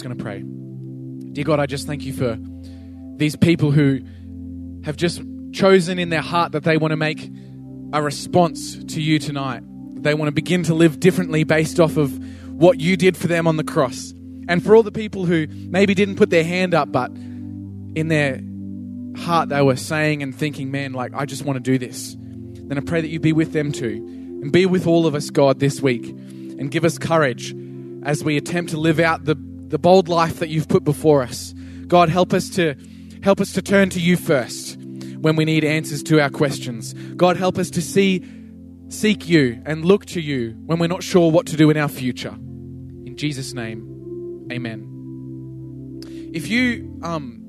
Just 0.00 0.08
going 0.08 0.16
to 0.16 0.24
pray. 0.24 0.42
Dear 1.34 1.44
God, 1.44 1.60
I 1.60 1.66
just 1.66 1.86
thank 1.86 2.06
you 2.06 2.14
for 2.14 2.38
these 3.18 3.36
people 3.36 3.70
who 3.70 4.00
have 4.82 4.96
just 4.96 5.20
chosen 5.52 5.98
in 5.98 6.08
their 6.08 6.22
heart 6.22 6.52
that 6.52 6.64
they 6.64 6.78
want 6.78 6.92
to 6.92 6.96
make 6.96 7.30
a 7.92 8.02
response 8.02 8.82
to 8.82 9.02
you 9.02 9.18
tonight. 9.18 9.62
They 10.02 10.14
want 10.14 10.28
to 10.28 10.32
begin 10.32 10.62
to 10.64 10.74
live 10.74 11.00
differently 11.00 11.44
based 11.44 11.78
off 11.78 11.98
of 11.98 12.18
what 12.48 12.80
you 12.80 12.96
did 12.96 13.14
for 13.14 13.26
them 13.26 13.46
on 13.46 13.58
the 13.58 13.64
cross. 13.64 14.14
And 14.48 14.64
for 14.64 14.74
all 14.74 14.82
the 14.82 14.90
people 14.90 15.26
who 15.26 15.46
maybe 15.48 15.92
didn't 15.92 16.16
put 16.16 16.30
their 16.30 16.44
hand 16.44 16.72
up, 16.72 16.90
but 16.90 17.10
in 17.10 18.08
their 18.08 18.40
heart 19.22 19.50
they 19.50 19.60
were 19.60 19.76
saying 19.76 20.22
and 20.22 20.34
thinking, 20.34 20.70
man, 20.70 20.94
like, 20.94 21.12
I 21.14 21.26
just 21.26 21.44
want 21.44 21.58
to 21.58 21.60
do 21.60 21.76
this. 21.76 22.16
Then 22.18 22.78
I 22.78 22.80
pray 22.80 23.02
that 23.02 23.08
you 23.08 23.20
be 23.20 23.34
with 23.34 23.52
them 23.52 23.70
too. 23.70 23.96
And 24.42 24.50
be 24.50 24.64
with 24.64 24.86
all 24.86 25.06
of 25.06 25.14
us, 25.14 25.28
God, 25.28 25.60
this 25.60 25.82
week. 25.82 26.06
And 26.06 26.70
give 26.70 26.86
us 26.86 26.96
courage 26.96 27.54
as 28.02 28.24
we 28.24 28.38
attempt 28.38 28.70
to 28.70 28.78
live 28.78 28.98
out 28.98 29.26
the 29.26 29.36
the 29.70 29.78
bold 29.78 30.08
life 30.08 30.40
that 30.40 30.48
you've 30.48 30.68
put 30.68 30.84
before 30.84 31.22
us. 31.22 31.54
God, 31.86 32.08
help 32.08 32.34
us 32.34 32.50
to 32.50 32.74
help 33.22 33.40
us 33.40 33.52
to 33.52 33.62
turn 33.62 33.90
to 33.90 34.00
you 34.00 34.16
first 34.16 34.78
when 35.20 35.36
we 35.36 35.44
need 35.44 35.64
answers 35.64 36.02
to 36.04 36.20
our 36.20 36.30
questions. 36.30 36.92
God, 37.16 37.36
help 37.36 37.56
us 37.58 37.70
to 37.70 37.82
see 37.82 38.24
seek 38.88 39.28
you 39.28 39.62
and 39.64 39.84
look 39.84 40.04
to 40.06 40.20
you 40.20 40.50
when 40.66 40.78
we're 40.78 40.88
not 40.88 41.02
sure 41.02 41.30
what 41.30 41.46
to 41.46 41.56
do 41.56 41.70
in 41.70 41.76
our 41.76 41.88
future. 41.88 42.34
In 42.34 43.14
Jesus 43.16 43.54
name. 43.54 44.48
Amen. 44.52 46.00
If 46.34 46.48
you 46.48 46.98
um 47.02 47.39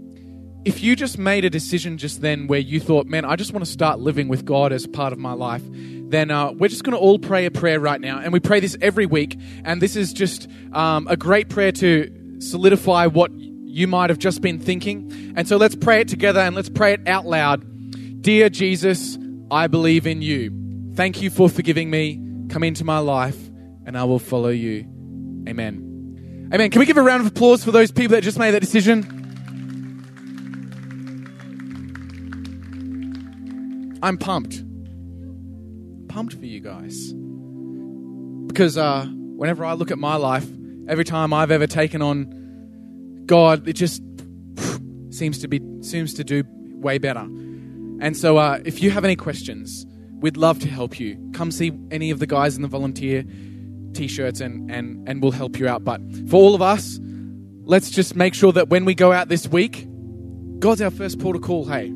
if 0.64 0.84
you 0.84 0.95
just 0.95 1.18
made 1.18 1.43
a 1.43 1.49
decision 1.49 1.97
just 1.97 2.22
then 2.22 2.47
where 2.47 2.59
you 2.59 2.80
thought, 2.80 3.07
man, 3.07 3.26
I 3.26 3.36
just 3.36 3.51
want 3.51 3.66
to 3.66 3.72
start 3.72 3.99
living 3.99 4.28
with 4.28 4.45
God 4.45 4.72
as 4.72 4.86
part 4.86 5.12
of 5.12 5.20
my 5.20 5.34
life, 5.34 5.64
then 5.66 6.30
uh, 6.30 6.51
we're 6.51 6.68
just 6.68 6.84
going 6.84 6.93
to 6.93 6.99
all 6.99 7.18
pray 7.18 7.45
a 7.45 7.51
prayer 7.51 7.80
right 7.80 7.99
now. 7.99 8.20
And 8.20 8.32
we 8.32 8.39
pray 8.39 8.59
this 8.59 8.78
every 8.82 9.05
week. 9.05 9.39
And 9.66 9.82
this 9.82 9.95
is 9.95 10.14
just 10.14 10.47
um, 10.74 11.07
a 11.07 11.18
great 11.18 11.49
prayer 11.49 11.72
to 11.74 12.39
solidify 12.39 13.07
what 13.07 13.32
you 13.34 13.88
might 13.88 14.09
have 14.09 14.20
just 14.20 14.41
been 14.41 14.59
thinking. 14.59 15.34
And 15.36 15.47
so 15.47 15.57
let's 15.57 15.76
pray 15.76 16.01
it 16.01 16.07
together 16.07 16.41
and 16.41 16.55
let's 16.55 16.70
pray 16.70 16.93
it 16.93 17.07
out 17.07 17.26
loud. 17.26 17.66
Dear 18.22 18.49
Jesus, 18.49 19.18
I 19.49 19.68
believe 19.68 20.05
in 20.05 20.22
you. 20.22 20.51
Thank 20.93 21.22
you 21.22 21.32
for 21.32 21.49
forgiving 21.49 21.89
me. 21.89 22.22
Come 22.49 22.64
into 22.64 22.84
my 22.84 22.99
life, 22.99 23.38
and 23.86 23.97
I 23.97 24.03
will 24.03 24.20
follow 24.20 24.49
you. 24.49 24.82
Amen. 25.47 26.49
Amen. 26.53 26.70
Can 26.70 26.80
we 26.80 26.86
give 26.86 26.97
a 26.97 27.01
round 27.01 27.22
of 27.22 27.28
applause 27.28 27.64
for 27.64 27.72
those 27.72 27.91
people 27.91 28.16
that 28.16 28.24
just 28.24 28.38
made 28.38 28.51
that 28.51 28.59
decision? 28.59 29.20
I'm 34.01 34.17
pumped. 34.17 34.63
Pumped 36.07 36.33
for 36.33 36.45
you 36.45 36.59
guys. 36.59 37.13
Because 38.47 38.77
uh, 38.77 39.05
whenever 39.05 39.63
I 39.63 39.73
look 39.73 39.91
at 39.91 39.99
my 39.99 40.15
life, 40.15 40.47
every 40.87 41.05
time 41.05 41.33
I've 41.33 41.51
ever 41.51 41.67
taken 41.67 42.01
on 42.01 43.23
God, 43.25 43.67
it 43.67 43.73
just 43.73 44.01
seems 45.09 45.39
to 45.39 45.47
be 45.47 45.61
seems 45.81 46.13
to 46.15 46.23
do 46.23 46.43
way 46.73 46.97
better. 46.97 47.27
And 48.01 48.17
so, 48.17 48.37
uh, 48.37 48.59
if 48.65 48.81
you 48.81 48.89
have 48.91 49.05
any 49.05 49.15
questions, 49.15 49.85
we'd 50.19 50.37
love 50.37 50.59
to 50.59 50.67
help 50.67 50.99
you. 50.99 51.17
Come 51.33 51.51
see 51.51 51.71
any 51.91 52.09
of 52.11 52.19
the 52.19 52.27
guys 52.27 52.55
in 52.55 52.61
the 52.61 52.67
volunteer 52.67 53.23
t-shirts, 53.93 54.41
and 54.41 54.71
and 54.71 55.07
and 55.07 55.21
we'll 55.21 55.31
help 55.31 55.59
you 55.59 55.67
out. 55.67 55.83
But 55.83 56.01
for 56.27 56.37
all 56.37 56.55
of 56.55 56.61
us, 56.61 56.99
let's 57.63 57.91
just 57.91 58.15
make 58.15 58.33
sure 58.33 58.51
that 58.53 58.69
when 58.69 58.85
we 58.85 58.95
go 58.95 59.11
out 59.11 59.29
this 59.29 59.47
week, 59.47 59.87
God's 60.59 60.81
our 60.81 60.91
first 60.91 61.19
port 61.19 61.35
of 61.35 61.41
call. 61.43 61.65
Hey, 61.65 61.91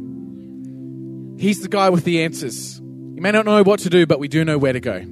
He's 1.38 1.61
the 1.61 1.67
guy 1.67 1.89
with 1.89 2.03
the 2.03 2.23
answers. 2.23 2.79
You 2.79 3.21
may 3.21 3.31
not 3.31 3.45
know 3.45 3.63
what 3.63 3.79
to 3.81 3.89
do, 3.89 4.05
but 4.05 4.19
we 4.19 4.27
do 4.27 4.43
know 4.45 4.57
where 4.57 4.73
to 4.73 4.79
go. 4.79 5.03